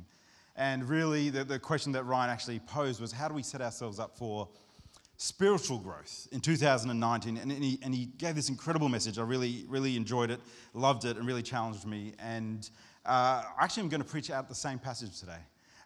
And 0.54 0.88
really, 0.88 1.30
the, 1.30 1.42
the 1.42 1.58
question 1.58 1.90
that 1.92 2.04
Ryan 2.04 2.30
actually 2.30 2.60
posed 2.60 3.00
was, 3.00 3.10
how 3.10 3.26
do 3.26 3.34
we 3.34 3.42
set 3.42 3.60
ourselves 3.60 3.98
up 3.98 4.16
for 4.16 4.48
spiritual 5.16 5.78
growth 5.78 6.28
in 6.32 6.40
2019. 6.40 7.36
And 7.36 7.52
he, 7.52 7.78
and 7.82 7.94
he 7.94 8.06
gave 8.06 8.34
this 8.34 8.48
incredible 8.48 8.88
message. 8.88 9.18
I 9.18 9.22
really, 9.22 9.64
really 9.68 9.96
enjoyed 9.96 10.30
it, 10.30 10.40
loved 10.72 11.04
it, 11.04 11.16
and 11.16 11.26
really 11.26 11.42
challenged 11.42 11.86
me. 11.86 12.12
And 12.18 12.68
uh, 13.04 13.42
actually, 13.60 13.84
I'm 13.84 13.88
going 13.88 14.02
to 14.02 14.08
preach 14.08 14.30
out 14.30 14.48
the 14.48 14.54
same 14.54 14.78
passage 14.78 15.20
today. 15.20 15.38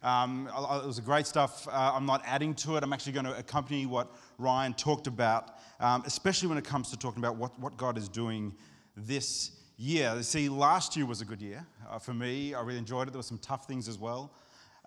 Um, 0.03 0.49
it 0.57 0.87
was 0.87 1.01
great 1.01 1.27
stuff. 1.27 1.67
Uh, 1.67 1.93
I'm 1.95 2.07
not 2.07 2.23
adding 2.25 2.55
to 2.57 2.77
it. 2.77 2.85
I'm 2.85 2.93
actually 2.93 3.13
going 3.13 3.27
to 3.27 3.37
accompany 3.37 3.85
what 3.85 4.15
Ryan 4.39 4.73
talked 4.75 5.09
about, 5.09 5.59
um, 5.81 6.05
especially 6.07 6.49
when 6.49 6.57
it 6.57 6.65
comes 6.65 6.91
to 6.91 6.97
talking 6.97 7.19
about 7.19 7.37
what, 7.37 7.59
what 7.59 7.77
God 7.77 7.99
is 7.99 8.09
doing 8.09 8.55
this 8.97 9.53
year. 9.77 10.23
See, 10.23 10.49
last 10.49 10.97
year 10.97 11.05
was 11.05 11.21
a 11.21 11.25
good 11.25 11.43
year 11.43 11.67
uh, 11.91 11.99
for 11.99 12.15
me. 12.15 12.55
I 12.55 12.61
really 12.61 12.79
enjoyed 12.79 13.09
it. 13.09 13.11
There 13.11 13.19
were 13.19 13.25
some 13.25 13.39
tough 13.39 13.67
things 13.67 13.89
as 13.89 13.99
well. 13.99 14.33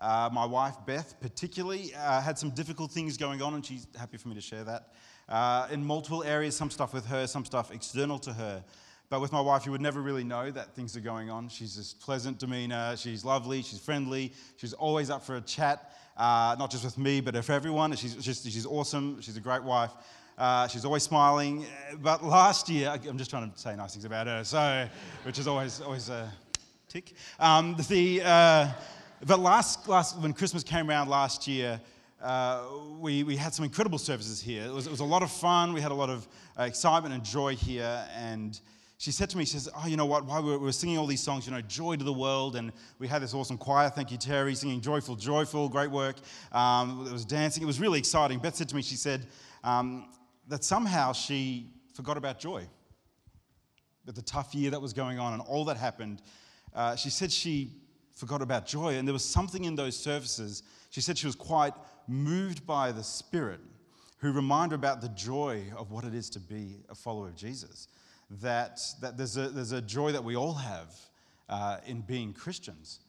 Uh, 0.02 0.28
my 0.32 0.44
wife, 0.44 0.74
Beth, 0.84 1.14
particularly, 1.20 1.94
uh, 1.94 2.20
had 2.20 2.36
some 2.36 2.50
difficult 2.50 2.90
things 2.90 3.16
going 3.16 3.40
on, 3.40 3.54
and 3.54 3.64
she's 3.64 3.86
happy 3.96 4.16
for 4.16 4.26
me 4.26 4.34
to 4.34 4.40
share 4.40 4.64
that. 4.64 4.88
Uh, 5.28 5.68
in 5.70 5.84
multiple 5.84 6.24
areas, 6.24 6.56
some 6.56 6.72
stuff 6.72 6.92
with 6.92 7.06
her, 7.06 7.24
some 7.28 7.44
stuff 7.44 7.70
external 7.70 8.18
to 8.18 8.32
her. 8.32 8.64
But 9.10 9.20
with 9.20 9.30
my 9.30 9.40
wife, 9.40 9.64
you 9.64 9.70
would 9.70 9.80
never 9.80 10.00
really 10.00 10.24
know 10.24 10.50
that 10.50 10.74
things 10.74 10.96
are 10.96 11.00
going 11.00 11.30
on. 11.30 11.48
She's 11.48 11.76
just 11.76 12.00
pleasant 12.00 12.40
demeanor, 12.40 12.96
she's 12.96 13.24
lovely, 13.24 13.62
she's 13.62 13.78
friendly, 13.78 14.32
she's 14.56 14.72
always 14.72 15.08
up 15.08 15.22
for 15.22 15.36
a 15.36 15.40
chat, 15.40 15.92
uh, 16.16 16.56
not 16.58 16.72
just 16.72 16.84
with 16.84 16.98
me, 16.98 17.20
but 17.20 17.36
for 17.44 17.52
everyone. 17.52 17.94
She's, 17.94 18.16
just, 18.16 18.44
she's 18.44 18.66
awesome, 18.66 19.20
she's 19.20 19.36
a 19.36 19.40
great 19.40 19.62
wife. 19.62 19.92
Uh, 20.36 20.66
she's 20.66 20.84
always 20.84 21.04
smiling. 21.04 21.64
But 22.00 22.24
last 22.24 22.68
year, 22.68 22.88
I'm 22.88 23.18
just 23.18 23.30
trying 23.30 23.52
to 23.52 23.56
say 23.56 23.76
nice 23.76 23.92
things 23.92 24.04
about 24.04 24.26
her, 24.26 24.42
so, 24.42 24.88
which 25.22 25.38
is 25.38 25.46
always, 25.46 25.80
always 25.80 26.08
a 26.08 26.28
tick. 26.88 27.14
Um, 27.38 27.76
the, 27.88 28.22
uh, 28.24 28.68
but 29.24 29.38
last, 29.38 29.88
last, 29.88 30.18
when 30.18 30.32
Christmas 30.32 30.64
came 30.64 30.90
around 30.90 31.08
last 31.08 31.46
year, 31.46 31.80
uh, 32.20 32.64
we, 32.98 33.22
we 33.22 33.36
had 33.36 33.54
some 33.54 33.64
incredible 33.64 33.98
services 33.98 34.40
here. 34.40 34.64
It 34.64 34.72
was, 34.72 34.86
it 34.86 34.90
was 34.90 35.00
a 35.00 35.04
lot 35.04 35.22
of 35.22 35.30
fun. 35.30 35.72
We 35.72 35.80
had 35.80 35.92
a 35.92 35.94
lot 35.94 36.10
of 36.10 36.26
uh, 36.58 36.64
excitement 36.64 37.14
and 37.14 37.24
joy 37.24 37.54
here. 37.54 38.04
And 38.16 38.58
she 38.98 39.12
said 39.12 39.30
to 39.30 39.38
me, 39.38 39.44
she 39.44 39.52
says, 39.52 39.68
Oh, 39.76 39.86
you 39.86 39.96
know 39.96 40.06
what? 40.06 40.26
Were, 40.26 40.42
we 40.42 40.56
were, 40.56 40.72
singing 40.72 40.98
all 40.98 41.06
these 41.06 41.22
songs, 41.22 41.46
you 41.46 41.52
know, 41.52 41.60
Joy 41.60 41.96
to 41.96 42.04
the 42.04 42.12
World, 42.12 42.56
and 42.56 42.72
we 42.98 43.06
had 43.06 43.22
this 43.22 43.34
awesome 43.34 43.58
choir. 43.58 43.90
Thank 43.90 44.10
you, 44.10 44.16
Terry, 44.16 44.54
singing 44.54 44.80
Joyful, 44.80 45.16
Joyful. 45.16 45.68
Great 45.68 45.90
work. 45.90 46.16
Um, 46.52 47.06
it 47.08 47.12
was 47.12 47.24
dancing. 47.24 47.62
It 47.62 47.66
was 47.66 47.80
really 47.80 47.98
exciting. 47.98 48.38
Beth 48.38 48.56
said 48.56 48.68
to 48.68 48.76
me, 48.76 48.82
She 48.82 48.96
said 48.96 49.26
um, 49.64 50.08
that 50.48 50.64
somehow 50.64 51.12
she 51.12 51.68
forgot 51.94 52.16
about 52.16 52.38
joy. 52.38 52.66
That 54.04 54.16
the 54.16 54.22
tough 54.22 54.52
year 54.54 54.72
that 54.72 54.82
was 54.82 54.92
going 54.92 55.20
on 55.20 55.32
and 55.32 55.42
all 55.42 55.64
that 55.66 55.76
happened, 55.76 56.22
uh, 56.74 56.96
she 56.96 57.10
said 57.10 57.30
she 57.30 57.81
forgot 58.14 58.42
about 58.42 58.66
joy. 58.66 58.96
And 58.96 59.06
there 59.06 59.12
was 59.12 59.24
something 59.24 59.64
in 59.64 59.74
those 59.74 59.96
services. 59.96 60.62
She 60.90 61.00
said 61.00 61.18
she 61.18 61.26
was 61.26 61.34
quite 61.34 61.74
moved 62.06 62.66
by 62.66 62.92
the 62.92 63.02
Spirit 63.02 63.60
who 64.18 64.32
reminded 64.32 64.72
her 64.72 64.76
about 64.76 65.00
the 65.00 65.08
joy 65.10 65.64
of 65.76 65.90
what 65.90 66.04
it 66.04 66.14
is 66.14 66.30
to 66.30 66.40
be 66.40 66.76
a 66.88 66.94
follower 66.94 67.28
of 67.28 67.34
Jesus. 67.34 67.88
That, 68.42 68.80
that 69.00 69.16
there's, 69.16 69.36
a, 69.36 69.48
there's 69.48 69.72
a 69.72 69.82
joy 69.82 70.12
that 70.12 70.22
we 70.22 70.36
all 70.36 70.54
have 70.54 70.94
uh, 71.48 71.78
in 71.86 72.00
being 72.02 72.32
Christians. 72.32 73.00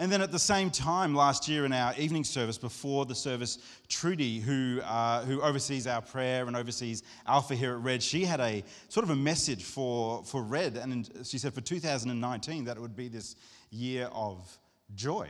And 0.00 0.10
then 0.10 0.22
at 0.22 0.32
the 0.32 0.38
same 0.38 0.70
time, 0.70 1.14
last 1.14 1.46
year 1.46 1.66
in 1.66 1.74
our 1.74 1.92
evening 1.98 2.24
service, 2.24 2.56
before 2.56 3.04
the 3.04 3.14
service, 3.14 3.58
Trudy, 3.86 4.40
who, 4.40 4.80
uh, 4.82 5.22
who 5.24 5.42
oversees 5.42 5.86
our 5.86 6.00
prayer 6.00 6.46
and 6.46 6.56
oversees 6.56 7.02
Alpha 7.26 7.54
here 7.54 7.74
at 7.74 7.80
Red, 7.80 8.02
she 8.02 8.24
had 8.24 8.40
a 8.40 8.64
sort 8.88 9.04
of 9.04 9.10
a 9.10 9.16
message 9.16 9.62
for, 9.62 10.24
for 10.24 10.42
Red. 10.42 10.78
And 10.78 11.10
she 11.22 11.36
said 11.36 11.52
for 11.52 11.60
2019 11.60 12.64
that 12.64 12.78
it 12.78 12.80
would 12.80 12.96
be 12.96 13.08
this 13.08 13.36
year 13.70 14.08
of 14.12 14.58
joy. 14.94 15.28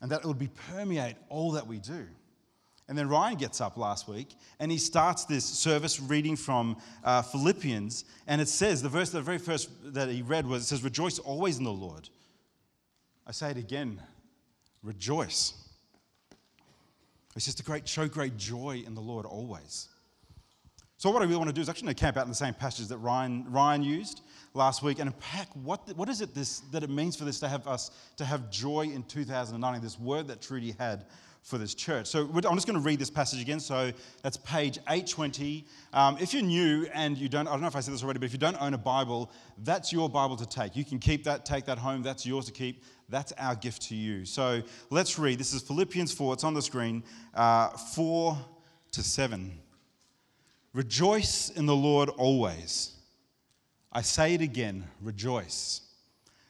And 0.00 0.10
that 0.10 0.20
it 0.20 0.26
would 0.26 0.38
be 0.38 0.50
permeate 0.70 1.16
all 1.28 1.52
that 1.52 1.66
we 1.66 1.78
do. 1.78 2.06
And 2.88 2.96
then 2.96 3.08
Ryan 3.08 3.36
gets 3.36 3.60
up 3.60 3.76
last 3.76 4.06
week 4.06 4.28
and 4.60 4.70
he 4.70 4.78
starts 4.78 5.24
this 5.24 5.44
service 5.44 5.98
reading 5.98 6.36
from 6.36 6.76
uh, 7.02 7.22
Philippians. 7.22 8.04
And 8.28 8.40
it 8.40 8.48
says, 8.48 8.80
the 8.80 8.88
verse, 8.88 9.10
the 9.10 9.20
very 9.20 9.38
first 9.38 9.70
that 9.92 10.08
he 10.08 10.22
read 10.22 10.46
was, 10.46 10.62
it 10.62 10.66
says, 10.66 10.84
Rejoice 10.84 11.18
always 11.18 11.58
in 11.58 11.64
the 11.64 11.72
Lord. 11.72 12.08
I 13.26 13.32
say 13.32 13.50
it 13.50 13.56
again, 13.56 14.00
rejoice. 14.84 15.54
It's 17.34 17.44
just 17.44 17.58
a 17.58 17.64
great, 17.64 17.88
show 17.88 18.06
great 18.06 18.36
joy 18.36 18.84
in 18.86 18.94
the 18.94 19.00
Lord 19.00 19.26
always. 19.26 19.88
So, 21.06 21.12
what 21.12 21.22
I 21.22 21.26
really 21.26 21.36
want 21.36 21.50
to 21.50 21.54
do 21.54 21.60
is 21.60 21.68
actually 21.68 21.94
camp 21.94 22.16
out 22.16 22.24
in 22.24 22.30
the 22.30 22.34
same 22.34 22.52
passage 22.52 22.88
that 22.88 22.98
Ryan, 22.98 23.46
Ryan 23.48 23.84
used 23.84 24.22
last 24.54 24.82
week 24.82 24.98
and 24.98 25.06
unpack 25.06 25.46
what, 25.62 25.96
what 25.96 26.08
is 26.08 26.20
it 26.20 26.34
this, 26.34 26.62
that 26.72 26.82
it 26.82 26.90
means 26.90 27.14
for 27.14 27.24
this 27.24 27.38
to 27.38 27.48
have 27.48 27.68
us 27.68 27.92
to 28.16 28.24
have 28.24 28.50
joy 28.50 28.90
in 28.92 29.04
2019, 29.04 29.80
this 29.80 30.00
word 30.00 30.26
that 30.26 30.42
Trudy 30.42 30.74
had 30.80 31.04
for 31.44 31.58
this 31.58 31.74
church. 31.74 32.08
So 32.08 32.22
I'm 32.22 32.56
just 32.56 32.66
going 32.66 32.76
to 32.76 32.84
read 32.84 32.98
this 32.98 33.08
passage 33.08 33.40
again. 33.40 33.60
So 33.60 33.92
that's 34.22 34.36
page 34.38 34.78
820. 34.78 35.64
Um, 35.92 36.16
if 36.20 36.34
you're 36.34 36.42
new 36.42 36.88
and 36.92 37.16
you 37.16 37.28
don't, 37.28 37.46
I 37.46 37.52
don't 37.52 37.60
know 37.60 37.68
if 37.68 37.76
I 37.76 37.80
said 37.82 37.94
this 37.94 38.02
already, 38.02 38.18
but 38.18 38.26
if 38.26 38.32
you 38.32 38.40
don't 38.40 38.60
own 38.60 38.74
a 38.74 38.78
Bible, 38.78 39.30
that's 39.62 39.92
your 39.92 40.08
Bible 40.08 40.34
to 40.34 40.46
take. 40.46 40.74
You 40.74 40.84
can 40.84 40.98
keep 40.98 41.22
that, 41.22 41.46
take 41.46 41.66
that 41.66 41.78
home. 41.78 42.02
That's 42.02 42.26
yours 42.26 42.46
to 42.46 42.52
keep. 42.52 42.82
That's 43.08 43.30
our 43.38 43.54
gift 43.54 43.82
to 43.82 43.94
you. 43.94 44.24
So 44.24 44.60
let's 44.90 45.20
read. 45.20 45.38
This 45.38 45.54
is 45.54 45.62
Philippians 45.62 46.12
4. 46.12 46.34
It's 46.34 46.42
on 46.42 46.54
the 46.54 46.62
screen. 46.62 47.04
Uh, 47.32 47.68
4 47.68 48.36
to 48.90 49.02
7. 49.04 49.60
Rejoice 50.76 51.48
in 51.48 51.64
the 51.64 51.74
Lord 51.74 52.10
always. 52.10 52.92
I 53.90 54.02
say 54.02 54.34
it 54.34 54.42
again 54.42 54.84
rejoice. 55.00 55.80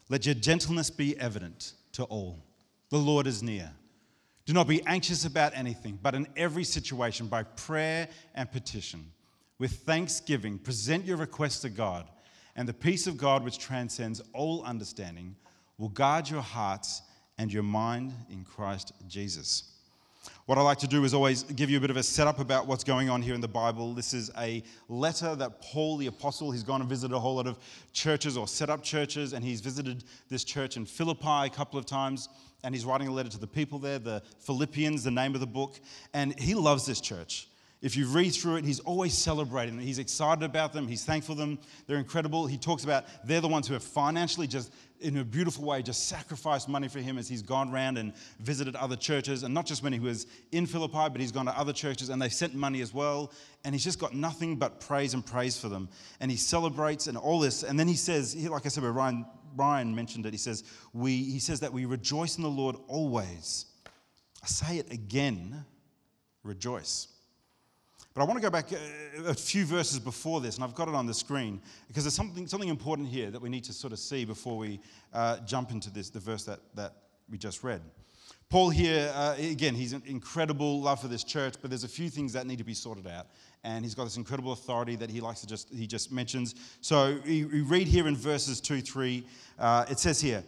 Let 0.09 0.27
your 0.27 0.35
gentleness 0.35 0.91
be 0.91 1.17
evident 1.21 1.75
to 1.93 2.03
all. 2.03 2.43
The 2.91 2.99
Lord 2.99 3.29
is 3.29 3.41
near. 3.45 3.71
Do 4.45 4.53
not 4.53 4.67
be 4.67 4.85
anxious 4.85 5.25
about 5.25 5.53
anything, 5.55 6.01
but 6.03 6.17
in 6.17 6.27
every 6.37 6.65
situation, 6.65 7.29
by 7.29 7.45
prayer 7.45 8.09
and 8.35 8.51
petition, 8.51 9.13
with 9.61 9.71
thanksgiving, 9.71 10.59
present 10.59 11.05
your 11.05 11.19
requests 11.19 11.61
to 11.61 11.69
God, 11.69 12.09
and 12.57 12.69
the 12.69 12.75
peace 12.75 13.07
of 13.07 13.17
God, 13.17 13.45
which 13.45 13.61
transcends 13.61 14.21
all 14.33 14.65
understanding, 14.65 15.37
will 15.79 15.91
guard 15.91 16.29
your 16.29 16.43
hearts 16.43 17.03
and 17.39 17.53
your 17.53 17.63
mind 17.63 18.13
in 18.29 18.43
Christ 18.43 18.93
Jesus. 19.07 19.76
What 20.47 20.59
I 20.59 20.63
like 20.63 20.79
to 20.79 20.87
do 20.87 21.05
is 21.05 21.15
always 21.15 21.43
give 21.43 21.71
you 21.71 21.79
a 21.79 21.81
bit 21.81 21.91
of 21.91 21.97
a 21.97 22.03
setup 22.03 22.39
about 22.39 22.67
what's 22.67 22.85
going 22.85 23.11
on 23.11 23.23
here 23.23 23.35
in 23.35 23.41
the 23.41 23.49
Bible. 23.49 23.95
This 23.95 24.15
is 24.15 24.31
a 24.39 24.63
letter 24.89 25.35
that 25.35 25.61
Paul 25.61 25.97
the 25.97 26.07
Apostle, 26.07 26.51
he's 26.51 26.63
gone 26.63 26.81
and 26.81 26.89
visited 26.89 27.15
a 27.15 27.19
whole 27.19 27.37
lot 27.37 27.47
of 27.47 27.59
churches 27.93 28.37
or 28.37 28.47
set 28.47 28.71
up 28.71 28.83
churches, 28.83 29.33
and 29.33 29.45
he's 29.45 29.61
visited 29.61 30.05
this 30.29 30.45
church 30.45 30.77
in 30.77 30.87
Philippi 30.87 31.47
a 31.47 31.51
couple 31.51 31.79
of 31.79 31.87
times, 31.87 32.29
and 32.65 32.75
he's 32.75 32.85
writing 32.85 33.09
a 33.09 33.13
letter 33.13 33.29
to 33.31 33.39
the 33.39 33.47
people 33.47 33.79
there, 33.79 33.99
the 33.99 34.23
Philippians, 34.41 35.05
the 35.05 35.11
name 35.11 35.35
of 35.35 35.41
the 35.41 35.47
book, 35.47 35.81
and 36.15 36.39
he 36.39 36.55
loves 36.55 36.87
this 36.87 37.01
church. 37.01 37.49
If 37.83 37.95
you 37.95 38.07
read 38.07 38.31
through 38.31 38.57
it, 38.57 38.65
he's 38.65 38.81
always 38.81 39.13
celebrating. 39.13 39.79
He's 39.79 39.99
excited 39.99 40.43
about 40.43 40.73
them. 40.73 40.89
He's 40.89 41.05
thankful 41.05 41.35
for 41.35 41.41
them. 41.41 41.59
They're 41.87 41.99
incredible. 41.99 42.47
He 42.47 42.57
talks 42.57 42.85
about 42.85 43.05
they're 43.25 43.43
the 43.43 43.49
ones 43.49 43.69
who 43.69 43.75
have 43.75 43.83
financially 43.83 44.47
just, 44.47 44.73
in 45.01 45.19
a 45.19 45.25
beautiful 45.25 45.65
way, 45.65 45.83
just 45.83 46.09
sacrificed 46.09 46.69
money 46.69 46.89
for 46.89 47.01
him 47.01 47.19
as 47.19 47.29
he's 47.29 47.43
gone 47.43 47.73
around 47.73 47.99
and 47.99 48.15
visited 48.41 48.77
other 48.77 48.97
churches. 48.97 49.43
And 49.43 49.53
not 49.53 49.67
just 49.67 49.83
when 49.83 49.93
he 49.93 50.01
was 50.01 50.27
in 50.53 50.67
Philippi, 50.67 51.09
but 51.11 51.21
he's 51.21 51.33
gone 51.33 51.47
to 51.47 51.59
other 51.59 51.73
churches 51.73 52.09
and 52.09 52.21
they 52.21 52.29
sent 52.29 52.55
money 52.55 52.81
as 52.81 52.93
well. 52.95 53.33
And 53.65 53.75
he's 53.75 53.85
just 53.85 53.99
got 53.99 54.15
nothing 54.15 54.57
but 54.57 54.81
praise 54.81 55.15
and 55.15 55.25
praise 55.25 55.59
for 55.59 55.69
them. 55.69 55.89
And 56.21 56.31
he 56.31 56.37
celebrates 56.37 57.07
and 57.07 57.17
all 57.17 57.41
this. 57.41 57.63
And 57.63 57.79
then 57.79 57.89
he 57.89 57.95
says, 57.95 58.37
like 58.37 58.67
I 58.67 58.69
said, 58.69 58.83
where 58.83 58.93
Ryan, 58.93 59.27
Ryan 59.55 59.95
mentioned 59.95 60.27
it, 60.27 60.33
he 60.33 60.39
says, 60.39 60.65
we, 60.93 61.17
he 61.17 61.39
says 61.39 61.61
that 61.61 61.73
we 61.73 61.85
rejoice 61.85 62.37
in 62.37 62.43
the 62.43 62.49
Lord 62.49 62.77
always. 62.89 63.67
I 64.43 64.47
say 64.47 64.79
it 64.79 64.93
again 64.93 65.65
rejoice. 66.43 67.09
But 68.17 68.23
I 68.23 68.25
want 68.25 68.39
to 68.39 68.43
go 68.43 68.49
back 68.49 68.73
a, 68.73 69.29
a, 69.29 69.35
few 69.35 69.67
verses 69.67 69.99
before 69.99 70.41
this, 70.41 70.55
and 70.55 70.65
I've 70.65 70.75
got 70.75 70.89
it 70.89 70.95
on 70.95 71.05
the 71.05 71.13
screen 71.13 71.61
because 71.87 72.03
there's 72.03 72.15
something, 72.15 72.47
something 72.47 72.71
important 72.71 73.09
here 73.09 73.31
that 73.31 73.43
we 73.43 73.51
need 73.51 73.65
to 73.65 73.75
sort 73.75 73.93
of 73.93 73.99
see 73.99 74.25
before 74.25 74.57
we 74.57 74.81
uh, 75.13 75.41
jump 75.41 75.71
into 75.71 75.91
this, 75.91 76.09
the 76.09 76.19
verse 76.19 76.45
that, 76.45 76.61
that 76.77 76.95
we 77.31 77.37
just 77.37 77.63
read. 77.63 77.83
Paul 78.49 78.71
here, 78.71 79.13
uh, 79.15 79.35
again, 79.39 79.75
he's 79.75 79.93
an 79.93 80.03
incredible 80.07 80.81
love 80.81 81.03
for 81.03 81.09
this 81.09 81.25
church, 81.25 81.57
but 81.61 81.69
there's 81.69 81.85
a 81.85 81.89
few 81.89 82.09
things 82.09 82.33
that 82.33 82.47
need 82.47 82.57
to 82.57 82.65
be 82.65 82.73
sorted 82.73 83.07
out. 83.07 83.27
And 83.65 83.85
he's 83.85 83.95
got 83.95 84.05
this 84.05 84.17
incredible 84.17 84.53
authority 84.53 84.97
that 84.97 85.11
he 85.11 85.21
likes 85.21 85.43
to 85.43 85.47
just, 85.47 85.69
he 85.69 85.87
just 85.87 86.11
mentions. 86.11 86.55
So 86.81 87.19
we, 87.27 87.45
read 87.45 87.87
here 87.87 88.09
in 88.09 88.17
verses 88.17 88.63
2, 88.63 88.81
3, 88.81 89.27
uh, 89.59 89.85
it 89.91 89.99
says 89.99 90.23
here, 90.23 90.43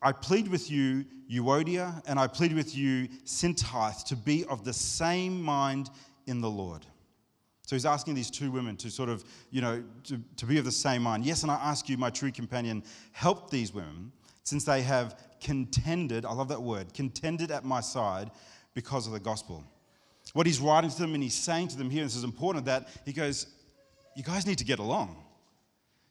I 0.00 0.12
plead 0.12 0.48
with 0.48 0.70
you, 0.70 1.04
Euodia, 1.30 2.02
and 2.06 2.18
I 2.18 2.28
plead 2.28 2.54
with 2.54 2.74
you, 2.74 3.08
Syntyche, 3.26 4.04
to 4.04 4.16
be 4.16 4.46
of 4.46 4.64
the 4.64 4.72
same 4.72 5.42
mind 5.42 5.90
in 6.26 6.40
the 6.40 6.48
Lord. 6.48 6.86
So 7.70 7.76
he's 7.76 7.86
asking 7.86 8.14
these 8.14 8.32
two 8.32 8.50
women 8.50 8.76
to 8.78 8.90
sort 8.90 9.08
of, 9.08 9.22
you 9.52 9.60
know, 9.60 9.80
to, 10.02 10.20
to 10.38 10.44
be 10.44 10.58
of 10.58 10.64
the 10.64 10.72
same 10.72 11.02
mind. 11.02 11.24
Yes, 11.24 11.44
and 11.44 11.52
I 11.52 11.54
ask 11.54 11.88
you, 11.88 11.96
my 11.96 12.10
true 12.10 12.32
companion, 12.32 12.82
help 13.12 13.48
these 13.48 13.72
women 13.72 14.10
since 14.42 14.64
they 14.64 14.82
have 14.82 15.16
contended, 15.40 16.24
I 16.24 16.32
love 16.32 16.48
that 16.48 16.60
word, 16.60 16.92
contended 16.92 17.52
at 17.52 17.64
my 17.64 17.80
side 17.80 18.32
because 18.74 19.06
of 19.06 19.12
the 19.12 19.20
gospel. 19.20 19.62
What 20.32 20.48
he's 20.48 20.58
writing 20.58 20.90
to 20.90 20.98
them 20.98 21.14
and 21.14 21.22
he's 21.22 21.36
saying 21.36 21.68
to 21.68 21.78
them 21.78 21.90
here, 21.90 22.02
this 22.02 22.16
is 22.16 22.24
important, 22.24 22.64
that 22.64 22.88
he 23.04 23.12
goes, 23.12 23.46
You 24.16 24.24
guys 24.24 24.48
need 24.48 24.58
to 24.58 24.64
get 24.64 24.80
along. 24.80 25.16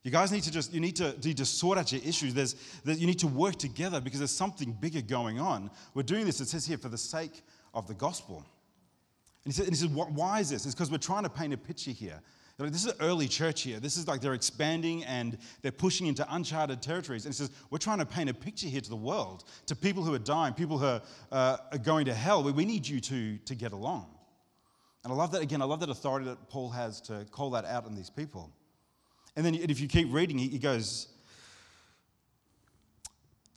You 0.03 0.11
guys 0.11 0.31
need 0.31 0.44
to 0.44 0.51
just, 0.51 0.73
you 0.73 0.79
need 0.79 0.95
to, 0.95 1.13
need 1.25 1.35
to 1.35 1.45
sort 1.45 1.77
out 1.77 1.91
your 1.91 2.01
issues. 2.06 2.33
There's, 2.33 2.56
you 2.85 3.06
need 3.06 3.19
to 3.19 3.27
work 3.27 3.57
together 3.57 4.00
because 4.00 4.21
there's 4.21 4.31
something 4.31 4.71
bigger 4.79 5.01
going 5.01 5.41
on. 5.41 5.71
We're 5.94 6.03
doing 6.03 6.25
this, 6.25 6.39
it 6.39 6.47
says 6.47 6.65
here, 6.65 6.77
for 6.77 6.88
the 6.88 6.97
sake 6.97 7.41
of 7.73 7.85
the 7.85 7.95
gospel. 7.95 8.45
And 9.45 9.53
he 9.53 9.57
says, 9.57 9.68
and 9.68 9.75
he 9.75 9.80
says 9.80 9.89
why 9.89 10.39
is 10.39 10.50
this? 10.50 10.65
It's 10.65 10.75
because 10.75 10.91
we're 10.91 10.97
trying 10.97 11.24
to 11.24 11.30
paint 11.30 11.53
a 11.53 11.57
picture 11.57 11.91
here. 11.91 12.19
Like, 12.59 12.74
this 12.74 12.86
is 12.86 12.91
an 12.91 12.97
early 13.00 13.30
church 13.30 13.62
here. 13.62 13.80
This 13.80 13.95
is 13.95 14.06
like 14.06 14.19
they're 14.19 14.33
expanding 14.33 15.06
and 15.06 15.38
they're 15.62 15.71
pushing 15.71 16.07
into 16.07 16.25
uncharted 16.30 16.81
territories. 16.81 17.25
And 17.25 17.33
he 17.33 17.38
says, 17.38 17.51
we're 17.69 17.77
trying 17.77 18.00
to 18.00 18.06
paint 18.06 18.30
a 18.30 18.33
picture 18.33 18.68
here 18.68 18.81
to 18.81 18.89
the 18.89 18.97
world, 18.97 19.45
to 19.68 19.77
people 19.77 20.03
who 20.03 20.13
are 20.13 20.19
dying, 20.19 20.53
people 20.53 20.77
who 20.77 20.86
are, 20.86 21.01
uh, 21.31 21.57
are 21.71 21.77
going 21.77 22.06
to 22.06 22.13
hell. 22.13 22.44
We 22.44 22.65
need 22.65 22.86
you 22.86 23.00
to, 23.00 23.38
to 23.38 23.56
get 23.56 23.71
along. 23.71 24.07
And 25.06 25.13
I 25.13 25.15
love 25.15 25.31
that, 25.31 25.42
again, 25.42 25.62
I 25.62 25.65
love 25.65 25.80
that 25.80 25.89
authority 25.89 26.25
that 26.25 26.50
Paul 26.50 26.69
has 26.71 27.00
to 27.01 27.25
call 27.31 27.51
that 27.51 27.63
out 27.63 27.88
in 27.88 27.95
these 27.95 28.09
people. 28.09 28.51
And 29.38 29.45
then 29.45 29.56
if 29.56 29.80
you 29.80 29.88
keep 29.88 30.12
reading, 30.12 30.38
he 30.38 30.59
goes, 30.59 31.07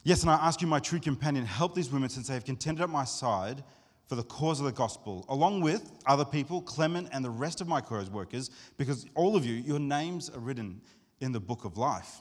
Yes, 0.05 0.21
and 0.21 0.31
I 0.31 0.35
ask 0.35 0.61
you, 0.61 0.67
my 0.67 0.79
true 0.79 0.99
companion, 0.99 1.45
help 1.45 1.75
these 1.75 1.89
women 1.89 2.09
since 2.09 2.27
they 2.27 2.33
have 2.33 2.43
contended 2.43 2.83
at 2.83 2.89
my 2.89 3.05
side 3.05 3.63
for 4.07 4.15
the 4.15 4.23
cause 4.23 4.59
of 4.59 4.65
the 4.65 4.71
gospel, 4.71 5.25
along 5.29 5.61
with 5.61 5.91
other 6.05 6.25
people, 6.25 6.61
Clement 6.61 7.07
and 7.11 7.23
the 7.23 7.29
rest 7.29 7.61
of 7.61 7.67
my 7.67 7.81
co 7.81 8.03
workers, 8.11 8.49
because 8.77 9.05
all 9.15 9.35
of 9.35 9.45
you, 9.45 9.55
your 9.55 9.79
names 9.79 10.29
are 10.29 10.39
written 10.39 10.81
in 11.19 11.31
the 11.31 11.39
book 11.39 11.65
of 11.65 11.77
life. 11.77 12.19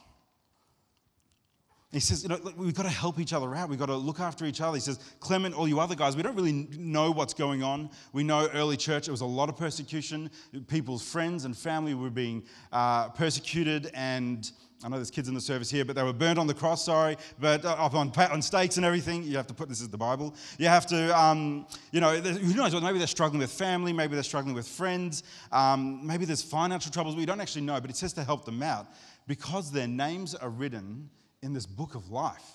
He 1.93 2.01
says, 2.01 2.23
you 2.23 2.31
know, 2.31 2.41
we've 2.57 2.75
got 2.75 2.85
to 2.85 2.89
help 2.89 3.21
each 3.21 3.35
other 3.35 3.55
out. 3.55 3.69
We've 3.69 3.79
got 3.79 3.87
to 3.87 3.97
look 3.97 4.19
after 4.19 4.47
each 4.47 4.63
other. 4.63 4.77
He 4.77 4.81
says, 4.81 4.99
Clement, 5.21 5.55
all 5.55 5.69
you 5.69 5.79
other 5.79 5.95
guys, 5.95 6.17
we 6.17 6.23
don't 6.23 6.35
really 6.35 6.67
know 6.79 7.11
what's 7.11 7.35
going 7.35 7.63
on. 7.63 7.91
We 8.15 8.25
know 8.25 8.49
early 8.55 8.79
church, 8.79 9.09
it 9.09 9.11
was 9.11 9.21
a 9.21 9.27
lot 9.27 9.51
of 9.51 9.59
persecution. 9.59 10.31
People's 10.69 11.07
friends 11.07 11.45
and 11.45 11.55
family 11.55 11.93
were 11.93 12.09
being 12.09 12.45
uh, 12.73 13.11
persecuted 13.11 13.91
and 13.93 14.51
I 14.85 14.89
know 14.89 14.97
there's 14.97 15.11
kids 15.11 15.29
in 15.29 15.35
the 15.35 15.41
service 15.41 15.71
here, 15.71 15.85
but 15.85 15.95
they 15.95 16.03
were 16.03 16.13
burnt 16.13 16.39
on 16.39 16.49
the 16.49 16.55
cross, 16.55 16.85
sorry, 16.85 17.17
but 17.39 17.65
uh, 17.65 17.71
up 17.79 17.95
on, 17.95 18.11
on 18.17 18.43
stakes 18.43 18.77
and 18.77 18.85
everything. 18.85 19.23
You 19.23 19.37
have 19.37 19.47
to 19.47 19.55
put 19.55 19.69
this 19.69 19.81
is 19.81 19.89
the 19.89 19.97
Bible. 19.97 20.35
You 20.59 20.67
have 20.67 20.87
to, 20.87 21.19
um, 21.19 21.67
you 21.93 22.01
know, 22.01 22.17
who 22.17 22.55
knows? 22.55 22.75
Maybe 22.81 22.99
they're 22.99 23.07
struggling 23.07 23.41
with 23.41 23.53
family, 23.53 23.93
maybe 23.93 24.15
they're 24.15 24.25
struggling 24.25 24.55
with 24.55 24.67
friends, 24.67 25.23
um, 25.53 26.05
maybe 26.05 26.25
there's 26.25 26.43
financial 26.43 26.91
troubles. 26.91 27.15
We 27.15 27.27
don't 27.27 27.41
actually 27.41 27.63
know, 27.63 27.81
but 27.81 27.91
it 27.91 27.97
says 27.97 28.13
to 28.15 28.25
help 28.25 28.45
them 28.45 28.63
out 28.63 28.89
because 29.27 29.71
their 29.71 29.87
names 29.87 30.35
are 30.35 30.51
written 30.51 31.11
in 31.43 31.53
this 31.53 31.67
book 31.67 31.95
of 31.95 32.11
life. 32.11 32.51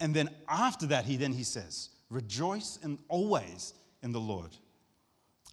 And 0.00 0.14
then 0.14 0.30
after 0.48 0.86
that, 0.86 1.04
he 1.04 1.16
then 1.16 1.32
he 1.32 1.44
says, 1.44 1.90
rejoice 2.10 2.78
and 2.82 2.98
always 3.08 3.74
in 4.02 4.12
the 4.12 4.20
Lord. 4.20 4.50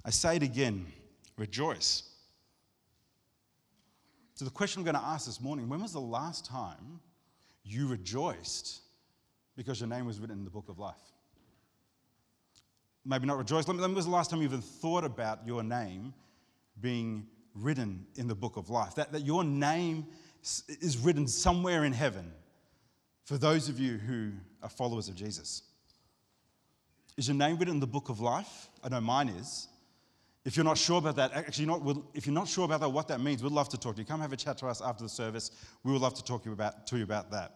I 0.06 0.10
say 0.12 0.38
it 0.38 0.44
again, 0.44 0.86
rejoice. 1.38 2.09
So, 4.40 4.46
the 4.46 4.52
question 4.52 4.80
I'm 4.80 4.86
going 4.86 4.96
to 4.96 5.06
ask 5.06 5.26
this 5.26 5.42
morning 5.42 5.68
when 5.68 5.82
was 5.82 5.92
the 5.92 6.00
last 6.00 6.46
time 6.46 7.02
you 7.66 7.90
rejoiced 7.90 8.80
because 9.58 9.82
your 9.82 9.90
name 9.90 10.06
was 10.06 10.18
written 10.18 10.38
in 10.38 10.46
the 10.46 10.50
book 10.50 10.70
of 10.70 10.80
life? 10.80 10.96
Maybe 13.04 13.28
not 13.28 13.38
rejoiced. 13.38 13.68
When 13.68 13.94
was 13.94 14.06
the 14.06 14.12
last 14.12 14.30
time 14.30 14.40
you 14.40 14.46
even 14.46 14.62
thought 14.62 15.04
about 15.04 15.46
your 15.46 15.62
name 15.62 16.14
being 16.80 17.28
written 17.54 18.08
in 18.16 18.30
the 18.30 18.34
book 18.36 18.56
of 18.56 18.70
life? 18.70 18.96
That, 18.96 19.12
that 19.12 19.26
your 19.26 19.44
name 19.44 20.08
is 20.42 20.98
written 20.98 21.28
somewhere 21.28 21.84
in 21.84 21.92
heaven 21.92 22.32
for 23.26 23.38
those 23.38 23.68
of 23.68 23.78
you 23.78 23.98
who 23.98 24.32
are 24.64 24.70
followers 24.70 25.10
of 25.10 25.16
Jesus. 25.16 25.64
Is 27.18 27.28
your 27.28 27.36
name 27.36 27.58
written 27.58 27.74
in 27.74 27.82
the 27.82 27.88
book 27.88 28.08
of 28.08 28.22
life? 28.22 28.70
I 28.82 28.88
know 28.88 29.02
mine 29.02 29.28
is. 29.28 29.68
If 30.50 30.58
you're 30.58 30.66
not 30.66 30.80
sure 30.80 30.98
about 30.98 31.16
that, 31.18 31.32
actually, 31.34 31.68
not, 31.68 31.84
if 32.16 32.26
you're 32.26 32.34
not 32.34 32.48
sure 32.48 32.66
about 32.66 32.80
that, 32.80 32.90
what 32.90 33.08
that 33.10 33.22
means, 33.22 33.44
we'd 33.44 33.52
love 33.52 33.70
to 33.70 33.78
talk 33.78 33.94
to 33.98 34.02
you. 34.02 34.06
Come 34.08 34.20
have 34.20 34.34
a 34.34 34.36
chat 34.36 34.58
to 34.58 34.66
us 34.66 34.82
after 34.82 35.04
the 35.04 35.10
service. 35.10 35.52
We 35.84 35.92
would 35.92 36.02
love 36.02 36.16
to 36.16 36.24
talk 36.24 36.42
to 36.42 36.50
you 36.50 36.54
about, 36.54 36.88
to 36.88 36.98
you 36.98 37.04
about 37.04 37.30
that. 37.30 37.54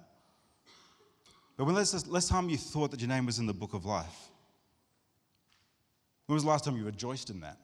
But 1.58 1.66
when 1.66 1.74
last, 1.74 2.08
last 2.08 2.30
time 2.30 2.50
you 2.50 2.58
thought 2.58 2.92
that 2.92 3.00
your 3.00 3.10
name 3.10 3.26
was 3.26 3.40
in 3.40 3.48
the 3.48 3.54
book 3.54 3.74
of 3.74 3.84
life? 3.84 4.30
When 6.28 6.36
was 6.36 6.44
the 6.44 6.50
last 6.52 6.66
time 6.66 6.78
you 6.78 6.86
rejoiced 6.86 7.32
in 7.32 7.40
that? 7.40 7.58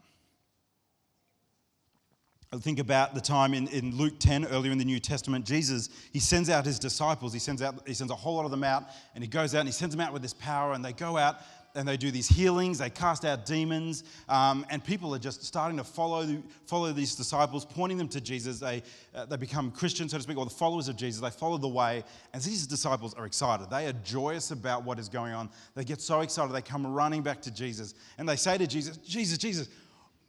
I 2.51 2.57
think 2.57 2.79
about 2.79 3.13
the 3.13 3.21
time 3.21 3.53
in, 3.53 3.67
in 3.67 3.95
Luke 3.95 4.15
10, 4.17 4.45
earlier 4.45 4.71
in 4.71 4.79
the 4.79 4.85
New 4.85 4.99
Testament, 4.99 5.45
Jesus, 5.45 5.89
he 6.11 6.19
sends 6.19 6.49
out 6.49 6.65
his 6.65 6.79
disciples. 6.79 7.33
He 7.33 7.39
sends, 7.39 7.61
out, 7.61 7.87
he 7.87 7.93
sends 7.93 8.11
a 8.11 8.15
whole 8.15 8.37
lot 8.37 8.45
of 8.45 8.51
them 8.51 8.63
out, 8.63 8.85
and 9.13 9.23
he 9.23 9.29
goes 9.29 9.53
out 9.53 9.59
and 9.59 9.69
he 9.69 9.73
sends 9.73 9.95
them 9.95 10.01
out 10.01 10.11
with 10.11 10.23
this 10.23 10.33
power, 10.33 10.73
and 10.73 10.83
they 10.83 10.93
go 10.93 11.17
out 11.17 11.35
and 11.79 11.87
they 11.87 11.95
do 11.95 12.11
these 12.11 12.27
healings, 12.27 12.79
they 12.79 12.89
cast 12.89 13.23
out 13.23 13.45
demons, 13.45 14.03
um, 14.27 14.65
and 14.69 14.83
people 14.83 15.15
are 15.15 15.19
just 15.19 15.45
starting 15.45 15.77
to 15.77 15.83
follow, 15.85 16.27
follow 16.65 16.91
these 16.91 17.15
disciples, 17.15 17.63
pointing 17.63 17.97
them 17.97 18.09
to 18.09 18.19
Jesus. 18.19 18.59
They, 18.59 18.83
uh, 19.15 19.25
they 19.27 19.37
become 19.37 19.71
Christians, 19.71 20.11
so 20.11 20.17
to 20.17 20.23
speak, 20.23 20.37
or 20.37 20.43
the 20.43 20.51
followers 20.51 20.89
of 20.89 20.97
Jesus. 20.97 21.21
They 21.21 21.29
follow 21.29 21.57
the 21.57 21.69
way, 21.69 22.03
and 22.33 22.43
these 22.43 22.67
disciples 22.67 23.13
are 23.13 23.25
excited. 23.25 23.69
They 23.69 23.87
are 23.87 23.93
joyous 24.03 24.51
about 24.51 24.83
what 24.83 24.99
is 24.99 25.07
going 25.07 25.31
on. 25.31 25.49
They 25.73 25.85
get 25.85 26.01
so 26.01 26.19
excited, 26.19 26.51
they 26.51 26.61
come 26.61 26.85
running 26.85 27.23
back 27.23 27.41
to 27.43 27.51
Jesus, 27.51 27.93
and 28.17 28.27
they 28.27 28.35
say 28.35 28.57
to 28.57 28.67
Jesus, 28.67 28.97
Jesus, 28.97 29.37
Jesus, 29.37 29.69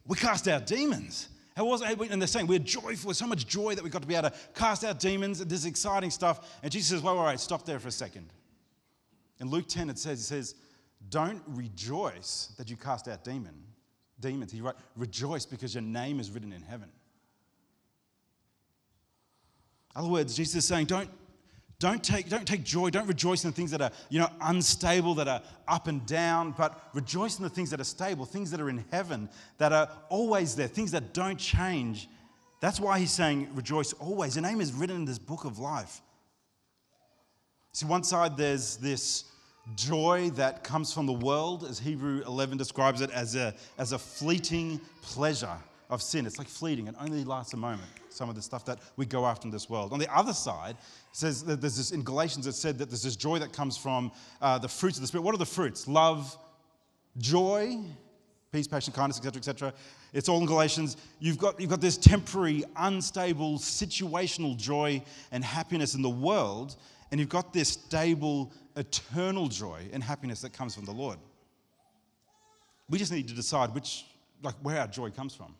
we 0.07 0.15
cast 0.15 0.47
out 0.47 0.65
demons. 0.65 1.27
How 1.57 1.65
was 1.65 1.81
it? 1.81 1.99
And 1.99 2.21
they're 2.21 2.27
saying 2.27 2.47
we're 2.47 2.59
joyful, 2.59 3.13
so 3.13 3.27
much 3.27 3.45
joy 3.45 3.75
that 3.75 3.83
we've 3.83 3.91
got 3.91 4.03
to 4.03 4.07
be 4.07 4.15
able 4.15 4.29
to 4.29 4.35
cast 4.55 4.85
out 4.85 5.01
demons. 5.01 5.43
This 5.43 5.65
exciting 5.65 6.11
stuff. 6.11 6.59
And 6.63 6.71
Jesus 6.71 6.91
says, 6.91 7.03
"Wait, 7.03 7.13
wait, 7.13 7.25
wait, 7.25 7.39
stop 7.41 7.65
there 7.65 7.77
for 7.77 7.89
a 7.89 7.91
second. 7.91 8.31
In 9.41 9.49
Luke 9.49 9.67
10, 9.67 9.89
it 9.89 9.99
says, 9.99 10.19
He 10.19 10.23
says, 10.23 10.55
don't 11.09 11.41
rejoice 11.47 12.53
that 12.57 12.69
you 12.69 12.77
cast 12.77 13.07
out 13.07 13.23
demon, 13.23 13.53
demons. 14.19 14.51
He 14.51 14.61
wrote, 14.61 14.75
rejoice 14.95 15.45
because 15.45 15.73
your 15.73 15.83
name 15.83 16.19
is 16.19 16.31
written 16.31 16.53
in 16.53 16.61
heaven. 16.61 16.89
In 19.95 20.01
other 20.01 20.09
words, 20.09 20.35
Jesus 20.35 20.55
is 20.55 20.65
saying, 20.65 20.85
don't, 20.85 21.09
don't, 21.79 22.03
take, 22.03 22.29
don't 22.29 22.47
take 22.47 22.63
joy, 22.63 22.89
don't 22.89 23.07
rejoice 23.07 23.43
in 23.43 23.49
the 23.49 23.55
things 23.55 23.71
that 23.71 23.81
are 23.81 23.91
you 24.09 24.19
know, 24.19 24.29
unstable, 24.41 25.15
that 25.15 25.27
are 25.27 25.41
up 25.67 25.87
and 25.87 26.05
down, 26.05 26.53
but 26.57 26.89
rejoice 26.93 27.37
in 27.37 27.43
the 27.43 27.49
things 27.49 27.69
that 27.71 27.79
are 27.81 27.85
stable, 27.85 28.25
things 28.25 28.51
that 28.51 28.61
are 28.61 28.69
in 28.69 28.85
heaven, 28.91 29.27
that 29.57 29.73
are 29.73 29.89
always 30.09 30.55
there, 30.55 30.67
things 30.67 30.91
that 30.91 31.13
don't 31.13 31.37
change. 31.37 32.07
That's 32.61 32.79
why 32.79 32.99
he's 32.99 33.11
saying, 33.11 33.49
rejoice 33.53 33.91
always. 33.93 34.35
Your 34.35 34.43
name 34.43 34.61
is 34.61 34.71
written 34.71 34.97
in 34.97 35.05
this 35.05 35.19
book 35.19 35.43
of 35.43 35.59
life. 35.59 36.01
See, 37.73 37.85
one 37.85 38.03
side 38.03 38.37
there's 38.37 38.77
this 38.77 39.25
joy 39.75 40.29
that 40.31 40.63
comes 40.63 40.93
from 40.93 41.05
the 41.05 41.13
world, 41.13 41.63
as 41.63 41.79
Hebrew 41.79 42.23
11 42.25 42.57
describes 42.57 43.01
it, 43.01 43.09
as 43.11 43.35
a, 43.35 43.53
as 43.77 43.91
a 43.91 43.99
fleeting 43.99 44.81
pleasure 45.01 45.57
of 45.89 46.01
sin. 46.01 46.25
It's 46.25 46.37
like 46.37 46.47
fleeting, 46.47 46.87
it 46.87 46.95
only 46.99 47.23
lasts 47.23 47.53
a 47.53 47.57
moment, 47.57 47.89
some 48.09 48.29
of 48.29 48.35
the 48.35 48.41
stuff 48.41 48.65
that 48.65 48.79
we 48.95 49.05
go 49.05 49.25
after 49.25 49.47
in 49.47 49.51
this 49.51 49.69
world. 49.69 49.93
On 49.93 49.99
the 49.99 50.13
other 50.15 50.33
side, 50.33 50.77
says 51.11 51.43
that 51.43 51.61
there's 51.61 51.77
this, 51.77 51.91
in 51.91 52.03
Galatians, 52.03 52.47
it 52.47 52.53
said 52.53 52.77
that 52.79 52.89
there's 52.89 53.03
this 53.03 53.15
joy 53.15 53.39
that 53.39 53.51
comes 53.51 53.77
from 53.77 54.11
uh, 54.41 54.57
the 54.57 54.69
fruits 54.69 54.97
of 54.97 55.01
the 55.01 55.07
Spirit. 55.07 55.23
What 55.23 55.35
are 55.35 55.39
the 55.39 55.45
fruits? 55.45 55.87
Love, 55.87 56.37
joy, 57.17 57.77
peace, 58.51 58.67
patience, 58.67 58.95
kindness, 58.95 59.17
etc., 59.17 59.37
etc. 59.37 59.73
It's 60.13 60.29
all 60.29 60.39
in 60.39 60.45
Galatians. 60.45 60.97
You've 61.19 61.37
got, 61.37 61.59
you've 61.59 61.69
got 61.69 61.81
this 61.81 61.97
temporary, 61.97 62.63
unstable, 62.77 63.57
situational 63.59 64.57
joy 64.57 65.03
and 65.31 65.43
happiness 65.43 65.93
in 65.95 66.01
the 66.01 66.09
world, 66.09 66.77
and 67.11 67.19
you've 67.19 67.29
got 67.29 67.53
this 67.53 67.69
stable, 67.69 68.51
eternal 68.75 69.47
joy 69.47 69.87
and 69.91 70.03
happiness 70.03 70.41
that 70.41 70.53
comes 70.53 70.75
from 70.75 70.85
the 70.85 70.91
Lord. 70.91 71.17
We 72.89 72.97
just 72.97 73.11
need 73.11 73.27
to 73.29 73.33
decide 73.33 73.73
which, 73.73 74.05
like, 74.43 74.55
where 74.61 74.79
our 74.79 74.87
joy 74.87 75.11
comes 75.11 75.33
from. 75.33 75.55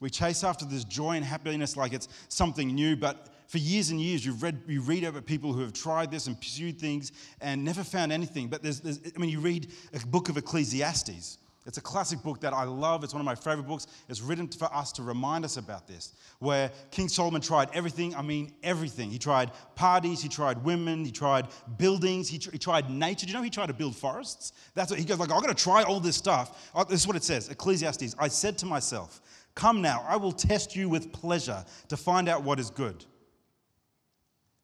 We 0.00 0.10
chase 0.10 0.42
after 0.42 0.64
this 0.64 0.84
joy 0.84 1.12
and 1.12 1.24
happiness 1.24 1.76
like 1.76 1.92
it's 1.92 2.08
something 2.28 2.74
new, 2.74 2.96
but 2.96 3.28
for 3.46 3.58
years 3.58 3.90
and 3.90 4.00
years, 4.00 4.24
you've 4.26 4.42
read, 4.42 4.60
you 4.66 4.80
read 4.80 5.04
about 5.04 5.26
people 5.26 5.52
who 5.52 5.60
have 5.60 5.72
tried 5.72 6.10
this 6.10 6.26
and 6.26 6.36
pursued 6.36 6.78
things 6.78 7.12
and 7.40 7.62
never 7.62 7.84
found 7.84 8.10
anything. 8.10 8.48
But 8.48 8.62
there's, 8.62 8.80
there's 8.80 9.00
I 9.14 9.18
mean, 9.20 9.30
you 9.30 9.40
read 9.40 9.70
a 9.92 10.06
book 10.06 10.28
of 10.28 10.36
Ecclesiastes, 10.36 11.38
It's 11.64 11.78
a 11.78 11.82
classic 11.82 12.22
book 12.22 12.40
that 12.40 12.52
I 12.52 12.64
love. 12.64 13.04
It's 13.04 13.14
one 13.14 13.20
of 13.20 13.24
my 13.24 13.36
favorite 13.36 13.68
books. 13.68 13.86
It's 14.08 14.20
written 14.20 14.48
for 14.48 14.72
us 14.74 14.90
to 14.92 15.02
remind 15.02 15.44
us 15.44 15.56
about 15.56 15.86
this, 15.86 16.14
where 16.40 16.72
King 16.90 17.08
Solomon 17.08 17.40
tried 17.40 17.68
everything. 17.72 18.16
I 18.16 18.22
mean, 18.22 18.52
everything. 18.64 19.10
He 19.10 19.18
tried 19.18 19.52
parties, 19.76 20.20
he 20.20 20.28
tried 20.28 20.64
women, 20.64 21.04
he 21.04 21.12
tried 21.12 21.46
buildings, 21.78 22.28
he, 22.28 22.38
tr- 22.38 22.50
he 22.50 22.58
tried 22.58 22.90
nature. 22.90 23.26
Do 23.26 23.32
you 23.32 23.38
know 23.38 23.44
he 23.44 23.50
tried 23.50 23.68
to 23.68 23.74
build 23.74 23.94
forests? 23.94 24.52
That's 24.74 24.90
what 24.90 24.98
he 24.98 25.04
goes 25.04 25.20
like. 25.20 25.30
I'm 25.30 25.40
going 25.40 25.54
to 25.54 25.62
try 25.62 25.84
all 25.84 26.00
this 26.00 26.16
stuff. 26.16 26.70
Oh, 26.74 26.82
this 26.82 27.00
is 27.00 27.06
what 27.06 27.14
it 27.14 27.22
says. 27.22 27.48
Ecclesiastes. 27.48 28.16
I 28.18 28.26
said 28.26 28.58
to 28.58 28.66
myself, 28.66 29.20
"Come 29.54 29.80
now, 29.80 30.04
I 30.08 30.16
will 30.16 30.32
test 30.32 30.74
you 30.74 30.88
with 30.88 31.12
pleasure 31.12 31.64
to 31.88 31.96
find 31.96 32.28
out 32.28 32.42
what 32.42 32.58
is 32.58 32.70
good." 32.70 33.04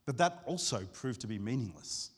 But 0.04 0.16
that 0.18 0.42
also 0.46 0.84
proved 0.92 1.20
to 1.20 1.26
be 1.28 1.38
meaningless. 1.38 2.10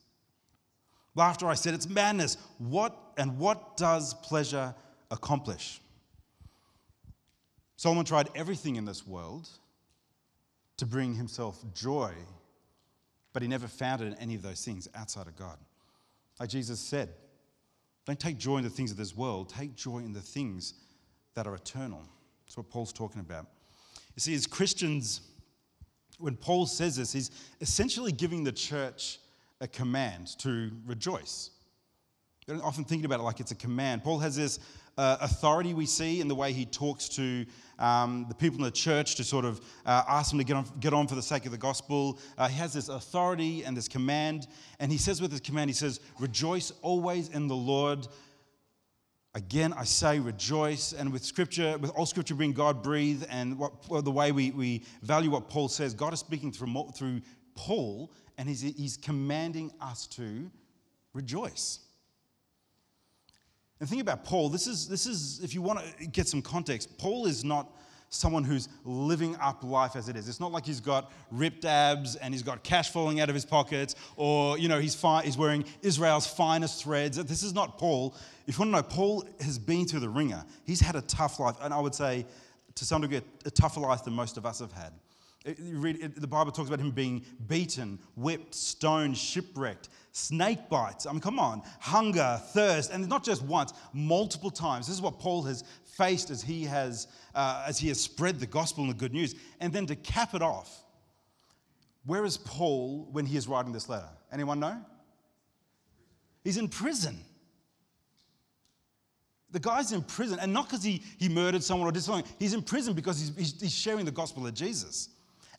After 1.19 1.49
I 1.49 1.55
said, 1.55 1.75
It's 1.75 1.89
madness. 1.89 2.37
What 2.59 2.97
and 3.21 3.39
what 3.39 3.77
does 3.77 4.15
pleasure 4.15 4.75
accomplish? 5.11 5.83
Solomon 7.77 8.07
tried 8.07 8.31
everything 8.35 8.77
in 8.77 8.87
this 8.87 9.07
world 9.07 9.47
to 10.79 10.87
bring 10.87 11.15
himself 11.15 11.63
joy, 11.75 12.15
but 13.35 13.43
he 13.43 13.49
never 13.49 13.69
found 13.69 14.01
it 14.01 14.07
in 14.07 14.15
any 14.15 14.35
of 14.35 14.43
those 14.43 14.65
things 14.65 14.89
outside 14.95 15.27
of 15.27 15.37
God. 15.37 15.59
Like 16.41 16.49
Jesus 16.49 16.81
said, 16.81 17.11
don't 18.07 18.19
take 18.19 18.39
joy 18.39 18.57
in 18.57 18.65
the 18.65 18.71
things 18.71 18.91
of 18.91 18.97
this 18.97 19.15
world, 19.15 19.51
take 19.51 19.77
joy 19.77 19.99
in 19.99 20.15
the 20.15 20.23
things 20.23 20.73
that 21.35 21.47
are 21.47 21.55
eternal. 21.55 22.03
That's 22.47 22.57
what 22.57 22.71
Paul's 22.71 22.93
talking 22.93 23.21
about. 23.21 23.47
You 24.17 24.21
see, 24.21 24.35
as 24.35 24.47
Christians, 24.47 25.21
when 26.19 26.37
Paul 26.37 26.65
says 26.65 26.97
this, 26.97 27.13
he's 27.13 27.31
essentially 27.61 28.13
giving 28.13 28.45
the 28.45 28.53
church 28.53 29.19
a 29.61 29.69
command 29.69 30.39
to 30.39 30.71
rejoice. 30.87 31.51
They're 32.47 32.65
often 32.65 32.85
thinking 32.85 33.05
about 33.05 33.21
it 33.21 33.23
like 33.23 33.41
it's 33.41 33.53
a 33.53 33.57
command. 33.57 34.03
Paul 34.03 34.19
has 34.19 34.37
this 34.37 34.59
uh, 34.99 35.19
authority 35.21 35.75
we 35.75 35.87
see 35.87 36.21
in 36.21 36.29
the 36.29 36.35
way 36.35 36.53
he 36.53 36.67
talks 36.67 37.09
to 37.11 37.47
um, 37.79 38.27
the 38.29 38.35
people 38.35 38.59
in 38.59 38.65
the 38.65 38.71
church 38.71 39.15
to 39.17 39.25
sort 39.25 39.45
of 39.45 39.61
uh, 39.87 40.03
ask 40.09 40.31
them 40.31 40.39
to 40.39 40.45
get 40.45 40.57
on, 40.57 40.67
get 40.81 40.93
on 40.93 41.07
for 41.07 41.15
the 41.15 41.23
sake 41.23 41.47
of 41.47 41.53
the 41.53 41.59
gospel. 41.59 42.19
Uh, 42.37 42.49
he 42.49 42.57
has 42.57 42.73
this 42.73 42.89
authority 42.89 43.65
and 43.65 43.77
this 43.77 43.89
command. 43.89 44.47
And 44.79 44.91
he 44.91 44.99
says 44.99 45.21
with 45.21 45.31
his 45.31 45.41
command, 45.41 45.71
he 45.71 45.75
says, 45.75 46.01
Rejoice 46.19 46.73
always 46.83 47.29
in 47.29 47.49
the 47.49 47.57
Lord. 47.57 48.07
Again, 49.35 49.73
I 49.73 49.85
say 49.85 50.19
rejoice. 50.19 50.93
And 50.93 51.13
with 51.13 51.25
scripture, 51.25 51.79
with 51.79 51.91
all 51.93 52.07
scripture 52.07 52.35
being 52.35 52.53
God 52.53 52.83
breathed 52.83 53.27
and 53.31 53.59
what, 53.59 53.89
well, 53.89 54.03
the 54.03 54.11
way 54.11 54.33
we, 54.33 54.51
we 54.51 54.85
value 55.03 55.31
what 55.31 55.49
Paul 55.49 55.69
says, 55.69 55.95
God 55.95 56.13
is 56.13 56.21
speaking 56.21 56.53
through, 56.53 56.91
through 56.95 57.21
Paul 57.55 58.11
and 58.39 58.49
he's, 58.49 58.63
he's 58.63 58.97
commanding 58.97 59.71
us 59.81 60.07
to 60.09 60.51
rejoice. 61.13 61.81
And 63.81 63.89
think 63.89 64.03
about 64.03 64.25
Paul. 64.25 64.51
This 64.51 64.67
is, 64.67 64.87
this 64.87 65.07
is, 65.07 65.41
if 65.43 65.55
you 65.55 65.63
want 65.63 65.81
to 65.99 66.07
get 66.07 66.29
some 66.29 66.43
context, 66.43 66.97
Paul 66.99 67.27
is 67.27 67.45
not 67.45 67.67
someone 68.11 68.45
who's 68.45 68.69
living 68.85 69.37
up 69.37 69.63
life 69.63 69.95
as 69.95 70.09
it 70.09 70.17
is. 70.17 70.29
It's 70.29 70.41
not 70.41 70.53
like 70.53 70.67
he's 70.67 70.81
got 70.81 71.13
ripped 71.31 71.65
abs 71.65 72.17
and 72.17 72.35
he's 72.35 72.43
got 72.43 72.63
cash 72.63 72.91
falling 72.91 73.21
out 73.21 73.29
of 73.29 73.35
his 73.35 73.45
pockets 73.45 73.95
or, 74.17 74.59
you 74.59 74.69
know, 74.69 74.81
he's, 74.81 74.95
fi- 74.95 75.23
he's 75.23 75.39
wearing 75.39 75.65
Israel's 75.81 76.27
finest 76.27 76.83
threads. 76.83 77.23
This 77.25 77.43
is 77.43 77.55
not 77.55 77.79
Paul. 77.79 78.15
If 78.47 78.59
you 78.59 78.65
want 78.65 78.75
to 78.75 78.83
know, 78.83 78.83
Paul 78.83 79.25
has 79.41 79.59
been 79.59 79.87
through 79.87 80.01
the 80.01 80.09
ringer. 80.09 80.45
He's 80.65 80.81
had 80.81 80.97
a 80.97 81.03
tough 81.03 81.39
life, 81.39 81.55
and 81.63 81.73
I 81.73 81.79
would 81.79 81.95
say, 81.95 82.27
to 82.75 82.85
some 82.85 83.01
degree, 83.01 83.21
a 83.45 83.51
tougher 83.51 83.81
life 83.81 84.05
than 84.05 84.15
most 84.15 84.37
of 84.37 84.45
us 84.45 84.59
have 84.59 84.73
had. 84.73 84.93
Read, 85.45 86.17
the 86.17 86.27
Bible 86.27 86.53
talks 86.53 86.69
about 86.69 86.81
him 86.81 86.91
being 86.91 87.25
beaten, 87.47 87.99
whipped, 88.15 88.55
stoned, 88.55 89.17
shipwrecked, 89.17 89.89
snake 90.13 90.69
bites. 90.69 91.07
I 91.07 91.13
mean, 91.13 91.21
come 91.21 91.39
on, 91.39 91.63
hunger, 91.81 92.39
thirst, 92.49 92.91
and 92.93 93.09
not 93.09 93.25
just 93.25 93.43
once, 93.43 93.73
multiple 93.95 94.51
times. 94.51 94.87
This 94.87 94.97
is 94.97 95.03
what 95.03 95.19
Paul 95.19 95.43
has 95.45 95.65
faced 95.97 96.31
as 96.31 96.43
he 96.43 96.65
has, 96.65 97.09
uh, 97.35 97.65
as 97.67 97.79
he 97.79 97.89
has 97.89 97.99
spread 97.99 98.39
the 98.39 98.47
gospel 98.47 98.85
and 98.85 98.93
the 98.93 98.99
good 98.99 99.15
news. 99.15 99.35
And 99.61 99.73
then 99.73 99.87
to 99.87 99.97
cap 99.97 100.35
it 100.35 100.43
off, 100.43 100.85
where 102.05 102.25
is 102.27 102.37
Paul 102.37 103.09
when 103.11 103.25
he 103.25 103.39
is 103.39 103.49
writing 103.49 103.73
this 103.73 103.89
letter? 103.89 104.09
Anyone 104.31 104.61
know? 104.61 104.77
He's 106.45 106.59
in 106.59 106.69
prison. 106.69 107.19
The 109.53 109.59
guy's 109.59 109.93
in 109.93 110.03
prison, 110.03 110.39
and 110.39 110.53
not 110.53 110.69
because 110.69 110.85
he, 110.85 111.03
he 111.19 111.29
murdered 111.31 111.65
someone 111.65 111.89
or 111.89 111.93
did 111.93 112.03
something. 112.03 112.31
He's 112.39 112.53
in 112.53 112.63
prison 112.63 112.93
because 112.93 113.19
he's, 113.19 113.37
he's, 113.37 113.61
he's 113.61 113.75
sharing 113.75 114.05
the 114.05 114.11
gospel 114.11 114.47
of 114.47 114.53
Jesus. 114.53 115.09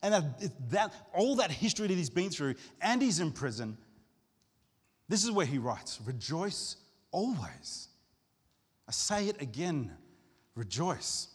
And 0.03 0.13
that, 0.13 0.69
that, 0.71 0.93
all 1.13 1.35
that 1.35 1.51
history 1.51 1.87
that 1.87 1.93
he's 1.93 2.09
been 2.09 2.29
through, 2.29 2.55
and 2.81 3.01
he's 3.01 3.19
in 3.19 3.31
prison, 3.31 3.77
this 5.07 5.23
is 5.23 5.31
where 5.31 5.45
he 5.45 5.57
writes 5.57 5.99
Rejoice 6.05 6.77
always. 7.11 7.89
I 8.87 8.91
say 8.91 9.27
it 9.27 9.41
again 9.41 9.91
rejoice. 10.55 11.27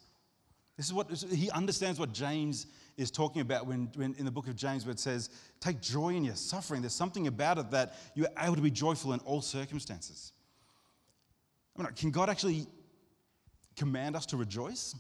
This 0.77 0.87
is 0.87 0.93
what 0.93 1.11
he 1.11 1.51
understands 1.51 1.99
what 1.99 2.13
James 2.13 2.67
is 2.97 3.11
talking 3.11 3.41
about 3.41 3.67
when, 3.67 3.91
when 3.95 4.15
in 4.19 4.25
the 4.25 4.31
book 4.31 4.47
of 4.47 4.57
James, 4.57 4.85
where 4.85 4.93
it 4.93 5.01
says, 5.01 5.31
Take 5.61 5.81
joy 5.81 6.11
in 6.11 6.25
your 6.25 6.35
suffering. 6.35 6.83
There's 6.83 6.95
something 6.95 7.27
about 7.27 7.59
it 7.59 7.71
that 7.71 7.95
you're 8.15 8.29
able 8.39 8.57
to 8.57 8.63
be 8.63 8.71
joyful 8.71 9.13
in 9.13 9.21
all 9.21 9.41
circumstances. 9.41 10.33
I 11.77 11.83
mean, 11.83 11.93
can 11.93 12.11
God 12.11 12.29
actually 12.29 12.67
command 13.75 14.17
us 14.17 14.27
to 14.27 14.37
rejoice? 14.37 14.95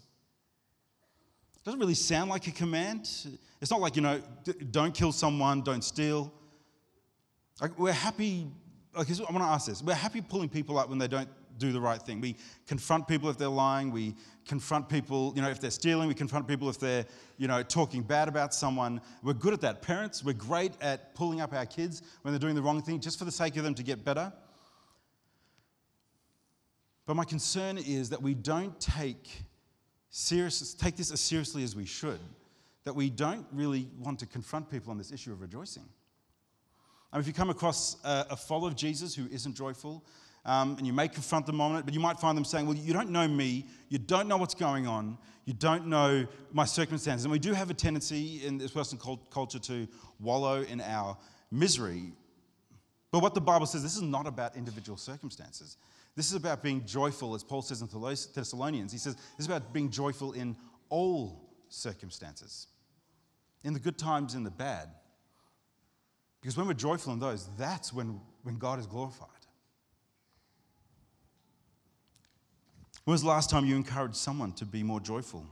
Doesn't 1.66 1.80
really 1.80 1.94
sound 1.94 2.30
like 2.30 2.46
a 2.46 2.52
command. 2.52 3.11
It's 3.61 3.73
not 3.73 3.80
like, 3.80 3.96
you 3.96 4.02
know, 4.02 4.23
don't 4.70 4.94
kill 4.94 5.11
someone, 5.11 5.62
don't 5.62 5.82
steal. 5.82 6.32
Like, 7.61 7.76
we're 7.76 7.90
happy, 7.90 8.46
like, 8.96 9.11
I 9.11 9.32
want 9.32 9.38
to 9.38 9.50
ask 9.50 9.66
this. 9.66 9.82
We're 9.82 9.94
happy 9.94 10.20
pulling 10.20 10.49
people 10.49 10.78
up 10.78 10.88
when 10.88 10.99
they 10.99 11.08
don't 11.08 11.28
do 11.58 11.73
the 11.73 11.80
right 11.80 12.00
thing. 12.00 12.20
We 12.20 12.37
confront 12.68 13.08
people 13.08 13.28
if 13.30 13.37
they're 13.37 13.49
lying. 13.49 13.90
We 13.90 14.14
confront 14.46 14.88
people, 14.88 15.32
you 15.35 15.42
know, 15.42 15.49
if 15.49 15.58
they're 15.58 15.73
stealing. 15.73 16.06
We 16.06 16.14
confront 16.14 16.46
people 16.46 16.68
if 16.68 16.78
they're, 16.78 17.04
you 17.37 17.49
know, 17.49 17.64
talking 17.64 18.04
bad 18.04 18.28
about 18.28 18.54
someone. 18.54 19.00
We're 19.25 19.32
good 19.32 19.52
at 19.52 19.61
that. 19.62 19.82
Parents, 19.82 20.23
we're 20.23 20.35
great 20.35 20.70
at 20.80 21.16
pulling 21.16 21.40
up 21.40 21.52
our 21.52 21.66
kids 21.66 22.00
when 22.23 22.32
they're 22.32 22.38
doing 22.38 22.54
the 22.54 22.62
wrong 22.62 22.80
thing 22.80 23.00
just 23.00 23.18
for 23.18 23.25
the 23.25 23.32
sake 23.32 23.56
of 23.56 23.64
them 23.64 23.75
to 23.75 23.82
get 23.82 24.04
better. 24.04 24.32
But 27.06 27.16
my 27.16 27.25
concern 27.25 27.76
is 27.76 28.11
that 28.11 28.23
we 28.23 28.35
don't 28.35 28.78
take 28.78 29.28
serious, 30.16 30.73
take 30.73 30.96
this 30.96 31.11
as 31.12 31.20
seriously 31.20 31.62
as 31.62 31.76
we 31.76 31.85
should, 31.85 32.20
that 32.85 32.94
we 32.94 33.11
don't 33.11 33.46
really 33.52 33.88
want 33.99 34.18
to 34.20 34.26
confront 34.26 34.70
people 34.70 34.90
on 34.90 34.96
this 34.96 35.12
issue 35.12 35.30
of 35.30 35.42
rejoicing. 35.42 35.85
Mean, 37.12 37.20
if 37.20 37.26
you 37.26 37.35
come 37.35 37.50
across 37.50 37.96
a, 38.02 38.26
a 38.30 38.37
follower 38.37 38.68
of 38.68 38.76
Jesus 38.76 39.14
who 39.14 39.26
isn't 39.30 39.54
joyful, 39.54 40.04
um, 40.46 40.76
and 40.78 40.87
you 40.87 40.92
may 40.92 41.08
confront 41.08 41.44
them 41.44 41.61
on 41.61 41.76
it, 41.76 41.85
but 41.85 41.92
you 41.92 42.00
might 42.00 42.18
find 42.18 42.37
them 42.37 42.44
saying, 42.44 42.66
Well, 42.66 42.76
you 42.76 42.92
don't 42.92 43.11
know 43.11 43.28
me, 43.28 43.66
you 43.88 43.99
don't 43.99 44.28
know 44.28 44.37
what's 44.37 44.54
going 44.54 44.87
on, 44.87 45.18
you 45.44 45.52
don't 45.52 45.87
know 45.87 46.26
my 46.52 46.64
circumstances. 46.64 47.25
And 47.25 47.32
we 47.32 47.38
do 47.38 47.52
have 47.52 47.68
a 47.68 47.75
tendency 47.75 48.44
in 48.44 48.56
this 48.56 48.75
Western 48.75 48.99
culture 49.30 49.58
to 49.58 49.87
wallow 50.20 50.62
in 50.62 50.80
our 50.80 51.16
misery. 51.50 52.12
But 53.11 53.20
what 53.20 53.35
the 53.35 53.40
Bible 53.40 53.66
says, 53.66 53.82
this 53.82 53.96
is 53.96 54.02
not 54.02 54.26
about 54.26 54.56
individual 54.56 54.96
circumstances. 54.96 55.76
This 56.16 56.30
is 56.30 56.35
about 56.35 56.62
being 56.62 56.85
joyful, 56.87 57.35
as 57.35 57.44
Paul 57.44 57.61
says 57.61 57.82
in 57.82 57.88
Thessalonians. 57.88 58.90
He 58.90 58.99
says, 58.99 59.14
this 59.14 59.40
is 59.40 59.46
about 59.46 59.73
being 59.75 59.90
joyful 59.90 60.32
in 60.32 60.56
all 60.88 61.50
circumstances, 61.68 62.68
in 63.64 63.75
the 63.75 63.80
good 63.80 63.99
times 63.99 64.35
and 64.35 64.46
the 64.46 64.50
bad. 64.50 64.88
Because 66.40 66.56
when 66.56 66.66
we're 66.66 66.75
joyful 66.75 67.12
in 67.12 67.18
those, 67.18 67.49
that's 67.58 67.92
when, 67.92 68.20
when 68.44 68.56
God 68.56 68.78
is 68.78 68.87
glorified. 68.87 69.28
When 73.04 73.12
was 73.12 73.23
the 73.23 73.28
last 73.28 73.50
time 73.50 73.66
you 73.66 73.76
encouraged 73.76 74.16
someone 74.16 74.52
to 74.54 74.64
be 74.64 74.82
more 74.82 75.00
joyful? 75.00 75.46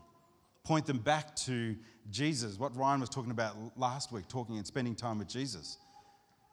Point 0.65 0.87
them 0.87 0.99
back 0.99 1.37
to 1.37 1.77
Jesus, 2.11 2.59
what 2.59 2.75
Ryan 2.77 3.01
was 3.01 3.11
talking 3.11 3.31
about 3.31 3.55
last 3.77 4.13
week, 4.13 4.29
talking 4.29 4.57
and 4.57 4.67
spending 4.67 4.95
time 4.95 5.19
with 5.19 5.29
Jesus. 5.29 5.77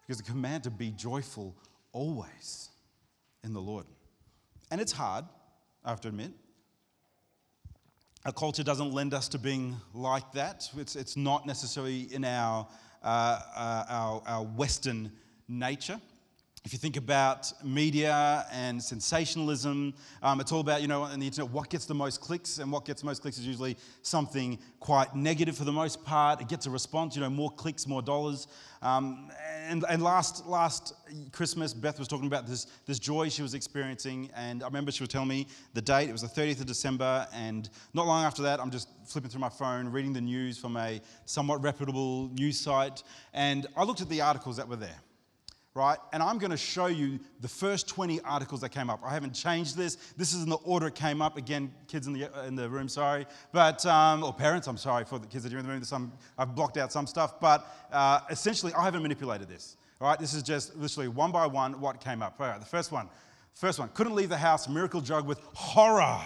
Because 0.02 0.18
the 0.18 0.30
command 0.30 0.64
to 0.64 0.70
be 0.70 0.92
joyful 0.92 1.56
always 1.94 2.70
in 3.44 3.54
the 3.54 3.62
Lord. 3.62 3.86
And 4.72 4.80
it's 4.80 4.94
hard, 4.94 5.26
I 5.84 5.90
have 5.90 6.00
to 6.02 6.08
admit. 6.08 6.32
Our 8.26 8.32
culture 8.32 8.64
doesn't 8.64 8.94
lend 8.94 9.14
us 9.14 9.28
to 9.30 9.38
being 9.38 9.76
like 9.94 10.32
that. 10.32 10.70
It's, 10.78 10.96
it's 10.96 11.18
not 11.18 11.46
necessarily 11.46 12.04
in 12.14 12.24
our, 12.24 12.68
uh, 13.04 13.40
uh, 13.56 13.86
our, 13.90 14.24
our 14.26 14.44
Western 14.44 15.12
nature. 15.50 16.00
If 16.64 16.74
you 16.74 16.78
think 16.78 16.96
about 16.96 17.52
media 17.64 18.46
and 18.52 18.82
sensationalism, 18.82 19.96
um, 20.22 20.40
it's 20.40 20.52
all 20.52 20.60
about, 20.60 20.84
you 20.84 20.88
know, 20.88 21.02
on 21.02 21.20
the 21.20 21.26
internet, 21.26 21.50
what 21.52 21.72
gets 21.72 21.86
the 21.86 21.96
most 21.96 22.22
clicks, 22.22 22.60
and 22.60 22.72
what 22.72 22.86
gets 22.86 23.02
the 23.02 23.08
most 23.08 23.24
clicks 23.24 23.40
is 23.40 23.48
usually 23.48 23.78
something 24.04 24.60
quite 24.80 25.16
negative 25.16 25.58
for 25.58 25.64
the 25.64 25.72
most 25.72 26.06
part. 26.06 26.40
It 26.40 26.50
gets 26.50 26.68
a 26.68 26.70
response, 26.70 27.16
you 27.16 27.22
know, 27.24 27.32
more 27.32 27.50
clicks, 27.50 27.88
more 27.88 28.04
dollars. 28.04 28.46
Um, 28.84 29.32
and 29.68 29.84
and 29.90 30.04
last, 30.04 30.46
last 30.46 30.94
Christmas, 31.32 31.74
Beth 31.74 31.98
was 31.98 32.08
talking 32.08 32.28
about 32.28 32.46
this, 32.46 32.68
this 32.86 33.00
joy 33.00 33.30
she 33.30 33.42
was 33.42 33.56
experiencing, 33.56 34.30
and 34.36 34.62
I 34.62 34.68
remember 34.68 34.92
she 34.92 35.02
was 35.02 35.10
telling 35.10 35.30
me 35.30 35.48
the 35.74 35.82
date, 35.82 36.10
it 36.10 36.12
was 36.12 36.22
the 36.22 36.42
30th 36.42 36.60
of 36.60 36.68
December, 36.68 37.28
and 37.34 37.72
not 37.96 38.06
long 38.06 38.24
after 38.24 38.44
that, 38.44 38.60
I'm 38.60 38.70
just 38.70 38.88
flipping 39.08 39.32
through 39.32 39.42
my 39.42 39.50
phone, 39.50 39.88
reading 39.88 40.14
the 40.14 40.22
news 40.22 40.60
from 40.60 40.78
a 40.78 41.02
somewhat 41.26 41.64
reputable 41.64 42.30
news 42.36 42.60
site, 42.60 43.02
and 43.34 43.66
I 43.76 43.84
looked 43.84 44.02
at 44.02 44.10
the 44.10 44.22
articles 44.22 44.58
that 44.58 44.68
were 44.68 44.76
there. 44.76 45.00
Right? 45.74 45.98
And 46.12 46.22
I'm 46.22 46.38
going 46.38 46.52
to 46.52 46.58
show 46.58 46.88
you 46.88 47.20
the 47.40 47.48
first 47.48 47.88
20 47.88 48.20
articles 48.22 48.62
that 48.62 48.70
came 48.70 48.90
up. 48.90 49.00
I 49.06 49.14
haven't 49.14 49.34
changed 49.34 49.78
this. 49.78 49.96
This 50.18 50.34
is 50.34 50.44
in 50.44 50.50
the 50.50 50.58
order 50.58 50.88
it 50.88 50.96
came 50.96 51.22
up. 51.22 51.38
Again, 51.38 51.72
kids 51.88 52.08
in 52.08 52.14
the, 52.14 52.30
in 52.46 52.56
the 52.56 52.70
room, 52.70 52.90
sorry. 52.90 53.26
But, 53.52 53.86
um, 53.86 54.24
or 54.24 54.34
parents, 54.34 54.68
I'm 54.68 54.78
sorry 54.78 55.06
for 55.06 55.18
the 55.18 55.28
kids 55.28 55.44
that 55.44 55.54
are 55.54 55.60
in 55.60 55.66
the 55.66 55.72
room. 55.72 55.84
Some, 55.84 56.12
I've 56.38 56.56
blocked 56.56 56.78
out 56.78 56.92
some 56.92 57.08
stuff. 57.08 57.40
But 57.40 57.66
uh, 57.92 58.22
essentially, 58.30 58.74
I 58.74 58.84
haven't 58.84 59.02
manipulated 59.02 59.48
this, 59.48 59.78
all 60.02 60.08
right? 60.10 60.20
This 60.20 60.34
is 60.34 60.44
just 60.44 60.76
literally 60.76 61.08
one 61.08 61.32
by 61.32 61.48
one 61.48 61.80
what 61.80 62.02
came 62.02 62.22
up. 62.22 62.36
All 62.40 62.48
right, 62.48 62.60
the 62.60 62.66
first 62.66 62.92
one. 62.92 63.10
First 63.54 63.80
one, 63.80 63.90
couldn't 63.94 64.16
leave 64.16 64.30
the 64.30 64.38
house, 64.38 64.70
miracle 64.70 65.02
drug 65.02 65.28
with 65.28 65.40
horror 65.54 66.22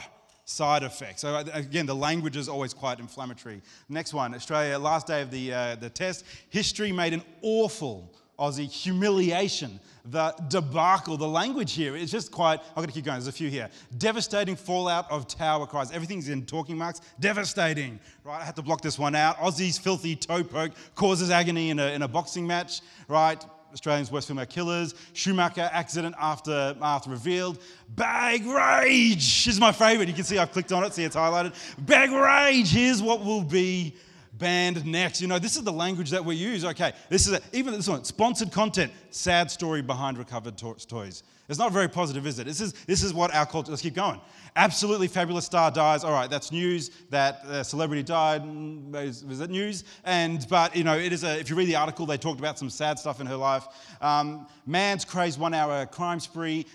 side 0.46 0.84
effects. 0.84 1.22
So 1.22 1.44
again, 1.54 1.88
the 1.88 1.96
language 1.96 2.38
is 2.38 2.48
always 2.48 2.74
quite 2.74 3.00
inflammatory. 3.00 3.62
Next 3.90 4.14
one, 4.14 4.36
Australia, 4.36 4.78
last 4.78 5.08
day 5.08 5.24
of 5.24 5.32
the, 5.32 5.54
uh, 5.54 5.76
the 5.76 5.90
test. 5.90 6.24
History 6.50 6.92
made 6.92 7.14
an 7.14 7.24
awful 7.42 8.14
Aussie 8.40 8.70
humiliation, 8.70 9.80
the 10.06 10.36
debacle, 10.50 11.18
the 11.18 11.28
language 11.28 11.74
here 11.74 11.96
is 11.96 12.12
just 12.12 12.32
quite, 12.32 12.60
I'm 12.60 12.76
going 12.76 12.88
to 12.88 12.94
keep 12.94 13.06
going, 13.06 13.16
there's 13.16 13.28
a 13.28 13.32
few 13.32 13.50
here. 13.50 13.70
Devastating 13.98 14.56
fallout 14.56 15.10
of 15.10 15.28
tower 15.28 15.66
cries. 15.66 15.92
Everything's 15.92 16.30
in 16.30 16.46
talking 16.46 16.78
marks. 16.78 17.02
Devastating. 17.20 18.00
Right, 18.24 18.42
I 18.42 18.46
had 18.46 18.56
to 18.58 18.62
block 18.62 18.82
this 18.82 19.00
one 19.00 19.16
out. 19.16 19.38
Aussie's 19.38 19.78
filthy 19.78 20.16
toe 20.16 20.44
poke 20.44 20.74
causes 20.96 21.32
agony 21.32 21.70
in 21.70 21.80
a, 21.80 21.88
in 21.88 22.02
a 22.04 22.08
boxing 22.08 22.46
match. 22.46 22.82
Right, 23.08 23.44
Australians' 23.74 24.12
worst 24.12 24.28
female 24.28 24.46
killers. 24.46 24.94
Schumacher 25.14 25.70
accident 25.72 26.16
after, 26.20 26.76
after 26.82 27.10
revealed. 27.10 27.60
Bag 27.90 28.46
rage 28.46 29.48
is 29.48 29.60
my 29.60 29.72
favourite. 29.72 30.08
You 30.08 30.14
can 30.14 30.24
see 30.24 30.38
I've 30.38 30.52
clicked 30.52 30.72
on 30.72 30.84
it, 30.84 30.94
see 30.94 31.04
it's 31.04 31.16
highlighted. 31.16 31.54
Bag 31.80 32.12
rage, 32.12 32.72
here's 32.72 33.02
what 33.02 33.24
will 33.24 33.44
be 33.44 33.96
banned 34.38 34.86
next. 34.86 35.22
You 35.22 35.28
know, 35.28 35.40
this 35.40 35.56
is 35.56 35.64
the 35.64 35.72
language 35.72 36.10
that 36.12 36.24
we 36.24 36.36
use. 36.36 36.66
Okay, 36.66 36.94
this 37.10 37.28
is 37.28 37.34
a, 37.34 37.42
even 37.54 37.74
this 37.74 37.88
one, 37.88 38.04
sponsored 38.04 38.52
content, 38.52 38.92
sad 39.16 39.50
story 39.50 39.82
behind 39.82 40.18
recovered 40.18 40.58
to- 40.58 40.76
toys. 40.88 41.24
It's 41.48 41.60
not 41.60 41.72
very 41.72 41.88
positive, 41.88 42.26
is 42.26 42.40
it? 42.40 42.46
This 42.46 42.60
is, 42.60 42.74
this 42.88 43.04
is 43.04 43.14
what 43.14 43.34
our 43.34 43.46
culture, 43.46 43.70
let's 43.70 43.82
keep 43.82 43.94
going. 43.94 44.20
Absolutely 44.56 45.08
fabulous 45.08 45.46
star 45.46 45.70
dies. 45.70 46.04
All 46.04 46.12
right, 46.12 46.30
that's 46.30 46.52
news 46.52 46.90
that 47.12 47.42
a 47.48 47.64
celebrity 47.64 48.02
died. 48.02 48.44
Was, 48.92 49.24
was 49.24 49.42
it 49.42 49.52
news? 49.52 49.84
And, 50.06 50.46
but, 50.50 50.76
you 50.76 50.84
know, 50.84 50.98
it 50.98 51.14
is 51.14 51.24
a, 51.24 51.40
if 51.40 51.50
you 51.50 51.56
read 51.56 51.68
the 51.68 51.76
article, 51.76 52.08
they 52.08 52.18
talked 52.18 52.40
about 52.40 52.58
some 52.58 52.70
sad 52.70 52.98
stuff 52.98 53.22
in 53.22 53.28
her 53.28 53.36
life. 53.36 53.68
Um, 54.02 54.48
man's 54.66 55.06
crazed 55.06 55.40
one 55.40 55.54
hour 55.54 55.86
crime 55.86 56.20
spree 56.20 56.66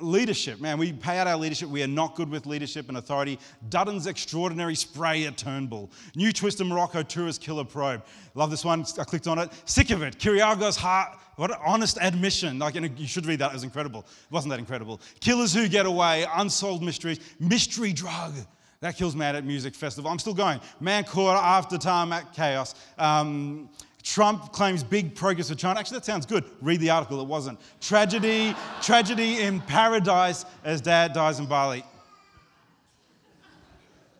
leadership, 0.00 0.60
man, 0.60 0.78
we 0.78 0.92
pay 0.92 1.18
out 1.18 1.26
our 1.26 1.36
leadership. 1.36 1.68
We 1.68 1.82
are 1.82 1.88
not 1.88 2.14
good 2.14 2.28
with 2.28 2.46
leadership 2.46 2.88
and 2.88 2.98
authority. 2.98 3.38
Dutton's 3.68 4.06
extraordinary 4.06 4.74
spray 4.74 5.26
at 5.26 5.36
Turnbull. 5.36 5.90
New 6.16 6.32
twist 6.32 6.60
of 6.60 6.66
Morocco 6.66 7.02
tourist 7.02 7.40
killer 7.40 7.64
probe. 7.64 8.02
Love 8.34 8.50
this 8.50 8.64
one. 8.64 8.84
I 8.98 9.04
clicked 9.04 9.26
on 9.26 9.38
it. 9.38 9.50
Sick 9.64 9.90
of 9.90 10.02
it. 10.02 10.18
Kyrgios 10.18 10.76
heart. 10.76 11.18
What 11.36 11.50
an 11.50 11.56
honest 11.64 11.98
admission. 12.00 12.58
Like, 12.58 12.74
you 12.74 13.06
should 13.06 13.26
read 13.26 13.38
that. 13.38 13.50
It 13.50 13.54
was 13.54 13.64
incredible. 13.64 14.00
It 14.00 14.32
wasn't 14.32 14.50
that 14.50 14.58
incredible. 14.58 15.00
Killers 15.20 15.54
who 15.54 15.68
get 15.68 15.86
away. 15.86 16.26
Unsolved 16.34 16.82
mysteries. 16.82 17.20
Mystery 17.40 17.92
drug. 17.92 18.34
That 18.80 18.96
kills 18.96 19.14
mad 19.14 19.36
at 19.36 19.44
music 19.44 19.74
festival. 19.74 20.10
I'm 20.10 20.18
still 20.18 20.34
going. 20.34 20.60
Man 20.80 21.04
caught 21.04 21.42
after 21.42 21.78
tarmac 21.78 22.34
chaos. 22.34 22.74
Um, 22.98 23.70
Trump 24.02 24.52
claims 24.52 24.82
big 24.82 25.14
progress 25.14 25.48
for 25.48 25.54
China. 25.54 25.78
Actually, 25.78 25.98
that 25.98 26.04
sounds 26.04 26.26
good. 26.26 26.44
Read 26.60 26.80
the 26.80 26.90
article, 26.90 27.20
it 27.20 27.28
wasn't. 27.28 27.60
Tragedy, 27.80 28.54
tragedy 28.80 29.40
in 29.40 29.60
paradise 29.60 30.44
as 30.64 30.80
dad 30.80 31.12
dies 31.12 31.38
in 31.38 31.46
Bali. 31.46 31.84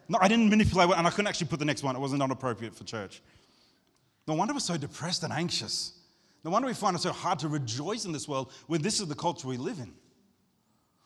No, 0.09 0.19
I 0.21 0.29
didn't 0.29 0.49
manipulate 0.49 0.91
it, 0.91 0.97
and 0.97 1.07
I 1.07 1.11
couldn't 1.11 1.27
actually 1.27 1.49
put 1.49 1.59
the 1.59 1.65
next 1.65 1.83
one. 1.83 1.97
It 1.97 1.99
wasn't 1.99 2.23
appropriate 2.23 2.75
for 2.75 2.85
church. 2.85 3.21
No 4.29 4.35
wonder 4.35 4.55
we're 4.55 4.61
so 4.61 4.77
depressed 4.77 5.25
and 5.25 5.33
anxious. 5.33 5.95
No 6.45 6.51
wonder 6.51 6.67
we 6.67 6.75
find 6.75 6.97
it 6.97 7.01
so 7.01 7.13
hard 7.13 7.39
to 7.41 7.49
rejoice 7.49 8.05
in 8.05 8.13
this 8.13 8.27
world 8.27 8.53
when 8.67 8.83
this 8.83 9.01
is 9.01 9.07
the 9.07 9.15
culture 9.15 9.47
we 9.47 9.57
live 9.57 9.79
in. 9.79 9.93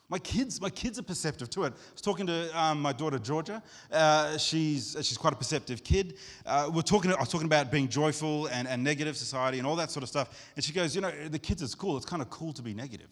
My 0.09 0.21
kids, 0.21 0.61
my 0.61 0.71
kids 0.71 1.01
are 1.01 1.03
perceptive 1.03 1.51
to 1.51 1.65
it. 1.65 1.73
I 1.73 1.93
was 1.93 2.01
talking 2.01 2.29
to 2.29 2.59
um, 2.59 2.81
my 2.81 2.93
daughter 2.93 3.19
Georgia. 3.19 3.61
Uh, 3.91 4.39
she's, 4.39 4.97
she's 5.01 5.19
quite 5.19 5.33
a 5.33 5.37
perceptive 5.37 5.83
kid. 5.83 6.17
Uh, 6.47 6.71
we're 6.73 6.83
talking, 6.83 7.13
I 7.13 7.19
was 7.19 7.29
talking 7.29 7.47
about 7.47 7.73
being 7.73 7.89
joyful 7.89 8.47
and, 8.47 8.69
and 8.69 8.85
negative 8.85 9.17
society 9.17 9.59
and 9.59 9.67
all 9.67 9.75
that 9.77 9.91
sort 9.91 10.05
of 10.05 10.09
stuff. 10.09 10.51
And 10.55 10.65
she 10.65 10.73
goes, 10.73 10.95
you 10.95 11.01
know, 11.01 11.11
the 11.29 11.41
kids 11.41 11.61
at 11.63 11.71
school, 11.71 11.97
it's 11.97 12.07
kind 12.07 12.23
of 12.23 12.31
cool 12.31 12.53
to 12.53 12.63
be 12.63 12.73
negative, 12.73 13.11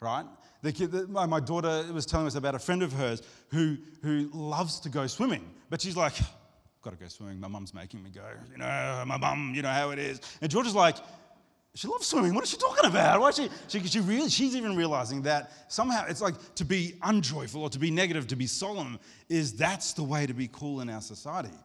right? 0.00 0.24
The 0.62 0.72
kid, 0.72 0.92
the, 0.92 1.06
my, 1.08 1.26
my 1.26 1.40
daughter 1.40 1.84
was 1.92 2.06
telling 2.06 2.26
us 2.26 2.36
about 2.36 2.54
a 2.54 2.58
friend 2.58 2.82
of 2.82 2.94
hers 2.94 3.20
who, 3.50 3.76
who 4.02 4.30
loves 4.32 4.80
to 4.80 4.88
go 4.88 5.06
swimming, 5.06 5.50
but 5.68 5.82
she's 5.82 5.96
like, 5.96 6.14
got 6.82 6.90
to 6.90 6.96
go 6.96 7.06
swimming. 7.06 7.38
My 7.38 7.48
mum's 7.48 7.74
making 7.74 8.02
me 8.02 8.10
go. 8.10 8.24
You 8.50 8.58
know, 8.58 9.04
my 9.06 9.16
mum, 9.16 9.52
you 9.54 9.62
know 9.62 9.68
how 9.68 9.90
it 9.90 9.98
is. 9.98 10.20
And 10.40 10.50
Georgia's 10.50 10.74
like, 10.74 10.96
she 11.74 11.88
loves 11.88 12.06
swimming. 12.06 12.34
What 12.34 12.44
is 12.44 12.50
she 12.50 12.58
talking 12.58 12.84
about? 12.90 13.20
Why 13.20 13.30
she, 13.30 13.48
she, 13.68 13.80
she 13.80 14.00
really, 14.00 14.28
she's 14.28 14.54
even 14.54 14.76
realizing 14.76 15.22
that 15.22 15.52
somehow 15.68 16.04
it's 16.06 16.20
like 16.20 16.34
to 16.56 16.64
be 16.64 16.98
unjoyful 17.02 17.62
or 17.62 17.70
to 17.70 17.78
be 17.78 17.90
negative, 17.90 18.26
to 18.28 18.36
be 18.36 18.46
solemn, 18.46 18.98
is 19.28 19.54
that's 19.54 19.94
the 19.94 20.02
way 20.02 20.26
to 20.26 20.34
be 20.34 20.48
cool 20.52 20.82
in 20.82 20.90
our 20.90 21.00
society. 21.00 21.56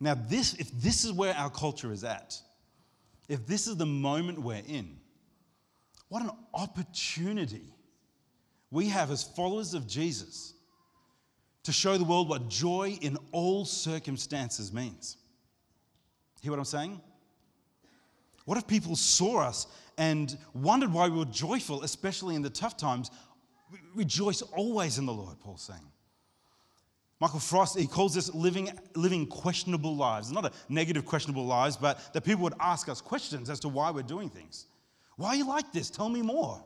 Now, 0.00 0.14
this, 0.14 0.54
if 0.54 0.70
this 0.72 1.04
is 1.04 1.12
where 1.12 1.34
our 1.34 1.50
culture 1.50 1.92
is 1.92 2.02
at, 2.02 2.36
if 3.28 3.46
this 3.46 3.68
is 3.68 3.76
the 3.76 3.86
moment 3.86 4.40
we're 4.40 4.62
in, 4.66 4.96
what 6.08 6.22
an 6.22 6.30
opportunity 6.52 7.72
we 8.72 8.88
have 8.88 9.12
as 9.12 9.22
followers 9.22 9.74
of 9.74 9.86
Jesus 9.86 10.54
to 11.62 11.72
show 11.72 11.96
the 11.96 12.04
world 12.04 12.28
what 12.28 12.48
joy 12.48 12.98
in 13.00 13.16
all 13.30 13.64
circumstances 13.64 14.72
means. 14.72 15.18
Hear 16.40 16.50
what 16.50 16.58
I'm 16.58 16.64
saying? 16.64 17.00
What 18.50 18.58
if 18.58 18.66
people 18.66 18.96
saw 18.96 19.42
us 19.42 19.68
and 19.96 20.36
wondered 20.54 20.92
why 20.92 21.08
we 21.08 21.16
were 21.16 21.24
joyful, 21.26 21.84
especially 21.84 22.34
in 22.34 22.42
the 22.42 22.50
tough 22.50 22.76
times? 22.76 23.12
Rejoice 23.94 24.42
always 24.42 24.98
in 24.98 25.06
the 25.06 25.12
Lord, 25.12 25.38
Paul's 25.38 25.62
saying. 25.62 25.88
Michael 27.20 27.38
Frost, 27.38 27.78
he 27.78 27.86
calls 27.86 28.12
this 28.12 28.34
living, 28.34 28.68
living 28.96 29.28
questionable 29.28 29.94
lives. 29.94 30.32
Not 30.32 30.46
a 30.46 30.52
negative 30.68 31.06
questionable 31.06 31.46
lives, 31.46 31.76
but 31.76 32.12
that 32.12 32.24
people 32.24 32.42
would 32.42 32.54
ask 32.58 32.88
us 32.88 33.00
questions 33.00 33.50
as 33.50 33.60
to 33.60 33.68
why 33.68 33.92
we're 33.92 34.02
doing 34.02 34.28
things. 34.28 34.66
Why 35.14 35.28
are 35.28 35.36
you 35.36 35.46
like 35.46 35.70
this? 35.72 35.88
Tell 35.88 36.08
me 36.08 36.20
more. 36.20 36.60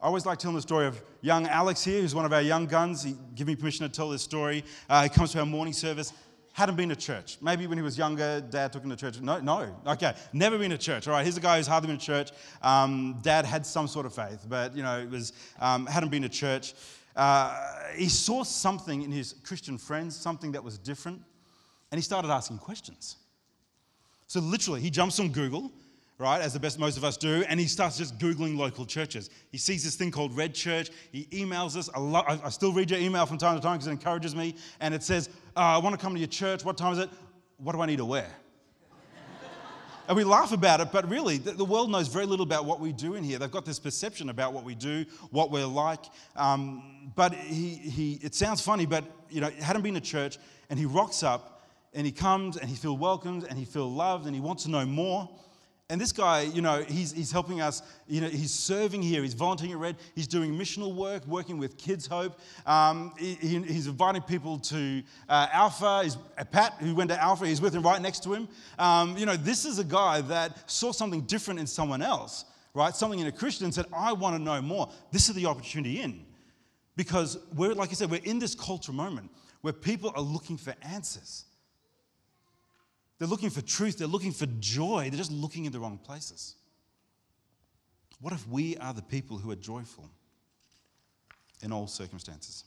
I 0.00 0.06
always 0.06 0.24
like 0.24 0.38
telling 0.38 0.54
the 0.54 0.62
story 0.62 0.86
of 0.86 1.02
young 1.20 1.48
Alex 1.48 1.82
here, 1.82 2.00
who's 2.00 2.14
one 2.14 2.24
of 2.24 2.32
our 2.32 2.42
young 2.42 2.66
guns. 2.66 3.02
He 3.02 3.16
gave 3.34 3.48
me 3.48 3.56
permission 3.56 3.88
to 3.88 3.92
tell 3.92 4.08
this 4.08 4.22
story. 4.22 4.62
Uh, 4.88 5.02
he 5.02 5.08
comes 5.08 5.32
to 5.32 5.40
our 5.40 5.46
morning 5.46 5.72
service 5.72 6.12
hadn't 6.58 6.74
been 6.74 6.88
to 6.88 6.96
church. 6.96 7.38
Maybe 7.40 7.68
when 7.68 7.78
he 7.78 7.82
was 7.82 7.96
younger, 7.96 8.40
dad 8.40 8.72
took 8.72 8.82
him 8.82 8.90
to 8.90 8.96
church. 8.96 9.20
No, 9.20 9.38
no. 9.38 9.76
Okay, 9.86 10.12
never 10.32 10.58
been 10.58 10.72
to 10.72 10.76
church. 10.76 11.06
All 11.06 11.14
right, 11.14 11.22
here's 11.22 11.36
a 11.36 11.40
guy 11.40 11.56
who's 11.56 11.68
hardly 11.68 11.86
been 11.86 11.98
to 11.98 12.04
church. 12.04 12.32
Um, 12.62 13.20
dad 13.22 13.44
had 13.44 13.64
some 13.64 13.86
sort 13.86 14.06
of 14.06 14.12
faith, 14.12 14.44
but 14.48 14.76
you 14.76 14.82
know, 14.82 14.98
it 14.98 15.08
was 15.08 15.32
um, 15.60 15.86
hadn't 15.86 16.08
been 16.08 16.22
to 16.22 16.28
church. 16.28 16.74
Uh, 17.14 17.56
he 17.94 18.08
saw 18.08 18.42
something 18.42 19.02
in 19.02 19.12
his 19.12 19.36
Christian 19.44 19.78
friends, 19.78 20.16
something 20.16 20.50
that 20.50 20.64
was 20.64 20.78
different, 20.78 21.22
and 21.92 21.98
he 21.98 22.02
started 22.02 22.28
asking 22.28 22.58
questions. 22.58 23.18
So 24.26 24.40
literally, 24.40 24.80
he 24.80 24.90
jumps 24.90 25.20
on 25.20 25.28
Google 25.28 25.70
right, 26.18 26.42
as 26.42 26.52
the 26.52 26.60
best 26.60 26.78
most 26.78 26.96
of 26.96 27.04
us 27.04 27.16
do, 27.16 27.44
and 27.48 27.60
he 27.60 27.66
starts 27.66 27.96
just 27.96 28.18
Googling 28.18 28.56
local 28.56 28.84
churches. 28.84 29.30
He 29.50 29.58
sees 29.58 29.84
this 29.84 29.94
thing 29.94 30.10
called 30.10 30.36
Red 30.36 30.52
Church. 30.52 30.90
He 31.12 31.26
emails 31.26 31.76
us. 31.76 31.88
I, 31.94 32.40
I 32.44 32.48
still 32.50 32.72
read 32.72 32.90
your 32.90 33.00
email 33.00 33.24
from 33.24 33.38
time 33.38 33.56
to 33.56 33.62
time 33.62 33.74
because 33.74 33.86
it 33.86 33.92
encourages 33.92 34.34
me, 34.34 34.56
and 34.80 34.92
it 34.94 35.02
says, 35.02 35.30
uh, 35.58 35.74
I 35.74 35.78
want 35.78 35.98
to 35.98 36.00
come 36.00 36.14
to 36.14 36.20
your 36.20 36.28
church. 36.28 36.64
What 36.64 36.78
time 36.78 36.92
is 36.92 37.00
it? 37.00 37.10
What 37.56 37.72
do 37.72 37.80
I 37.80 37.86
need 37.86 37.96
to 37.96 38.04
wear? 38.04 38.30
and 40.06 40.16
we 40.16 40.22
laugh 40.22 40.52
about 40.52 40.80
it, 40.80 40.92
but 40.92 41.10
really, 41.10 41.38
the, 41.38 41.50
the, 41.50 41.64
world 41.64 41.90
knows 41.90 42.06
very 42.06 42.26
little 42.26 42.44
about 42.44 42.64
what 42.64 42.78
we 42.78 42.92
do 42.92 43.16
in 43.16 43.24
here. 43.24 43.40
They've 43.40 43.50
got 43.50 43.66
this 43.66 43.80
perception 43.80 44.28
about 44.28 44.52
what 44.52 44.62
we 44.62 44.76
do, 44.76 45.04
what 45.30 45.50
we're 45.50 45.66
like. 45.66 46.04
Um, 46.36 47.10
but 47.16 47.34
he, 47.34 47.70
he, 47.70 48.20
it 48.22 48.36
sounds 48.36 48.60
funny, 48.60 48.86
but 48.86 49.04
you 49.30 49.40
know, 49.40 49.50
hadn't 49.50 49.82
been 49.82 49.94
to 49.94 50.00
church, 50.00 50.38
and 50.70 50.78
he 50.78 50.86
rocks 50.86 51.24
up, 51.24 51.66
and 51.92 52.06
he 52.06 52.12
comes, 52.12 52.56
and 52.56 52.70
he 52.70 52.76
feels 52.76 52.96
welcomed, 52.96 53.44
and 53.50 53.58
he 53.58 53.64
feels 53.64 53.92
loved, 53.92 54.26
and 54.26 54.36
he 54.36 54.40
wants 54.40 54.62
to 54.62 54.70
know 54.70 54.86
more. 54.86 55.28
And 55.90 55.98
this 55.98 56.12
guy, 56.12 56.42
you 56.42 56.60
know, 56.60 56.82
he's, 56.82 57.12
he's 57.12 57.32
helping 57.32 57.62
us, 57.62 57.80
you 58.06 58.20
know, 58.20 58.28
he's 58.28 58.52
serving 58.52 59.00
here, 59.00 59.22
he's 59.22 59.32
volunteering 59.32 59.72
at 59.72 59.78
Red, 59.78 59.96
he's 60.14 60.26
doing 60.26 60.52
missional 60.52 60.94
work, 60.94 61.26
working 61.26 61.56
with 61.56 61.78
Kids 61.78 62.06
Hope. 62.06 62.38
Um, 62.66 63.14
he, 63.18 63.36
he's 63.36 63.86
inviting 63.86 64.20
people 64.20 64.58
to 64.58 65.02
uh, 65.30 65.46
Alpha. 65.50 66.02
He's, 66.04 66.18
uh, 66.36 66.44
Pat, 66.44 66.74
who 66.80 66.94
went 66.94 67.08
to 67.08 67.18
Alpha, 67.18 67.46
he's 67.46 67.62
with 67.62 67.74
him 67.74 67.82
right 67.82 68.02
next 68.02 68.22
to 68.24 68.34
him. 68.34 68.48
Um, 68.78 69.16
you 69.16 69.24
know, 69.24 69.38
this 69.38 69.64
is 69.64 69.78
a 69.78 69.84
guy 69.84 70.20
that 70.20 70.70
saw 70.70 70.92
something 70.92 71.22
different 71.22 71.58
in 71.58 71.66
someone 71.66 72.02
else, 72.02 72.44
right? 72.74 72.94
Something 72.94 73.20
in 73.20 73.26
a 73.26 73.32
Christian 73.32 73.64
and 73.64 73.72
said, 73.72 73.86
I 73.90 74.12
want 74.12 74.36
to 74.36 74.42
know 74.42 74.60
more. 74.60 74.90
This 75.10 75.30
is 75.30 75.36
the 75.36 75.46
opportunity 75.46 76.02
in. 76.02 76.26
Because 76.96 77.38
we're, 77.56 77.72
like 77.72 77.88
I 77.88 77.94
said, 77.94 78.10
we're 78.10 78.20
in 78.24 78.38
this 78.38 78.54
cultural 78.54 78.94
moment 78.94 79.30
where 79.62 79.72
people 79.72 80.12
are 80.14 80.20
looking 80.20 80.58
for 80.58 80.74
answers. 80.82 81.46
They're 83.18 83.28
looking 83.28 83.50
for 83.50 83.60
truth, 83.60 83.98
they're 83.98 84.06
looking 84.06 84.32
for 84.32 84.46
joy, 84.60 85.08
they're 85.10 85.18
just 85.18 85.32
looking 85.32 85.64
in 85.64 85.72
the 85.72 85.80
wrong 85.80 85.98
places. 85.98 86.54
What 88.20 88.32
if 88.32 88.46
we 88.48 88.76
are 88.78 88.92
the 88.92 89.02
people 89.02 89.38
who 89.38 89.50
are 89.50 89.56
joyful 89.56 90.08
in 91.62 91.72
all 91.72 91.86
circumstances? 91.86 92.64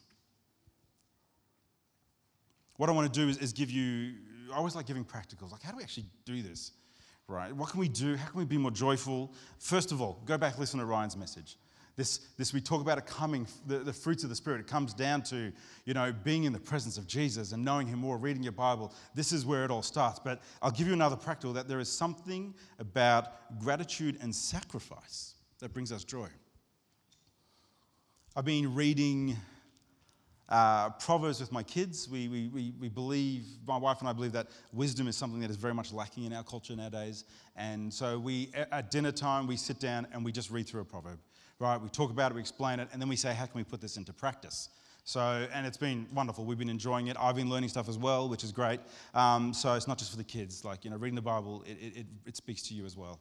What 2.78 2.90
I 2.90 2.94
want 2.94 3.14
to 3.14 3.20
do 3.20 3.30
is, 3.30 3.38
is 3.38 3.54
give 3.54 3.70
you, 3.70 4.14
I 4.52 4.58
always 4.58 4.76
like 4.76 4.88
giving 4.88 5.06
practicals. 5.06 5.52
Like, 5.52 5.62
how 5.62 5.72
do 5.72 5.78
we 5.78 5.84
actually 5.84 6.06
do 6.26 6.42
this? 6.42 6.72
right? 7.32 7.56
What 7.56 7.70
can 7.70 7.80
we 7.80 7.88
do? 7.88 8.16
How 8.16 8.28
can 8.28 8.40
we 8.40 8.46
be 8.46 8.58
more 8.58 8.72
joyful? 8.72 9.34
First 9.58 9.92
of 9.92 10.02
all, 10.02 10.22
go 10.26 10.38
back, 10.38 10.60
listen 10.60 10.80
to 10.80 10.86
Ryan's 10.86 11.18
message. 11.18 11.58
This, 12.02 12.18
this 12.36 12.52
we 12.52 12.62
talk 12.62 12.82
about 12.82 12.98
it 12.98 13.06
coming, 13.06 13.46
the, 13.68 13.78
the 13.78 13.94
fruits 13.94 14.24
of 14.24 14.30
the 14.32 14.36
Spirit. 14.36 14.60
It 14.60 14.66
comes 14.66 14.92
down 14.92 15.22
to, 15.26 15.52
you 15.86 15.94
know, 15.94 16.12
being 16.12 16.46
in 16.46 16.52
the 16.52 16.60
presence 16.60 16.98
of 16.98 17.06
Jesus 17.06 17.52
and 17.52 17.64
knowing 17.64 17.86
Him 17.86 18.00
more, 18.00 18.18
reading 18.18 18.42
your 18.42 18.54
Bible. 18.54 18.92
This 19.14 19.32
is 19.32 19.46
where 19.46 19.64
it 19.66 19.70
all 19.70 19.84
starts. 19.84 20.18
But 20.18 20.42
I'll 20.64 20.72
give 20.72 20.88
you 20.88 20.94
another 20.94 21.16
practical 21.16 21.54
that 21.54 21.68
there 21.68 21.80
is 21.80 21.90
something 21.90 22.56
about 22.80 23.60
gratitude 23.60 24.18
and 24.20 24.34
sacrifice 24.34 25.36
that 25.60 25.74
brings 25.74 25.92
us 25.92 26.04
joy. 26.04 26.28
I've 28.36 28.46
been 28.46 28.74
reading 28.74 29.38
uh, 30.52 30.90
Proverbs 30.92 31.40
with 31.40 31.52
my 31.52 31.64
kids. 31.64 32.10
We, 32.10 32.28
we, 32.28 32.50
we, 32.50 32.74
we, 32.80 32.90
believe, 32.90 33.46
my 33.66 33.78
wife 33.78 34.02
and 34.02 34.10
I 34.10 34.14
believe 34.14 34.34
that 34.34 34.48
wisdom 34.74 35.08
is 35.08 35.16
something 35.16 35.40
that 35.40 35.50
is 35.50 35.56
very 35.56 35.74
much 35.74 35.94
lacking 35.94 36.26
in 36.26 36.34
our 36.34 36.44
culture 36.44 36.76
nowadays. 36.76 37.24
And 37.56 37.92
so 37.92 38.20
we, 38.20 38.52
at 38.54 38.92
dinner 38.92 39.14
time, 39.14 39.48
we 39.48 39.56
sit 39.56 39.80
down 39.80 40.08
and 40.12 40.24
we 40.24 40.32
just 40.32 40.52
read 40.52 40.68
through 40.68 40.82
a 40.82 40.86
proverb, 40.86 41.20
right? 41.60 41.82
We 41.82 41.88
talk 41.90 42.12
about 42.12 42.32
it, 42.32 42.36
we 42.36 42.42
explain 42.42 42.82
it, 42.82 42.90
and 42.92 43.02
then 43.02 43.08
we 43.08 43.16
say, 43.16 43.34
how 43.34 43.46
can 43.46 43.58
we 43.58 43.64
put 43.64 43.80
this 43.80 43.96
into 43.96 44.12
practice? 44.12 44.70
So, 45.04 45.48
and 45.54 45.66
it's 45.66 45.78
been 45.78 46.06
wonderful. 46.14 46.46
We've 46.46 46.60
been 46.60 46.70
enjoying 46.70 47.08
it. 47.08 47.18
I've 47.20 47.36
been 47.36 47.50
learning 47.50 47.70
stuff 47.70 47.90
as 47.90 47.98
well, 47.98 48.30
which 48.30 48.44
is 48.44 48.52
great. 48.52 48.82
Um, 49.16 49.54
so 49.54 49.74
it's 49.74 49.88
not 49.88 49.98
just 49.98 50.12
for 50.12 50.18
the 50.18 50.24
kids. 50.24 50.64
Like, 50.64 50.84
you 50.86 50.92
know, 50.92 50.98
reading 50.98 51.16
the 51.16 51.22
Bible, 51.22 51.64
it, 51.66 51.98
it, 51.98 52.06
it 52.26 52.38
speaks 52.38 52.62
to 52.64 52.74
you 52.74 52.86
as 52.86 52.96
well. 52.96 53.20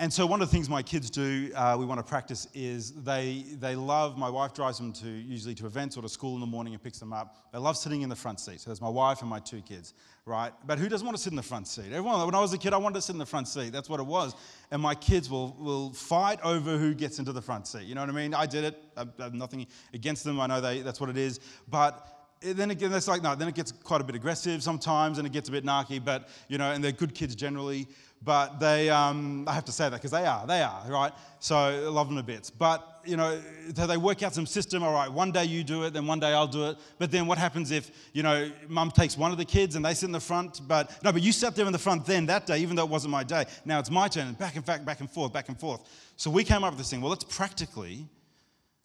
And 0.00 0.12
so, 0.12 0.26
one 0.26 0.42
of 0.42 0.48
the 0.48 0.52
things 0.52 0.68
my 0.68 0.82
kids 0.82 1.08
do, 1.08 1.52
uh, 1.54 1.76
we 1.78 1.86
want 1.86 2.00
to 2.00 2.04
practice, 2.04 2.48
is 2.52 2.90
they, 3.04 3.44
they 3.60 3.76
love, 3.76 4.18
my 4.18 4.28
wife 4.28 4.52
drives 4.52 4.76
them 4.78 4.92
to 4.94 5.06
usually 5.06 5.54
to 5.54 5.66
events 5.66 5.96
or 5.96 6.02
to 6.02 6.08
school 6.08 6.34
in 6.34 6.40
the 6.40 6.46
morning 6.46 6.74
and 6.74 6.82
picks 6.82 6.98
them 6.98 7.12
up. 7.12 7.48
They 7.52 7.58
love 7.58 7.76
sitting 7.76 8.02
in 8.02 8.08
the 8.08 8.16
front 8.16 8.40
seat. 8.40 8.60
So, 8.60 8.70
there's 8.70 8.80
my 8.80 8.88
wife 8.88 9.20
and 9.20 9.30
my 9.30 9.38
two 9.38 9.62
kids, 9.62 9.94
right? 10.26 10.52
But 10.66 10.80
who 10.80 10.88
doesn't 10.88 11.06
want 11.06 11.16
to 11.16 11.22
sit 11.22 11.32
in 11.32 11.36
the 11.36 11.44
front 11.44 11.68
seat? 11.68 11.92
Everyone, 11.92 12.26
when 12.26 12.34
I 12.34 12.40
was 12.40 12.52
a 12.52 12.58
kid, 12.58 12.72
I 12.72 12.76
wanted 12.76 12.96
to 12.96 13.02
sit 13.02 13.12
in 13.12 13.20
the 13.20 13.26
front 13.26 13.46
seat. 13.46 13.72
That's 13.72 13.88
what 13.88 14.00
it 14.00 14.06
was. 14.06 14.34
And 14.72 14.82
my 14.82 14.96
kids 14.96 15.30
will, 15.30 15.56
will 15.60 15.92
fight 15.92 16.40
over 16.42 16.76
who 16.76 16.92
gets 16.92 17.20
into 17.20 17.30
the 17.32 17.42
front 17.42 17.68
seat. 17.68 17.84
You 17.84 17.94
know 17.94 18.00
what 18.00 18.10
I 18.10 18.14
mean? 18.14 18.34
I 18.34 18.46
did 18.46 18.64
it. 18.64 18.82
I 18.96 19.06
have 19.20 19.32
nothing 19.32 19.64
against 19.92 20.24
them. 20.24 20.40
I 20.40 20.48
know 20.48 20.60
they, 20.60 20.80
that's 20.80 21.00
what 21.00 21.08
it 21.08 21.16
is. 21.16 21.38
But 21.68 22.14
then 22.40 22.70
again, 22.72 22.90
that's 22.90 23.08
like, 23.08 23.22
no, 23.22 23.34
then 23.34 23.46
it 23.48 23.54
gets 23.54 23.70
quite 23.70 24.00
a 24.00 24.04
bit 24.04 24.16
aggressive 24.16 24.62
sometimes 24.62 25.18
and 25.18 25.26
it 25.26 25.32
gets 25.32 25.48
a 25.48 25.52
bit 25.52 25.64
narky, 25.64 26.04
but, 26.04 26.28
you 26.48 26.58
know, 26.58 26.72
and 26.72 26.82
they're 26.82 26.92
good 26.92 27.14
kids 27.14 27.34
generally 27.34 27.86
but 28.22 28.58
they, 28.58 28.88
um, 28.88 29.44
I 29.46 29.52
have 29.52 29.66
to 29.66 29.72
say 29.72 29.84
that 29.84 29.96
because 29.96 30.10
they 30.10 30.24
are, 30.24 30.46
they 30.46 30.62
are, 30.62 30.82
right? 30.88 31.12
So 31.40 31.56
I 31.56 31.72
love 31.88 32.08
them 32.08 32.16
a 32.16 32.22
bit. 32.22 32.50
But, 32.58 33.02
you 33.04 33.18
know, 33.18 33.38
they 33.68 33.98
work 33.98 34.22
out 34.22 34.32
some 34.32 34.46
system, 34.46 34.82
all 34.82 34.94
right, 34.94 35.12
one 35.12 35.30
day 35.30 35.44
you 35.44 35.62
do 35.62 35.84
it, 35.84 35.92
then 35.92 36.06
one 36.06 36.20
day 36.20 36.32
I'll 36.32 36.46
do 36.46 36.68
it. 36.68 36.78
But 36.98 37.10
then 37.10 37.26
what 37.26 37.36
happens 37.36 37.70
if, 37.70 37.90
you 38.14 38.22
know, 38.22 38.50
mum 38.66 38.90
takes 38.90 39.18
one 39.18 39.30
of 39.30 39.36
the 39.36 39.44
kids 39.44 39.76
and 39.76 39.84
they 39.84 39.92
sit 39.92 40.06
in 40.06 40.12
the 40.12 40.20
front, 40.20 40.62
but 40.66 40.90
no, 41.04 41.12
but 41.12 41.20
you 41.20 41.32
sat 41.32 41.54
there 41.54 41.66
in 41.66 41.72
the 41.72 41.78
front 41.78 42.06
then 42.06 42.24
that 42.26 42.46
day, 42.46 42.58
even 42.60 42.76
though 42.76 42.84
it 42.84 42.90
wasn't 42.90 43.10
my 43.10 43.24
day. 43.24 43.44
Now 43.66 43.78
it's 43.78 43.90
my 43.90 44.08
turn, 44.08 44.32
back 44.34 44.56
and 44.56 44.64
back, 44.64 44.86
back 44.86 45.00
and 45.00 45.10
forth, 45.10 45.32
back 45.32 45.48
and 45.48 45.60
forth. 45.60 45.82
So 46.16 46.30
we 46.30 46.44
came 46.44 46.64
up 46.64 46.72
with 46.72 46.78
this 46.78 46.88
thing, 46.88 47.02
well, 47.02 47.10
let's 47.10 47.24
practically, 47.24 48.08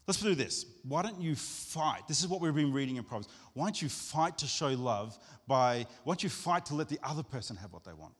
let's 0.06 0.20
do 0.20 0.36
this. 0.36 0.66
Why 0.84 1.02
don't 1.02 1.22
you 1.22 1.36
fight? 1.36 2.10
This 2.10 2.20
is 2.20 2.28
what 2.28 2.42
we've 2.42 2.54
been 2.54 2.74
reading 2.74 2.98
in 2.98 3.06
Proverbs. 3.06 3.30
Why 3.54 3.68
don't 3.68 3.82
you 3.82 3.88
fight 3.88 4.38
to 4.40 4.48
show 4.48 4.68
love 4.68 5.18
by, 5.48 5.86
why 6.04 6.12
don't 6.12 6.24
you 6.24 6.30
fight 6.30 6.66
to 6.66 6.76
let 6.76 6.90
the 6.90 7.00
other 7.04 7.24
person 7.24 7.56
have 7.56 7.72
what 7.72 7.86
they 7.86 7.94
want? 7.94 8.14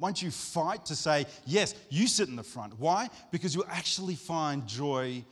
Don't 0.00 0.20
you 0.22 0.30
fight 0.30 0.86
to 0.86 0.96
say, 0.96 1.26
yes, 1.44 1.74
you 1.90 2.06
sit 2.06 2.28
in 2.28 2.36
the 2.36 2.42
front? 2.42 2.78
Why? 2.78 3.08
Because 3.30 3.54
you 3.54 3.64
actually 3.68 4.14
find 4.14 4.66
joy 4.66 5.24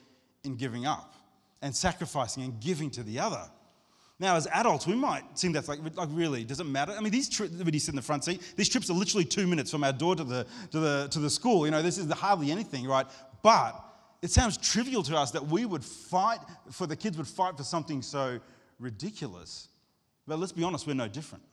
in 0.44 0.57
giving 0.57 0.87
up 0.87 1.14
and 1.62 1.74
sacrificing 1.74 2.44
and 2.44 2.61
giving 2.61 2.90
to 2.90 3.02
the 3.02 3.18
other. 3.18 3.42
Now, 4.20 4.37
as 4.37 4.48
adults, 4.48 4.87
we 4.87 4.96
might 4.96 5.22
think 5.37 5.54
that's 5.54 5.68
like, 5.68 5.78
like 5.94 6.09
really, 6.11 6.44
does 6.44 6.59
it 6.61 6.64
matter? 6.64 6.92
I 6.96 7.00
mean, 7.00 7.12
these 7.12 7.28
trips, 7.28 7.54
when 7.54 7.72
you 7.72 7.81
sit 7.81 7.90
in 7.90 7.96
the 7.96 8.02
front 8.02 8.24
seat, 8.24 8.42
these 8.57 8.68
trips 8.68 8.90
are 8.90 8.94
literally 8.94 9.24
two 9.24 9.46
minutes 9.46 9.70
from 9.70 9.85
our 9.85 9.92
door 9.92 10.16
to 10.16 10.24
the, 10.24 10.46
to 10.72 10.81
the, 10.81 11.09
to 11.12 11.18
the 11.20 11.31
school. 11.31 11.64
You 11.64 11.70
know, 11.70 11.83
this 11.83 11.98
is 11.98 12.11
hardly 12.12 12.50
anything, 12.50 12.87
right? 12.87 13.07
But 13.42 13.81
it 14.20 14.31
sounds 14.31 14.57
trivial 14.57 15.04
to 15.04 15.16
us 15.16 15.31
that 15.31 15.46
we 15.46 15.64
would 15.64 15.85
fight 15.85 16.40
for 16.72 16.87
the 16.87 16.96
kids 16.96 17.16
would 17.16 17.28
fight 17.28 17.57
for 17.57 17.62
something 17.62 18.02
so 18.02 18.40
ridiculous. 18.81 19.68
But 20.26 20.40
let's 20.40 20.52
be 20.52 20.64
honest, 20.64 20.87
we're 20.87 20.94
no 20.94 21.09
different. 21.09 21.44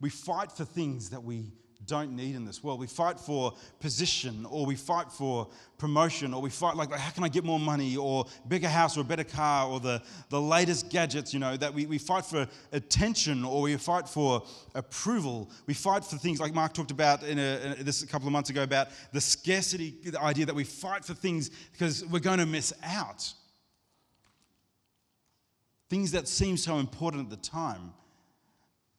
We 0.00 0.10
fight 0.10 0.52
for 0.52 0.66
things 0.66 1.08
that 1.10 1.22
we 1.24 1.52
don't 1.86 2.14
need 2.14 2.34
in 2.34 2.44
this 2.44 2.62
world. 2.62 2.80
We 2.80 2.86
fight 2.86 3.18
for 3.18 3.54
position 3.80 4.46
or 4.48 4.66
we 4.66 4.76
fight 4.76 5.10
for 5.10 5.48
promotion 5.78 6.34
or 6.34 6.42
we 6.42 6.50
fight 6.50 6.76
like, 6.76 6.92
how 6.92 7.10
can 7.10 7.24
I 7.24 7.28
get 7.28 7.44
more 7.44 7.58
money 7.58 7.96
or 7.96 8.26
bigger 8.48 8.68
house 8.68 8.96
or 8.96 9.00
a 9.00 9.04
better 9.04 9.24
car 9.24 9.68
or 9.68 9.80
the, 9.80 10.02
the 10.30 10.40
latest 10.40 10.90
gadgets, 10.90 11.32
you 11.32 11.40
know, 11.40 11.56
that 11.56 11.72
we, 11.72 11.86
we 11.86 11.98
fight 11.98 12.24
for 12.24 12.46
attention 12.72 13.44
or 13.44 13.62
we 13.62 13.76
fight 13.76 14.08
for 14.08 14.42
approval. 14.74 15.50
We 15.66 15.74
fight 15.74 16.04
for 16.04 16.16
things 16.16 16.40
like 16.40 16.54
Mark 16.54 16.72
talked 16.72 16.90
about 16.90 17.22
in, 17.22 17.38
a, 17.38 17.76
in 17.78 17.84
this 17.84 18.02
a 18.02 18.06
couple 18.06 18.26
of 18.26 18.32
months 18.32 18.50
ago 18.50 18.62
about 18.62 18.88
the 19.12 19.20
scarcity, 19.20 19.94
the 20.04 20.20
idea 20.20 20.46
that 20.46 20.54
we 20.54 20.64
fight 20.64 21.04
for 21.04 21.14
things 21.14 21.50
because 21.72 22.04
we're 22.06 22.18
going 22.20 22.38
to 22.38 22.46
miss 22.46 22.72
out. 22.82 23.32
Things 25.88 26.12
that 26.12 26.26
seem 26.26 26.56
so 26.56 26.78
important 26.78 27.24
at 27.24 27.30
the 27.30 27.48
time 27.48 27.92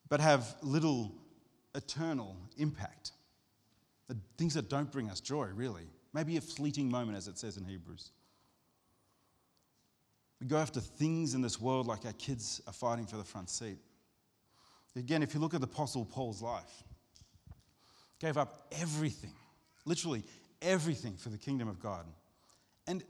but 0.09 0.19
have 0.19 0.55
little 0.61 1.11
eternal 1.77 2.35
impact. 2.57 3.11
The 4.07 4.17
things 4.37 4.53
that 4.55 4.69
don't 4.69 4.91
bring 4.91 5.09
us 5.09 5.19
joy, 5.19 5.47
really. 5.53 5.87
Maybe 6.13 6.37
a 6.37 6.41
fleeting 6.41 6.89
moment, 6.89 7.17
as 7.17 7.27
it 7.27 7.37
says 7.37 7.57
in 7.57 7.63
Hebrews. 7.63 8.11
We 10.41 10.47
go 10.47 10.57
after 10.57 10.79
things 10.79 11.33
in 11.33 11.41
this 11.41 11.59
world 11.59 11.87
like 11.87 12.05
our 12.05 12.13
kids 12.13 12.61
are 12.67 12.73
fighting 12.73 13.05
for 13.05 13.17
the 13.17 13.23
front 13.23 13.49
seat. 13.49 13.77
Again, 14.95 15.21
if 15.21 15.33
you 15.33 15.39
look 15.39 15.53
at 15.53 15.61
the 15.61 15.67
Apostle 15.67 16.05
Paul's 16.05 16.41
life, 16.41 16.83
gave 18.19 18.37
up 18.37 18.67
everything, 18.79 19.33
literally 19.85 20.23
everything 20.61 21.15
for 21.17 21.29
the 21.29 21.37
kingdom 21.37 21.67
of 21.67 21.79
God. 21.79 22.05
And 22.87 23.03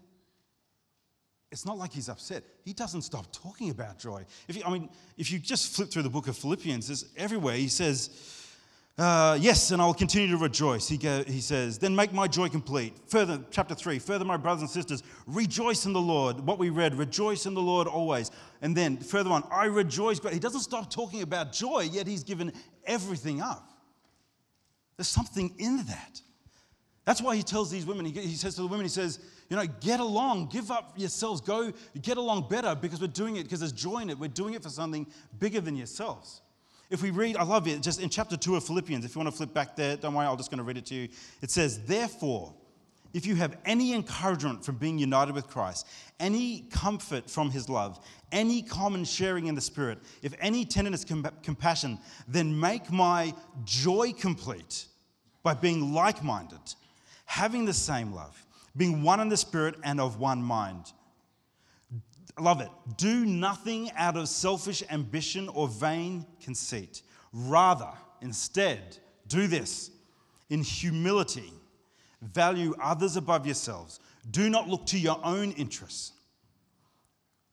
it's 1.52 1.66
not 1.66 1.78
like 1.78 1.94
he's 1.94 2.10
upset. 2.10 2.44
He 2.66 2.74
doesn't 2.74 3.04
stop 3.04 3.32
talking 3.32 3.70
about 3.70 4.00
joy. 4.00 4.26
If 4.50 4.58
you, 4.58 4.64
I 4.66 4.72
mean, 4.72 4.90
if 5.18 5.32
you 5.32 5.40
just 5.40 5.76
flip 5.76 5.90
through 5.90 6.04
the 6.04 6.10
book 6.10 6.28
of 6.28 6.36
Philippians, 6.36 6.88
there's 6.88 7.06
everywhere 7.16 7.56
he 7.56 7.70
says, 7.70 8.10
uh, 8.98 9.38
yes, 9.40 9.70
and 9.70 9.80
I'll 9.80 9.94
continue 9.94 10.30
to 10.30 10.38
rejoice. 10.38 10.88
He, 10.88 10.98
go, 10.98 11.24
he 11.24 11.40
says, 11.40 11.78
then 11.78 11.96
make 11.96 12.14
my 12.14 12.28
joy 12.28 12.50
complete. 12.50 12.96
Further, 13.08 13.40
chapter 13.52 13.76
3, 13.76 14.00
further, 14.00 14.26
my 14.26 14.38
brothers 14.38 14.62
and 14.62 14.70
sisters, 14.72 15.04
rejoice 15.28 15.86
in 15.86 15.94
the 15.94 16.02
Lord. 16.02 16.40
What 16.40 16.58
we 16.58 16.70
read, 16.70 16.96
rejoice 16.96 17.46
in 17.46 17.54
the 17.54 17.62
Lord 17.62 17.88
always. 17.88 18.32
And 18.64 18.76
then 18.76 18.98
further 18.98 19.30
on, 19.30 19.44
I 19.52 19.66
rejoice, 19.66 20.20
but 20.20 20.34
he 20.34 20.40
doesn't 20.40 20.62
stop 20.62 20.90
talking 20.90 21.22
about 21.22 21.54
joy, 21.54 21.82
yet 21.92 22.08
he's 22.08 22.24
given 22.24 22.52
everything 22.86 23.40
up. 23.40 23.72
There's 24.98 25.08
something 25.08 25.54
in 25.60 25.78
that. 25.86 26.22
That's 27.06 27.22
why 27.22 27.36
he 27.36 27.44
tells 27.44 27.70
these 27.70 27.86
women, 27.86 28.08
he, 28.08 28.20
he 28.20 28.36
says 28.36 28.56
to 28.56 28.62
the 28.62 28.68
women, 28.68 28.84
he 28.84 28.90
says, 28.90 29.20
you 29.48 29.56
know, 29.56 29.66
get 29.80 30.00
along, 30.00 30.48
give 30.48 30.72
up 30.72 30.94
yourselves, 30.98 31.40
go 31.40 31.72
get 32.02 32.18
along 32.18 32.48
better 32.50 32.74
because 32.74 33.00
we're 33.00 33.08
doing 33.08 33.36
it 33.36 33.44
because 33.44 33.60
there's 33.60 33.72
joy 33.72 34.00
in 34.00 34.10
it. 34.10 34.18
We're 34.18 34.28
doing 34.28 34.56
it 34.56 34.64
for 34.64 34.70
something 34.70 35.06
bigger 35.40 35.62
than 35.62 35.76
yourselves. 35.76 36.42
If 36.90 37.02
we 37.02 37.12
read, 37.12 37.36
I 37.36 37.44
love 37.44 37.68
it, 37.68 37.82
just 37.82 38.02
in 38.02 38.10
chapter 38.10 38.38
2 38.38 38.56
of 38.56 38.64
Philippians, 38.64 39.04
if 39.04 39.14
you 39.14 39.20
want 39.20 39.30
to 39.30 39.36
flip 39.36 39.54
back 39.54 39.76
there, 39.76 39.98
don't 39.98 40.14
worry, 40.14 40.26
I'm 40.26 40.38
just 40.38 40.50
going 40.50 40.60
to 40.60 40.64
read 40.64 40.78
it 40.78 40.86
to 40.88 40.96
you. 40.96 41.10
It 41.42 41.52
says, 41.52 41.84
Therefore, 41.84 42.54
if 43.14 43.26
you 43.26 43.36
have 43.36 43.58
any 43.66 43.94
encouragement 43.94 44.64
from 44.64 44.76
being 44.76 44.98
united 44.98 45.34
with 45.34 45.48
Christ, 45.48 45.88
any 46.20 46.68
comfort 46.72 47.30
from 47.30 47.50
his 47.50 47.68
love, 47.68 48.00
any 48.32 48.62
common 48.62 49.04
sharing 49.04 49.48
in 49.48 49.56
the 49.56 49.62
Spirit, 49.62 50.00
if 50.22 50.34
any 50.40 50.66
tenderness, 50.66 51.04
compassion, 51.04 52.00
then 52.28 52.58
make 52.58 52.92
my 52.92 53.34
joy 53.66 54.14
complete 54.14 54.86
by 55.44 55.54
being 55.54 55.94
like 55.94 56.24
minded, 56.24 56.60
having 57.26 57.66
the 57.66 57.74
same 57.74 58.14
love, 58.14 58.46
being 58.76 59.02
one 59.04 59.20
in 59.20 59.30
the 59.30 59.38
Spirit 59.38 59.76
and 59.84 60.00
of 60.00 60.20
one 60.20 60.42
mind. 60.42 60.92
Love 62.40 62.62
it. 62.62 62.70
Do 62.98 63.26
nothing 63.26 63.92
out 63.96 64.16
of 64.16 64.30
selfish 64.30 64.84
ambition 64.92 65.50
or 65.50 65.68
vain 65.68 66.26
conceit. 66.42 67.02
Rather, 67.34 67.90
instead, 68.22 68.98
do 69.28 69.48
this 69.48 69.92
in 70.50 70.62
humility. 70.62 71.52
Value 72.22 72.76
others 72.82 73.16
above 73.16 73.46
yourselves. 73.46 74.00
Do 74.30 74.50
not 74.50 74.68
look 74.68 74.86
to 74.88 75.00
your 75.00 75.20
own 75.24 75.52
interests, 75.54 76.14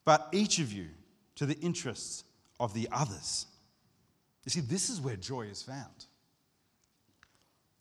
but 0.04 0.28
each 0.32 0.58
of 0.58 0.72
you 0.72 0.88
to 1.36 1.46
the 1.46 1.58
interests 1.60 2.24
of 2.60 2.74
the 2.74 2.88
others. 2.92 3.46
You 4.44 4.50
see, 4.50 4.60
this 4.60 4.90
is 4.90 5.00
where 5.00 5.16
joy 5.16 5.42
is 5.42 5.62
found. 5.62 6.06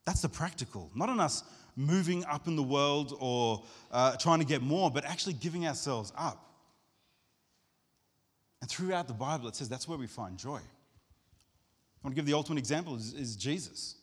That's 0.05 0.21
the 0.21 0.29
practical, 0.29 0.91
not 0.95 1.09
in 1.09 1.19
us 1.19 1.43
moving 1.75 2.23
up 2.25 2.47
in 2.47 2.55
the 2.55 2.63
world 2.63 3.17
or 3.19 3.63
uh, 3.91 4.15
trying 4.17 4.39
to 4.39 4.45
get 4.45 4.61
more, 4.61 4.91
but 4.91 5.05
actually 5.05 5.33
giving 5.33 5.65
ourselves 5.67 6.13
up 6.17 6.52
and 8.63 8.71
throughout 8.71 9.09
the 9.09 9.13
Bible, 9.13 9.49
it 9.49 9.57
says 9.57 9.67
that's 9.67 9.89
where 9.89 9.97
we 9.97 10.07
find 10.07 10.37
joy. 10.37 10.55
I 10.55 12.01
want 12.01 12.11
to 12.11 12.15
give 12.15 12.25
the 12.25 12.33
ultimate 12.33 12.59
example 12.59 12.95
is, 12.95 13.13
is 13.13 13.35
Jesus. 13.35 13.95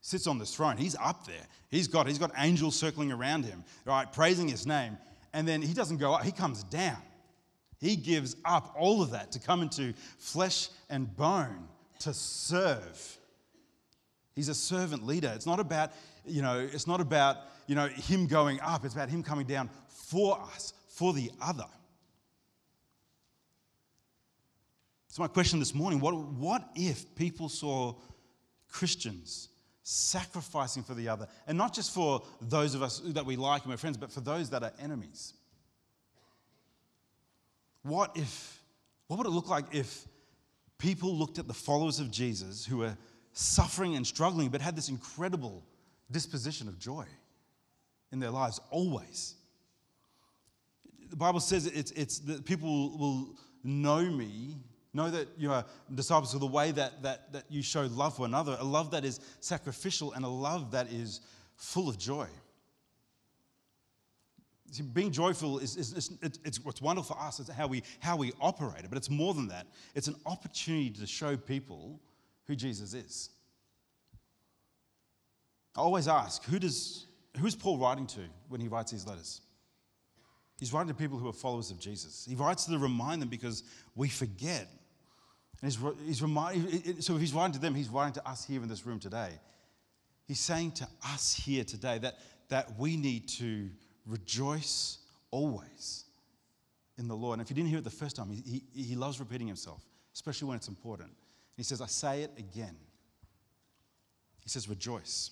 Sits 0.00 0.26
on 0.26 0.40
this 0.40 0.52
throne. 0.52 0.76
He's 0.76 0.96
up 0.96 1.24
there. 1.24 1.46
He's 1.70 1.86
got, 1.86 2.08
he's 2.08 2.18
got 2.18 2.32
angels 2.36 2.74
circling 2.74 3.12
around 3.12 3.44
him, 3.44 3.62
right, 3.84 4.12
praising 4.12 4.48
his 4.48 4.66
name. 4.66 4.98
And 5.32 5.46
then 5.46 5.62
he 5.62 5.72
doesn't 5.72 5.98
go 5.98 6.14
up, 6.14 6.24
he 6.24 6.32
comes 6.32 6.64
down. 6.64 6.96
He 7.78 7.94
gives 7.94 8.34
up 8.44 8.74
all 8.76 9.02
of 9.02 9.12
that 9.12 9.30
to 9.32 9.38
come 9.38 9.62
into 9.62 9.94
flesh 10.18 10.70
and 10.90 11.16
bone 11.16 11.68
to 12.00 12.12
serve. 12.12 13.18
He's 14.34 14.48
a 14.48 14.54
servant 14.54 15.06
leader. 15.06 15.30
It's 15.32 15.46
not 15.46 15.60
about, 15.60 15.92
you 16.26 16.42
know, 16.42 16.58
it's 16.58 16.88
not 16.88 17.00
about, 17.00 17.36
you 17.68 17.76
know, 17.76 17.86
him 17.86 18.26
going 18.26 18.58
up. 18.62 18.84
It's 18.84 18.94
about 18.94 19.10
him 19.10 19.22
coming 19.22 19.46
down 19.46 19.70
for 19.86 20.40
us, 20.40 20.72
for 20.88 21.12
the 21.12 21.30
other. 21.40 21.66
So 25.12 25.20
my 25.20 25.28
question 25.28 25.58
this 25.58 25.74
morning, 25.74 26.00
what, 26.00 26.14
what 26.14 26.70
if 26.74 27.14
people 27.16 27.50
saw 27.50 27.96
Christians 28.70 29.50
sacrificing 29.82 30.82
for 30.82 30.94
the 30.94 31.10
other? 31.10 31.28
And 31.46 31.58
not 31.58 31.74
just 31.74 31.92
for 31.92 32.22
those 32.40 32.74
of 32.74 32.82
us 32.82 33.02
that 33.04 33.26
we 33.26 33.36
like 33.36 33.60
and 33.60 33.70
we're 33.70 33.76
friends, 33.76 33.98
but 33.98 34.10
for 34.10 34.22
those 34.22 34.48
that 34.48 34.62
are 34.62 34.72
enemies. 34.80 35.34
What 37.82 38.12
if, 38.16 38.62
what 39.06 39.18
would 39.18 39.26
it 39.26 39.32
look 39.32 39.50
like 39.50 39.66
if 39.72 40.08
people 40.78 41.14
looked 41.14 41.38
at 41.38 41.46
the 41.46 41.52
followers 41.52 42.00
of 42.00 42.10
Jesus 42.10 42.64
who 42.64 42.78
were 42.78 42.96
suffering 43.34 43.96
and 43.96 44.06
struggling, 44.06 44.48
but 44.48 44.62
had 44.62 44.76
this 44.76 44.88
incredible 44.88 45.62
disposition 46.10 46.68
of 46.68 46.78
joy 46.78 47.04
in 48.12 48.18
their 48.18 48.30
lives 48.30 48.60
always? 48.70 49.34
The 51.10 51.16
Bible 51.16 51.40
says 51.40 51.66
it's, 51.66 51.90
it's 51.90 52.18
that 52.20 52.46
people 52.46 52.96
will 52.96 53.36
know 53.62 54.00
me, 54.00 54.56
know 54.94 55.10
that 55.10 55.28
you 55.38 55.52
are 55.52 55.64
disciples 55.94 56.34
of 56.34 56.40
the 56.40 56.46
way 56.46 56.70
that, 56.72 57.02
that, 57.02 57.32
that 57.32 57.44
you 57.48 57.62
show 57.62 57.82
love 57.82 58.16
for 58.16 58.26
another, 58.26 58.56
a 58.60 58.64
love 58.64 58.90
that 58.90 59.04
is 59.04 59.20
sacrificial 59.40 60.12
and 60.12 60.24
a 60.24 60.28
love 60.28 60.70
that 60.72 60.92
is 60.92 61.20
full 61.56 61.88
of 61.88 61.98
joy. 61.98 62.26
See, 64.70 64.82
being 64.82 65.10
joyful 65.10 65.58
is, 65.58 65.76
is, 65.76 65.92
is 65.92 66.18
it's 66.22 66.64
what's 66.64 66.80
wonderful 66.80 67.14
for 67.14 67.22
us. 67.22 67.40
It's 67.40 67.50
how 67.50 67.66
we, 67.66 67.82
how 68.00 68.16
we 68.16 68.32
operate 68.40 68.84
it. 68.84 68.88
But 68.88 68.96
it's 68.96 69.10
more 69.10 69.34
than 69.34 69.48
that. 69.48 69.66
It's 69.94 70.08
an 70.08 70.16
opportunity 70.24 70.90
to 70.90 71.06
show 71.06 71.36
people 71.36 72.00
who 72.46 72.56
Jesus 72.56 72.94
is. 72.94 73.28
I 75.76 75.80
always 75.80 76.08
ask, 76.08 76.42
who 76.44 76.58
does, 76.58 77.06
who's 77.38 77.54
Paul 77.54 77.78
writing 77.78 78.06
to 78.08 78.20
when 78.48 78.62
he 78.62 78.68
writes 78.68 78.90
these 78.90 79.06
letters? 79.06 79.42
He's 80.58 80.72
writing 80.72 80.88
to 80.88 80.94
people 80.94 81.18
who 81.18 81.28
are 81.28 81.34
followers 81.34 81.70
of 81.70 81.78
Jesus. 81.78 82.26
He 82.28 82.34
writes 82.34 82.64
to 82.66 82.78
remind 82.78 83.20
them 83.20 83.28
because 83.28 83.64
we 83.94 84.08
forget. 84.08 84.68
And 85.62 85.72
he's, 85.72 85.80
he's 86.04 86.22
remind, 86.22 87.02
so 87.04 87.16
he's 87.16 87.32
writing 87.32 87.52
to 87.52 87.60
them, 87.60 87.74
he's 87.74 87.88
writing 87.88 88.14
to 88.14 88.28
us 88.28 88.44
here 88.44 88.62
in 88.62 88.68
this 88.68 88.84
room 88.84 88.98
today. 88.98 89.30
He's 90.26 90.40
saying 90.40 90.72
to 90.72 90.88
us 91.06 91.32
here 91.32 91.64
today 91.64 91.98
that, 91.98 92.18
that 92.48 92.78
we 92.78 92.96
need 92.96 93.28
to 93.30 93.70
rejoice 94.06 94.98
always 95.30 96.04
in 96.98 97.08
the 97.08 97.16
Lord. 97.16 97.38
And 97.38 97.46
if 97.46 97.50
you 97.50 97.56
didn't 97.56 97.70
hear 97.70 97.78
it 97.78 97.84
the 97.84 97.90
first 97.90 98.16
time, 98.16 98.30
he, 98.30 98.62
he, 98.74 98.82
he 98.82 98.94
loves 98.96 99.20
repeating 99.20 99.46
himself, 99.46 99.84
especially 100.14 100.48
when 100.48 100.56
it's 100.56 100.68
important. 100.68 101.10
He 101.56 101.62
says, 101.62 101.80
I 101.80 101.86
say 101.86 102.22
it 102.22 102.32
again. 102.38 102.76
He 104.42 104.48
says, 104.48 104.68
rejoice. 104.68 105.30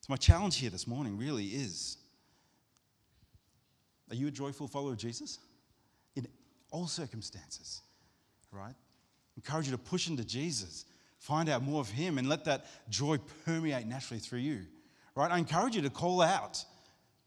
So, 0.00 0.06
my 0.10 0.16
challenge 0.16 0.56
here 0.56 0.70
this 0.70 0.86
morning 0.86 1.16
really 1.16 1.46
is 1.46 1.96
are 4.10 4.16
you 4.16 4.26
a 4.26 4.30
joyful 4.30 4.66
follower 4.66 4.92
of 4.92 4.98
Jesus? 4.98 5.38
In 6.16 6.26
all 6.70 6.86
circumstances, 6.86 7.82
right? 8.50 8.74
Encourage 9.42 9.64
you 9.64 9.72
to 9.72 9.78
push 9.78 10.06
into 10.06 10.22
Jesus, 10.22 10.84
find 11.16 11.48
out 11.48 11.62
more 11.62 11.80
of 11.80 11.88
Him, 11.88 12.18
and 12.18 12.28
let 12.28 12.44
that 12.44 12.66
joy 12.90 13.16
permeate 13.46 13.86
naturally 13.86 14.20
through 14.20 14.40
you, 14.40 14.66
right? 15.14 15.30
I 15.30 15.38
encourage 15.38 15.74
you 15.74 15.80
to 15.80 15.88
call 15.88 16.20
out 16.20 16.62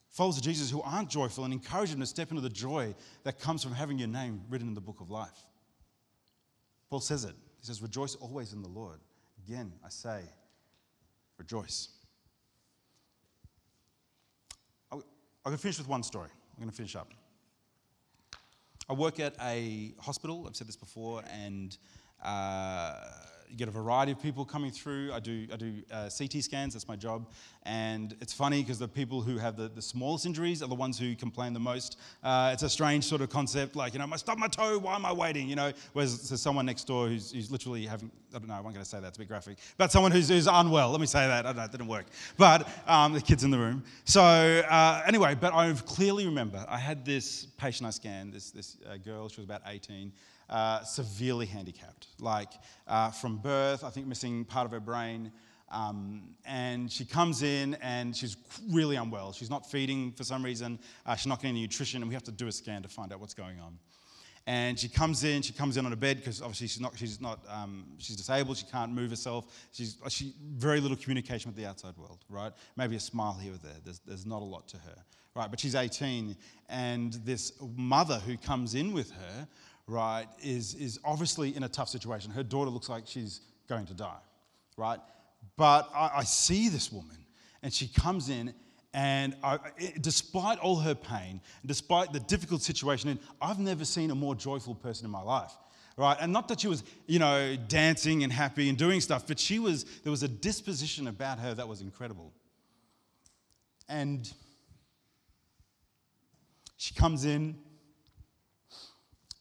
followers 0.10 0.38
of 0.38 0.44
Jesus 0.44 0.70
who 0.70 0.80
aren't 0.84 1.10
joyful 1.10 1.44
and 1.44 1.52
encourage 1.52 1.90
them 1.90 2.02
to 2.02 2.06
step 2.06 2.30
into 2.30 2.44
the 2.44 2.52
joy 2.52 2.94
that 3.24 3.40
comes 3.40 3.64
from 3.64 3.74
having 3.74 3.98
your 3.98 4.10
name 4.10 4.42
written 4.48 4.68
in 4.68 4.76
the 4.76 4.82
book 4.82 5.02
of 5.02 5.10
life. 5.10 5.48
Paul 6.92 7.00
says 7.00 7.24
it. 7.24 7.34
He 7.60 7.66
says, 7.66 7.82
Rejoice 7.82 8.14
always 8.14 8.54
in 8.54 8.62
the 8.62 8.70
Lord. 8.70 9.00
Again, 9.48 9.74
I 9.84 9.90
say, 9.90 10.22
rejoice. 11.40 11.88
I'm 14.92 15.02
going 15.44 15.58
to 15.58 15.62
finish 15.62 15.80
with 15.80 15.88
one 15.88 16.04
story. 16.04 16.30
I'm 16.32 16.60
going 16.60 16.70
to 16.70 16.76
finish 16.76 16.96
up. 16.96 17.12
I 18.90 18.94
work 18.94 19.20
at 19.20 19.36
a 19.42 19.94
hospital, 20.00 20.46
I've 20.48 20.56
said 20.56 20.68
this 20.68 20.76
before, 20.76 21.24
and 21.32 21.76
uh, 22.24 22.96
you 23.54 23.58
get 23.58 23.68
a 23.68 23.72
variety 23.72 24.12
of 24.12 24.20
people 24.20 24.44
coming 24.44 24.72
through. 24.72 25.14
I 25.14 25.20
do, 25.20 25.48
I 25.54 25.58
do 25.58 25.74
uh, 25.92 26.10
CT 26.10 26.44
scans, 26.44 26.74
that's 26.74 26.88
my 26.88 26.96
job. 26.96 27.30
And 27.64 28.16
it's 28.20 28.34
funny 28.34 28.64
because 28.64 28.80
the 28.80 28.88
people 28.88 29.22
who 29.22 29.38
have 29.38 29.56
the, 29.56 29.70
the 29.70 29.82
smallest 29.82 30.26
injuries 30.26 30.64
are 30.64 30.68
the 30.68 30.76
ones 30.76 30.98
who 30.98 31.16
complain 31.16 31.54
the 31.54 31.60
most. 31.60 32.00
Uh, 32.24 32.50
it's 32.52 32.64
a 32.64 32.70
strange 32.70 33.04
sort 33.04 33.22
of 33.22 33.30
concept, 33.30 33.76
like, 33.76 33.94
you 33.94 34.00
know, 34.00 34.08
I 34.12 34.16
stubbed 34.16 34.40
my 34.40 34.48
toe, 34.48 34.80
why 34.80 34.96
am 34.96 35.06
I 35.06 35.14
waiting? 35.14 35.48
You 35.48 35.56
know, 35.56 35.72
whereas 35.94 36.30
there's 36.30 36.42
someone 36.42 36.66
next 36.66 36.86
door 36.86 37.08
who's, 37.08 37.32
who's 37.32 37.52
literally 37.52 37.86
having, 37.86 38.10
I 38.34 38.40
don't 38.40 38.48
know, 38.48 38.56
I'm 38.56 38.64
not 38.64 38.74
going 38.74 38.84
to 38.84 38.90
say 38.90 39.00
that, 39.00 39.10
it's 39.10 39.18
a 39.18 39.20
bit 39.20 39.28
graphic, 39.28 39.58
but 39.78 39.92
someone 39.92 40.12
who's, 40.12 40.30
who's 40.30 40.48
unwell, 40.48 40.90
let 40.90 41.00
me 41.00 41.06
say 41.06 41.28
that, 41.28 41.46
I 41.46 41.50
don't 41.50 41.58
know, 41.58 41.64
it 41.64 41.72
didn't 41.72 41.88
work. 41.88 42.08
But 42.38 42.68
um, 42.88 43.14
the 43.14 43.22
kid's 43.22 43.44
in 43.44 43.52
the 43.52 43.60
room. 43.60 43.84
So 44.06 44.24
uh, 44.24 45.04
anyway, 45.06 45.36
but 45.40 45.54
I 45.54 45.72
clearly 45.74 46.26
remember 46.26 46.66
I 46.68 46.80
had 46.80 47.06
this 47.06 47.46
patient 47.58 47.88
I 47.88 47.92
scanned, 47.92 48.34
this, 48.34 48.50
this 48.50 48.78
uh, 48.90 48.98
girl, 48.98 49.30
she 49.30 49.42
was 49.42 49.46
about 49.46 49.62
18 49.68 50.12
uh, 50.50 50.84
severely 50.84 51.46
handicapped, 51.46 52.08
like 52.20 52.52
uh, 52.88 53.12
from 53.12 53.38
birth, 53.38 53.84
I 53.84 53.90
think 53.90 54.08
missing 54.08 54.46
part 54.46 54.66
of 54.66 54.72
her 54.72 54.80
brain. 54.80 55.32
Um, 55.72 56.36
and 56.46 56.92
she 56.92 57.04
comes 57.04 57.42
in 57.42 57.74
and 57.82 58.16
she's 58.16 58.38
really 58.70 58.96
unwell. 58.96 59.34
She's 59.34 59.50
not 59.50 59.70
feeding 59.70 60.12
for 60.12 60.24
some 60.24 60.46
reason. 60.46 60.78
Uh, 61.06 61.16
she's 61.16 61.28
not 61.28 61.40
getting 61.40 61.56
any 61.56 61.62
nutrition, 61.62 62.02
and 62.02 62.10
we 62.10 62.14
have 62.14 62.24
to 62.24 62.32
do 62.32 62.48
a 62.48 62.52
scan 62.52 62.84
to 62.84 62.90
find 62.90 63.12
out 63.12 63.20
what's 63.20 63.34
going 63.34 63.60
on. 63.60 63.80
And 64.46 64.78
she 64.78 64.90
comes 64.90 65.24
in. 65.24 65.42
She 65.42 65.54
comes 65.54 65.78
in 65.78 65.86
on 65.86 65.94
a 65.94 65.96
bed 65.96 66.18
because 66.18 66.42
obviously 66.42 66.68
she's 66.68 66.82
not. 66.82 66.98
She's 66.98 67.22
not. 67.22 67.40
Um, 67.50 67.86
she's 67.98 68.18
disabled. 68.18 68.58
She 68.58 68.66
can't 68.66 68.92
move 68.92 69.10
herself. 69.10 69.68
She's 69.72 69.98
she 70.10 70.34
very 70.58 70.82
little 70.82 70.98
communication 70.98 71.50
with 71.50 71.56
the 71.56 71.66
outside 71.66 71.98
world. 71.98 72.20
Right? 72.30 72.52
Maybe 72.76 72.96
a 72.98 73.00
smile 73.00 73.38
here 73.42 73.54
or 73.54 73.58
there. 73.58 73.78
There's, 73.84 74.00
there's 74.00 74.26
not 74.26 74.42
a 74.42 74.46
lot 74.46 74.68
to 74.70 74.78
her. 74.78 74.96
Right? 75.34 75.50
But 75.50 75.60
she's 75.60 75.74
18, 75.74 76.36
and 76.70 77.14
this 77.26 77.54
mother 77.76 78.20
who 78.20 78.38
comes 78.38 78.76
in 78.76 78.94
with 78.94 79.10
her 79.12 79.48
right, 79.88 80.28
is, 80.42 80.76
is 80.76 81.00
obviously 81.04 81.56
in 81.56 81.64
a 81.64 81.70
tough 81.70 81.90
situation. 81.90 82.32
Her 82.32 82.44
daughter 82.44 82.70
looks 82.70 82.90
like 82.90 83.04
she's 83.06 83.42
going 83.68 83.86
to 83.88 83.94
die, 83.94 84.22
right? 84.78 85.00
But 85.58 85.90
I, 85.94 86.12
I 86.18 86.24
see 86.24 86.70
this 86.70 86.92
woman, 86.92 87.18
and 87.62 87.74
she 87.74 87.88
comes 87.88 88.30
in, 88.30 88.54
and 88.94 89.36
I, 89.44 89.60
despite 90.02 90.60
all 90.60 90.76
her 90.78 90.96
pain, 90.96 91.42
despite 91.66 92.14
the 92.14 92.20
difficult 92.20 92.62
situation, 92.62 93.10
and 93.10 93.20
I've 93.42 93.60
never 93.60 93.86
seen 93.86 94.12
a 94.12 94.16
more 94.16 94.36
joyful 94.36 94.76
person 94.76 95.06
in 95.06 95.12
my 95.12 95.22
life 95.22 95.54
right? 95.98 96.18
And 96.20 96.34
not 96.34 96.48
that 96.48 96.62
she 96.62 96.68
was, 96.68 96.84
you 97.08 97.20
know, 97.20 97.56
dancing 97.68 98.24
and 98.24 98.32
happy 98.32 98.70
and 98.70 98.78
doing 98.78 99.02
stuff, 99.02 99.28
but 99.28 99.40
she 99.40 99.60
was, 99.60 99.84
there 100.04 100.12
was 100.12 100.24
a 100.24 100.28
disposition 100.28 101.08
about 101.08 101.40
her 101.40 101.54
that 101.54 101.68
was 101.68 101.82
incredible. 101.82 102.34
And 103.88 104.32
she 106.78 106.94
comes 106.94 107.26
in, 107.26 107.58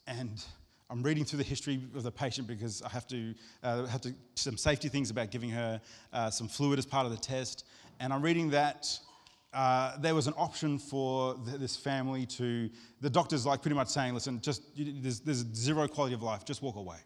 and 0.06 0.44
I'm 0.90 1.02
reading 1.02 1.24
through 1.24 1.38
the 1.38 1.44
history 1.44 1.80
of 1.94 2.02
the 2.02 2.10
patient 2.10 2.46
because 2.46 2.82
I 2.82 2.88
have 2.88 3.06
to 3.08 3.34
uh, 3.62 3.86
have 3.86 4.00
to 4.02 4.14
some 4.34 4.56
safety 4.56 4.88
things 4.88 5.10
about 5.10 5.30
giving 5.30 5.50
her 5.50 5.80
uh, 6.12 6.30
some 6.30 6.48
fluid 6.48 6.78
as 6.78 6.86
part 6.86 7.06
of 7.06 7.12
the 7.12 7.18
test, 7.18 7.64
and 8.00 8.12
I'm 8.12 8.22
reading 8.22 8.50
that. 8.50 8.98
Uh, 9.54 9.98
there 9.98 10.14
was 10.14 10.26
an 10.26 10.32
option 10.38 10.78
for 10.78 11.34
th- 11.44 11.58
this 11.58 11.76
family 11.76 12.24
to, 12.24 12.70
the 13.02 13.10
doctor's 13.10 13.44
like 13.44 13.60
pretty 13.60 13.74
much 13.74 13.88
saying, 13.88 14.14
listen, 14.14 14.40
just, 14.40 14.62
you, 14.74 14.94
there's, 15.02 15.20
there's 15.20 15.44
zero 15.54 15.86
quality 15.86 16.14
of 16.14 16.22
life, 16.22 16.42
just 16.42 16.62
walk 16.62 16.76
away 16.76 16.96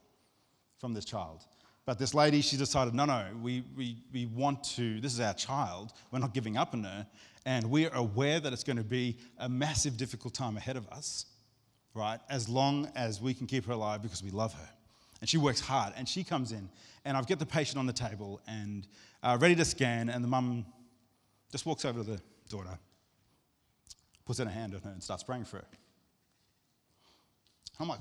from 0.79 0.95
this 0.95 1.05
child. 1.05 1.45
But 1.87 1.99
this 1.99 2.15
lady, 2.15 2.41
she 2.43 2.57
decided, 2.57 2.95
no, 2.95 3.05
no, 3.05 3.25
we, 3.43 3.65
we, 3.77 3.97
we 4.13 4.27
want 4.27 4.63
to, 4.77 5.01
this 5.01 5.13
is 5.13 5.19
our 5.19 5.35
child, 5.35 5.93
we're 6.13 6.21
not 6.21 6.35
giving 6.35 6.57
up 6.57 6.73
on 6.73 6.85
her, 6.85 7.05
and 7.47 7.69
we're 7.69 7.91
aware 7.95 8.39
that 8.39 8.53
it's 8.53 8.65
going 8.65 8.77
to 8.77 8.85
be 8.85 9.17
a 9.39 9.49
massive, 9.49 9.97
difficult 9.97 10.33
time 10.33 10.57
ahead 10.57 10.77
of 10.77 10.87
us 10.91 11.27
right? 11.97 12.21
As 12.29 12.49
long 12.49 12.91
as 12.95 13.21
we 13.21 13.35
can 13.35 13.47
keep 13.47 13.65
her 13.67 13.73
alive 13.73 14.03
because 14.03 14.23
we 14.23 14.31
love 14.31 14.53
her. 14.55 14.69
And 15.21 15.29
she 15.29 15.39
works 15.39 15.61
hard. 15.61 15.95
And 15.97 16.09
she 16.09 16.23
comes 16.23 16.53
in, 16.53 16.69
and 17.05 17.17
I've 17.17 17.27
got 17.27 17.39
the 17.39 17.47
patient 17.47 17.79
on 17.79 17.87
the 17.87 17.93
table 17.93 18.41
and 18.47 18.87
uh, 19.23 19.39
ready 19.41 19.57
to 19.57 19.65
scan, 19.65 20.09
and 20.09 20.23
the 20.23 20.29
mum 20.29 20.67
just 21.51 21.67
walks 21.67 21.85
over 21.85 22.05
to 22.05 22.11
the 22.11 22.21
daughter, 22.49 22.79
puts 24.27 24.39
in 24.39 24.47
a 24.47 24.51
hand 24.51 24.75
on 24.75 24.83
her, 24.83 24.91
and 24.91 25.03
starts 25.03 25.23
praying 25.23 25.45
for 25.45 25.57
her. 25.57 25.65
I'm 27.81 27.89
like, 27.89 28.01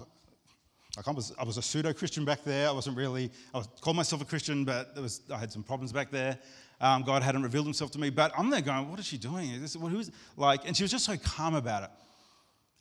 like 0.95 1.08
I 1.08 1.12
was, 1.12 1.34
I 1.39 1.43
was 1.43 1.58
a 1.58 1.62
pseudo 1.62 1.93
Christian 1.93 2.25
back 2.25 2.43
there. 2.43 2.69
I 2.69 2.71
wasn't 2.71 2.97
really, 2.97 3.31
I 3.53 3.58
was, 3.58 3.67
called 3.81 3.97
myself 3.97 4.21
a 4.21 4.25
Christian, 4.25 4.63
but 4.65 4.95
was, 4.95 5.21
I 5.34 5.38
had 5.38 5.51
some 5.51 5.63
problems 5.63 5.91
back 5.91 6.12
there. 6.12 6.38
Um, 6.79 7.03
God 7.03 7.23
hadn't 7.23 7.43
revealed 7.43 7.65
himself 7.65 7.91
to 7.91 7.99
me. 7.99 8.10
But 8.10 8.31
I'm 8.38 8.49
there 8.49 8.62
going, 8.62 8.89
what 8.89 8.99
is 8.99 9.05
she 9.05 9.17
doing? 9.17 9.49
Is 9.51 9.62
this, 9.62 9.73
who's, 9.81 10.12
like, 10.38 10.65
and 10.65 10.75
she 10.75 10.84
was 10.84 10.91
just 10.91 11.05
so 11.05 11.17
calm 11.17 11.55
about 11.55 11.84
it. 11.84 11.89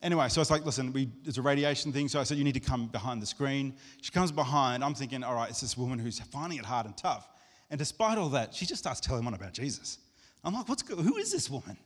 Anyway, 0.05 0.29
so 0.29 0.43
it's 0.43 0.51
like, 0.51 0.67
listen, 0.67 0.93
we, 0.93 1.09
it's 1.25 1.39
a 1.39 1.43
radiation 1.43 1.91
thing. 1.91 2.09
So 2.09 2.21
I 2.21 2.25
said, 2.25 2.37
you 2.37 2.45
need 2.45 2.53
to 2.53 2.61
come 2.61 2.89
behind 2.89 3.23
the 3.23 3.27
screen. 3.27 3.75
She 4.03 4.11
comes 4.11 4.31
behind. 4.31 4.85
I'm 4.85 4.95
thinking, 4.95 5.25
all 5.25 5.35
right, 5.35 5.49
it's 5.49 5.63
this 5.63 5.79
woman 5.79 5.99
who's 5.99 6.21
finding 6.21 6.59
it 6.59 6.65
hard 6.67 6.85
and 6.85 6.95
tough. 6.95 7.27
And 7.71 7.79
despite 7.79 8.19
all 8.19 8.29
that, 8.29 8.55
she 8.55 8.67
just 8.67 8.83
starts 8.83 9.01
telling 9.01 9.25
one 9.25 9.33
about 9.33 9.55
Jesus. 9.55 9.99
I'm 10.45 10.53
like, 10.53 10.69
what's 10.69 10.87
who 10.87 11.17
is 11.17 11.33
this 11.33 11.49
woman? 11.49 11.79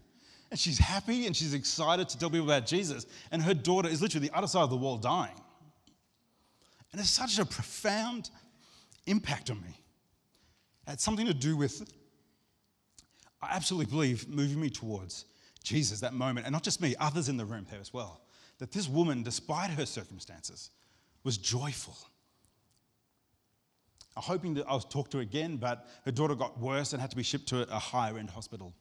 And 0.51 0.59
she's 0.59 0.79
happy 0.79 1.27
and 1.27 1.37
she's 1.37 1.55
excited 1.55 2.09
to 2.09 2.19
tell 2.19 2.29
people 2.29 2.51
about 2.51 2.67
Jesus. 2.67 3.07
And 3.31 3.41
her 3.41 3.55
daughter 3.55 3.89
is 3.89 4.03
literally 4.03 4.27
the 4.27 4.37
other 4.37 4.49
side 4.49 4.63
of 4.63 4.71
the 4.71 4.77
wall 4.77 4.97
dying. 4.97 5.41
And 6.91 7.01
it's 7.01 7.11
such 7.11 7.39
a 7.39 7.45
profound 7.45 8.31
impact 9.07 9.49
on 9.49 9.61
me. 9.61 9.81
It 10.89 10.91
had 10.91 11.01
something 11.01 11.27
to 11.27 11.35
do 11.35 11.57
with, 11.57 11.89
I 13.41 13.55
absolutely 13.55 13.87
believe, 13.93 14.29
moving 14.29 14.61
me 14.61 14.71
towards 14.71 15.25
Jesus 15.69 16.01
that 16.01 16.15
moment, 16.15 16.47
and 16.47 16.53
not 16.53 16.63
just 16.63 16.81
me, 16.81 16.95
others 16.99 17.29
in 17.29 17.37
the 17.37 17.45
room 17.45 17.67
there 17.71 17.81
as 17.81 17.93
well. 17.93 18.23
That 18.59 18.73
this 18.73 18.89
woman, 18.89 19.23
despite 19.23 19.71
her 19.71 19.85
circumstances, 19.85 20.71
was 21.25 21.37
joyful. 21.37 21.97
I'm 24.17 24.23
hoping 24.23 24.55
that 24.55 24.65
I'll 24.67 24.81
talk 24.81 25.11
to 25.11 25.19
her 25.19 25.23
again, 25.23 25.59
but 25.59 25.87
her 26.07 26.11
daughter 26.11 26.35
got 26.35 26.59
worse 26.59 26.93
and 26.93 27.01
had 27.01 27.11
to 27.11 27.17
be 27.17 27.23
shipped 27.23 27.49
to 27.49 27.63
a 27.71 27.79
higher 27.79 28.19
end 28.19 28.31
hospital. 28.31 28.73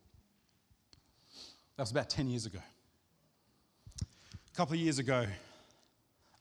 That 1.76 1.84
was 1.84 1.92
about 1.92 2.10
10 2.10 2.30
years 2.30 2.46
ago. 2.46 2.60
A 4.02 4.56
couple 4.56 4.74
of 4.74 4.80
years 4.80 4.98
ago, 4.98 5.28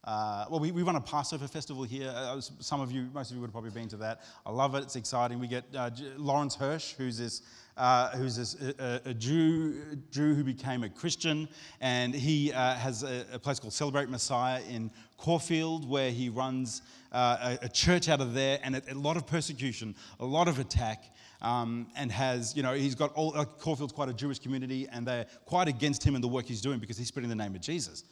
uh, 0.07 0.45
well, 0.49 0.61
we, 0.61 0.71
we 0.71 0.85
run 0.85 0.95
a 0.95 1.01
Passover 1.01 1.49
festival 1.49 1.83
here. 1.83 2.13
Uh, 2.15 2.41
some 2.41 2.81
of 2.81 2.93
you, 2.93 3.09
most 3.13 3.31
of 3.31 3.37
you 3.37 3.41
would 3.41 3.49
have 3.49 3.53
probably 3.53 3.71
been 3.71 3.89
to 3.89 3.97
that. 3.97 4.23
I 4.45 4.53
love 4.53 4.77
it. 4.77 4.85
It's 4.85 4.95
exciting. 4.95 5.41
We 5.41 5.49
get 5.49 5.65
uh, 5.77 5.91
Lawrence 6.17 6.55
Hirsch, 6.55 6.93
who's 6.93 7.19
this, 7.19 7.43
uh, 7.77 8.11
who's 8.11 8.37
this 8.37 8.55
a, 8.79 9.01
a, 9.05 9.15
Jew, 9.15 9.99
Jew 10.13 10.35
who 10.35 10.45
became 10.45 10.85
a 10.85 10.89
Christian, 10.89 11.49
and 11.81 12.15
he 12.15 12.53
uh, 12.53 12.75
has 12.75 13.03
a, 13.03 13.25
a, 13.33 13.39
place 13.41 13.59
called 13.59 13.73
Celebrate 13.73 14.09
Messiah 14.09 14.63
in 14.71 14.93
Caulfield, 15.17 15.89
where 15.89 16.13
he 16.13 16.29
runs 16.29 16.83
uh, 17.11 17.57
a, 17.61 17.69
church 17.69 18.09
out 18.09 18.21
of 18.21 18.33
there, 18.33 18.61
and 18.63 18.77
a, 18.77 18.95
lot 18.95 19.17
of 19.17 19.27
persecution, 19.27 19.97
a 20.21 20.25
lot 20.25 20.47
of 20.47 20.59
attack. 20.61 21.13
Um, 21.43 21.89
and 21.97 22.11
has, 22.11 22.57
you 22.57 22.63
know, 22.63 22.73
he's 22.73 22.95
got 22.95 23.13
all, 23.13 23.33
Caulfield's 23.45 23.93
quite 23.93 24.09
a 24.09 24.15
Jewish 24.15 24.39
community, 24.39 24.89
and 24.91 25.07
they're 25.07 25.27
quite 25.45 25.69
against 25.69 26.03
him 26.03 26.15
and 26.15 26.25
the 26.25 26.29
work 26.29 26.47
he's 26.47 26.63
doing 26.63 26.79
because 26.79 26.97
he's 26.97 27.09
spreading 27.09 27.29
the 27.29 27.37
name 27.37 27.55
of 27.55 27.61
Jesus, 27.61 28.05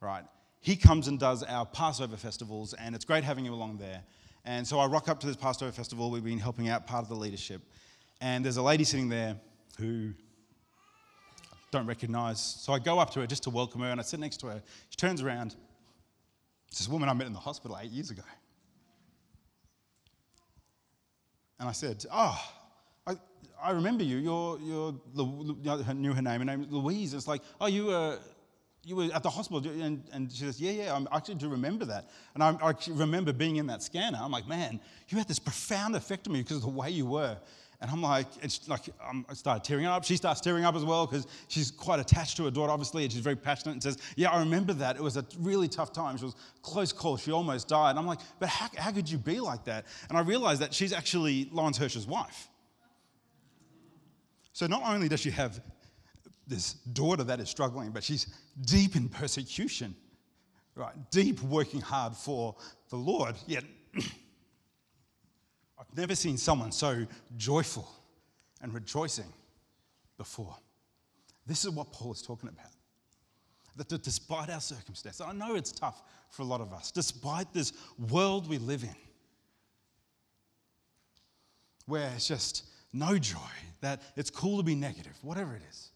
right? 0.00 0.24
He 0.60 0.76
comes 0.76 1.08
and 1.08 1.18
does 1.18 1.42
our 1.42 1.64
Passover 1.64 2.16
festivals, 2.16 2.74
and 2.74 2.94
it's 2.94 3.04
great 3.04 3.24
having 3.24 3.46
him 3.46 3.52
along 3.52 3.78
there. 3.78 4.02
And 4.44 4.66
so 4.66 4.78
I 4.78 4.86
rock 4.86 5.08
up 5.08 5.18
to 5.20 5.26
this 5.26 5.36
Passover 5.36 5.72
festival. 5.72 6.10
We've 6.10 6.24
been 6.24 6.38
helping 6.38 6.68
out 6.68 6.86
part 6.86 7.02
of 7.02 7.08
the 7.08 7.14
leadership. 7.14 7.62
And 8.20 8.44
there's 8.44 8.58
a 8.58 8.62
lady 8.62 8.84
sitting 8.84 9.08
there 9.08 9.36
who 9.78 10.12
I 11.52 11.56
don't 11.70 11.86
recognize. 11.86 12.40
So 12.40 12.72
I 12.74 12.78
go 12.78 12.98
up 12.98 13.10
to 13.10 13.20
her 13.20 13.26
just 13.26 13.42
to 13.44 13.50
welcome 13.50 13.80
her, 13.80 13.90
and 13.90 13.98
I 13.98 14.02
sit 14.02 14.20
next 14.20 14.38
to 14.38 14.48
her. 14.48 14.62
She 14.90 14.96
turns 14.96 15.22
around. 15.22 15.56
It's 16.68 16.78
this 16.78 16.88
woman 16.88 17.08
I 17.08 17.14
met 17.14 17.26
in 17.26 17.32
the 17.32 17.38
hospital 17.38 17.78
eight 17.80 17.90
years 17.90 18.10
ago. 18.10 18.22
And 21.58 21.68
I 21.68 21.72
said, 21.72 22.04
Oh, 22.12 22.38
I, 23.06 23.14
I 23.62 23.70
remember 23.72 24.04
you. 24.04 24.18
You're, 24.18 24.58
you're, 24.60 24.94
I 25.86 25.92
knew 25.94 26.12
her 26.12 26.22
name. 26.22 26.40
Her 26.40 26.44
name 26.44 26.66
Louise. 26.70 27.14
It's 27.14 27.28
like, 27.28 27.42
Oh, 27.60 27.66
you 27.66 27.86
were 27.86 28.18
you 28.84 28.96
were 28.96 29.08
at 29.12 29.22
the 29.22 29.30
hospital, 29.30 29.70
and, 29.70 30.02
and 30.12 30.32
she 30.32 30.44
says, 30.44 30.60
Yeah, 30.60 30.70
yeah, 30.70 30.98
I 31.10 31.16
actually 31.16 31.34
do 31.36 31.48
remember 31.48 31.84
that. 31.86 32.10
And 32.34 32.42
I, 32.42 32.56
I 32.62 32.74
remember 32.88 33.32
being 33.32 33.56
in 33.56 33.66
that 33.66 33.82
scanner. 33.82 34.18
I'm 34.20 34.30
like, 34.30 34.48
Man, 34.48 34.80
you 35.08 35.18
had 35.18 35.28
this 35.28 35.38
profound 35.38 35.96
effect 35.96 36.26
on 36.26 36.32
me 36.32 36.40
because 36.40 36.58
of 36.58 36.62
the 36.62 36.68
way 36.68 36.90
you 36.90 37.06
were. 37.06 37.36
And 37.82 37.90
I'm 37.90 38.02
like, 38.02 38.26
it's 38.42 38.68
like 38.68 38.82
I 39.00 39.32
started 39.32 39.64
tearing 39.64 39.86
up. 39.86 40.04
She 40.04 40.16
starts 40.16 40.42
tearing 40.42 40.64
up 40.64 40.74
as 40.74 40.84
well 40.84 41.06
because 41.06 41.26
she's 41.48 41.70
quite 41.70 41.98
attached 41.98 42.36
to 42.36 42.44
her 42.44 42.50
daughter, 42.50 42.70
obviously, 42.70 43.04
and 43.04 43.12
she's 43.12 43.22
very 43.22 43.36
passionate 43.36 43.72
and 43.72 43.82
says, 43.82 43.96
Yeah, 44.16 44.30
I 44.30 44.38
remember 44.40 44.74
that. 44.74 44.96
It 44.96 45.02
was 45.02 45.16
a 45.16 45.24
really 45.38 45.68
tough 45.68 45.92
time. 45.92 46.18
She 46.18 46.24
was 46.24 46.34
close 46.62 46.92
call. 46.92 47.16
She 47.16 47.32
almost 47.32 47.68
died. 47.68 47.90
And 47.90 47.98
I'm 47.98 48.06
like, 48.06 48.20
But 48.38 48.50
how, 48.50 48.68
how 48.76 48.92
could 48.92 49.10
you 49.10 49.16
be 49.16 49.40
like 49.40 49.64
that? 49.64 49.86
And 50.10 50.18
I 50.18 50.20
realized 50.20 50.60
that 50.60 50.74
she's 50.74 50.92
actually 50.92 51.48
Lawrence 51.52 51.78
Hirsch's 51.78 52.06
wife. 52.06 52.48
So 54.52 54.66
not 54.66 54.82
only 54.84 55.08
does 55.08 55.20
she 55.20 55.30
have 55.30 55.60
this 56.50 56.74
daughter 56.74 57.24
that 57.24 57.40
is 57.40 57.48
struggling, 57.48 57.90
but 57.90 58.04
she's 58.04 58.26
deep 58.66 58.96
in 58.96 59.08
persecution, 59.08 59.94
right? 60.74 60.92
Deep 61.10 61.40
working 61.42 61.80
hard 61.80 62.14
for 62.14 62.56
the 62.90 62.96
Lord. 62.96 63.36
Yet, 63.46 63.64
I've 63.96 65.96
never 65.96 66.14
seen 66.14 66.36
someone 66.36 66.72
so 66.72 67.06
joyful 67.36 67.88
and 68.60 68.74
rejoicing 68.74 69.32
before. 70.18 70.54
This 71.46 71.64
is 71.64 71.70
what 71.70 71.92
Paul 71.92 72.12
is 72.12 72.20
talking 72.20 72.50
about. 72.50 72.72
That 73.76 74.02
despite 74.02 74.50
our 74.50 74.60
circumstances, 74.60 75.22
I 75.22 75.32
know 75.32 75.54
it's 75.54 75.72
tough 75.72 76.02
for 76.28 76.42
a 76.42 76.44
lot 76.44 76.60
of 76.60 76.72
us, 76.72 76.90
despite 76.90 77.54
this 77.54 77.72
world 78.10 78.48
we 78.48 78.58
live 78.58 78.82
in, 78.82 78.94
where 81.86 82.10
it's 82.14 82.28
just 82.28 82.64
no 82.92 83.16
joy, 83.16 83.38
that 83.80 84.02
it's 84.16 84.30
cool 84.30 84.58
to 84.58 84.62
be 84.62 84.74
negative, 84.74 85.16
whatever 85.22 85.54
it 85.54 85.62
is. 85.70 85.92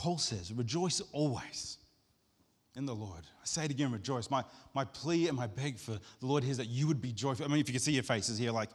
Paul 0.00 0.16
says, 0.16 0.50
rejoice 0.50 1.02
always 1.12 1.76
in 2.74 2.86
the 2.86 2.94
Lord. 2.94 3.20
I 3.20 3.44
say 3.44 3.66
it 3.66 3.70
again, 3.70 3.92
rejoice. 3.92 4.30
My, 4.30 4.42
my 4.74 4.82
plea 4.82 5.28
and 5.28 5.36
my 5.36 5.46
beg 5.46 5.78
for 5.78 5.90
the 5.90 6.26
Lord 6.26 6.42
here 6.42 6.52
is 6.52 6.56
that 6.56 6.68
you 6.68 6.86
would 6.86 7.02
be 7.02 7.12
joyful. 7.12 7.44
I 7.44 7.48
mean, 7.48 7.58
if 7.58 7.68
you 7.68 7.74
can 7.74 7.82
see 7.82 7.92
your 7.92 8.02
faces 8.02 8.38
here, 8.38 8.50
like, 8.50 8.70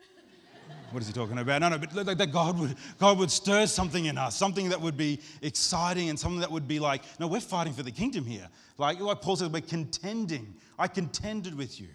what 0.92 1.02
is 1.02 1.08
he 1.08 1.12
talking 1.12 1.36
about? 1.36 1.60
No, 1.60 1.68
no, 1.68 1.76
but 1.76 1.94
like 1.94 2.16
that 2.16 2.32
God 2.32 2.58
would, 2.58 2.74
God 2.98 3.18
would 3.18 3.30
stir 3.30 3.66
something 3.66 4.06
in 4.06 4.16
us, 4.16 4.34
something 4.34 4.70
that 4.70 4.80
would 4.80 4.96
be 4.96 5.20
exciting 5.42 6.08
and 6.08 6.18
something 6.18 6.40
that 6.40 6.50
would 6.50 6.66
be 6.66 6.80
like, 6.80 7.02
no, 7.18 7.26
we're 7.26 7.40
fighting 7.40 7.74
for 7.74 7.82
the 7.82 7.92
kingdom 7.92 8.24
here. 8.24 8.48
Like, 8.78 8.98
like 8.98 9.20
Paul 9.20 9.36
says, 9.36 9.50
we're 9.50 9.60
contending. 9.60 10.54
I 10.78 10.88
contended 10.88 11.54
with 11.54 11.78
you. 11.78 11.88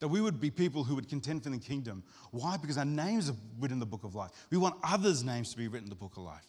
That 0.00 0.08
we 0.08 0.20
would 0.20 0.40
be 0.40 0.50
people 0.50 0.82
who 0.82 0.96
would 0.96 1.08
contend 1.08 1.44
for 1.44 1.50
the 1.50 1.58
kingdom. 1.58 2.02
Why? 2.32 2.56
Because 2.56 2.76
our 2.76 2.84
names 2.84 3.30
are 3.30 3.36
written 3.60 3.76
in 3.76 3.78
the 3.78 3.86
book 3.86 4.02
of 4.02 4.16
life. 4.16 4.32
We 4.50 4.58
want 4.58 4.74
others' 4.82 5.22
names 5.22 5.52
to 5.52 5.56
be 5.56 5.68
written 5.68 5.84
in 5.84 5.90
the 5.90 5.94
book 5.94 6.16
of 6.16 6.24
life. 6.24 6.44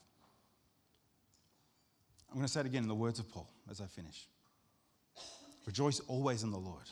I'm 2.35 2.39
going 2.39 2.47
to 2.47 2.51
say 2.51 2.59
it 2.59 2.65
again 2.65 2.83
in 2.83 2.89
the 2.89 2.95
words 2.95 3.17
of 3.17 3.31
Paul 3.31 3.47
as 3.71 3.79
I 3.79 3.85
finish. 3.85 4.27
Rejoice 5.65 6.01
always 6.01 6.43
in 6.43 6.51
the 6.51 6.57
Lord. 6.57 6.83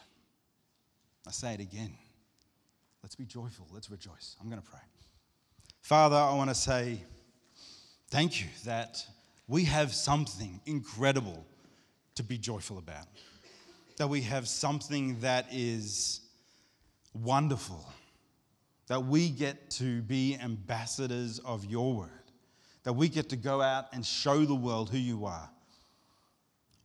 I 1.27 1.31
say 1.31 1.53
it 1.53 1.59
again. 1.59 1.91
Let's 3.03 3.15
be 3.15 3.25
joyful. 3.25 3.67
Let's 3.69 3.91
rejoice. 3.91 4.37
I'm 4.39 4.47
going 4.47 4.61
to 4.61 4.65
pray. 4.65 4.79
Father, 5.81 6.15
I 6.15 6.33
want 6.35 6.49
to 6.49 6.55
say 6.55 7.03
thank 8.09 8.39
you 8.39 8.47
that 8.63 9.05
we 9.49 9.65
have 9.65 9.93
something 9.93 10.61
incredible 10.65 11.45
to 12.15 12.23
be 12.23 12.37
joyful 12.37 12.77
about. 12.77 13.07
That 13.97 14.07
we 14.07 14.21
have 14.21 14.47
something 14.47 15.19
that 15.19 15.47
is 15.51 16.21
wonderful. 17.13 17.85
That 18.87 19.03
we 19.07 19.27
get 19.27 19.71
to 19.71 20.03
be 20.03 20.37
ambassadors 20.41 21.39
of 21.39 21.65
your 21.65 21.93
word 21.93 22.22
that 22.83 22.93
we 22.93 23.09
get 23.09 23.29
to 23.29 23.35
go 23.35 23.61
out 23.61 23.85
and 23.93 24.05
show 24.05 24.45
the 24.45 24.55
world 24.55 24.89
who 24.89 24.97
you 24.97 25.25
are. 25.25 25.49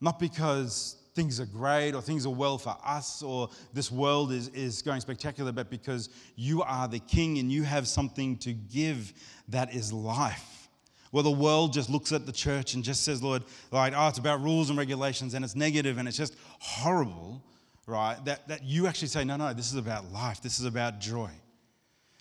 Not 0.00 0.18
because 0.18 0.96
things 1.14 1.40
are 1.40 1.46
great 1.46 1.94
or 1.94 2.00
things 2.00 2.24
are 2.24 2.32
well 2.32 2.58
for 2.58 2.76
us 2.84 3.22
or 3.22 3.50
this 3.72 3.90
world 3.90 4.30
is, 4.30 4.48
is 4.48 4.82
going 4.82 5.00
spectacular, 5.00 5.50
but 5.50 5.68
because 5.68 6.08
you 6.36 6.62
are 6.62 6.86
the 6.86 7.00
king 7.00 7.38
and 7.38 7.50
you 7.50 7.64
have 7.64 7.88
something 7.88 8.36
to 8.36 8.52
give 8.52 9.12
that 9.48 9.74
is 9.74 9.92
life. 9.92 10.68
Well, 11.10 11.24
the 11.24 11.30
world 11.30 11.72
just 11.72 11.90
looks 11.90 12.12
at 12.12 12.26
the 12.26 12.32
church 12.32 12.74
and 12.74 12.84
just 12.84 13.02
says, 13.02 13.22
Lord, 13.22 13.42
like, 13.72 13.94
oh, 13.96 14.08
it's 14.08 14.18
about 14.18 14.42
rules 14.42 14.68
and 14.68 14.78
regulations 14.78 15.34
and 15.34 15.44
it's 15.44 15.56
negative 15.56 15.98
and 15.98 16.06
it's 16.06 16.18
just 16.18 16.36
horrible, 16.60 17.42
right? 17.86 18.22
That, 18.24 18.46
that 18.46 18.62
you 18.62 18.86
actually 18.86 19.08
say, 19.08 19.24
no, 19.24 19.36
no, 19.36 19.52
this 19.52 19.72
is 19.72 19.76
about 19.76 20.12
life, 20.12 20.40
this 20.40 20.60
is 20.60 20.66
about 20.66 21.00
joy. 21.00 21.30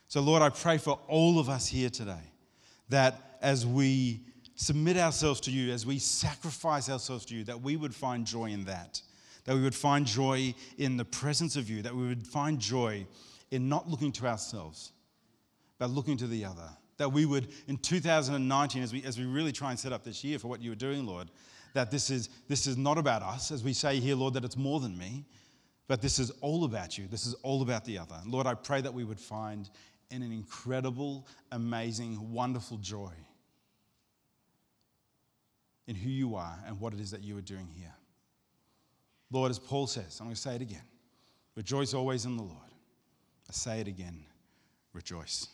So, 0.07 0.21
Lord, 0.21 0.41
I 0.41 0.49
pray 0.49 0.77
for 0.77 0.99
all 1.07 1.37
of 1.37 1.49
us 1.49 1.67
here 1.67 1.89
today 1.89 2.31
that 2.89 3.37
as 3.41 3.65
we 3.65 4.21
submit 4.55 4.97
ourselves 4.97 5.39
to 5.41 5.51
you, 5.51 5.71
as 5.71 5.85
we 5.85 5.99
sacrifice 5.99 6.89
ourselves 6.89 7.25
to 7.25 7.35
you, 7.35 7.43
that 7.45 7.61
we 7.61 7.75
would 7.75 7.93
find 7.93 8.25
joy 8.25 8.45
in 8.45 8.65
that. 8.65 9.01
That 9.45 9.55
we 9.55 9.61
would 9.61 9.75
find 9.75 10.05
joy 10.05 10.53
in 10.77 10.97
the 10.97 11.05
presence 11.05 11.55
of 11.55 11.69
you, 11.69 11.81
that 11.83 11.95
we 11.95 12.07
would 12.07 12.27
find 12.27 12.59
joy 12.59 13.05
in 13.51 13.69
not 13.69 13.89
looking 13.89 14.11
to 14.13 14.27
ourselves, 14.27 14.91
but 15.77 15.89
looking 15.89 16.17
to 16.17 16.27
the 16.27 16.43
other. 16.43 16.69
That 16.97 17.13
we 17.13 17.25
would, 17.25 17.47
in 17.67 17.77
2019, 17.77 18.83
as 18.83 18.91
we, 18.91 19.03
as 19.03 19.17
we 19.17 19.25
really 19.25 19.51
try 19.51 19.69
and 19.69 19.79
set 19.79 19.93
up 19.93 20.03
this 20.03 20.23
year 20.23 20.39
for 20.39 20.47
what 20.47 20.61
you 20.61 20.71
are 20.71 20.75
doing, 20.75 21.05
Lord, 21.05 21.29
that 21.73 21.91
this 21.91 22.09
is, 22.09 22.29
this 22.47 22.65
is 22.65 22.75
not 22.75 22.97
about 22.97 23.21
us, 23.21 23.51
as 23.51 23.63
we 23.63 23.73
say 23.73 23.99
here, 23.99 24.15
Lord, 24.15 24.33
that 24.33 24.43
it's 24.43 24.57
more 24.57 24.79
than 24.79 24.97
me, 24.97 25.23
but 25.87 26.01
this 26.01 26.17
is 26.19 26.31
all 26.41 26.65
about 26.65 26.97
you. 26.97 27.07
This 27.07 27.25
is 27.25 27.35
all 27.35 27.61
about 27.61 27.85
the 27.85 27.99
other. 27.99 28.19
Lord, 28.25 28.47
I 28.47 28.55
pray 28.55 28.81
that 28.81 28.93
we 28.93 29.03
would 29.03 29.19
find 29.19 29.69
in 30.09 30.21
an 30.21 30.31
incredible, 30.31 31.27
amazing, 31.51 32.31
wonderful 32.31 32.77
joy 32.77 33.11
in 35.87 35.95
who 35.95 36.09
you 36.09 36.35
are 36.35 36.57
and 36.65 36.79
what 36.79 36.93
it 36.93 36.99
is 36.99 37.11
that 37.11 37.23
you 37.23 37.37
are 37.37 37.41
doing 37.41 37.67
here. 37.75 37.93
Lord, 39.31 39.49
as 39.49 39.59
Paul 39.59 39.87
says, 39.87 40.17
I'm 40.19 40.27
going 40.27 40.35
to 40.35 40.41
say 40.41 40.55
it 40.55 40.61
again 40.61 40.83
rejoice 41.55 41.93
always 41.93 42.25
in 42.25 42.37
the 42.37 42.43
Lord. 42.43 42.71
I 43.49 43.53
say 43.53 43.81
it 43.81 43.87
again 43.87 44.23
rejoice. 44.93 45.47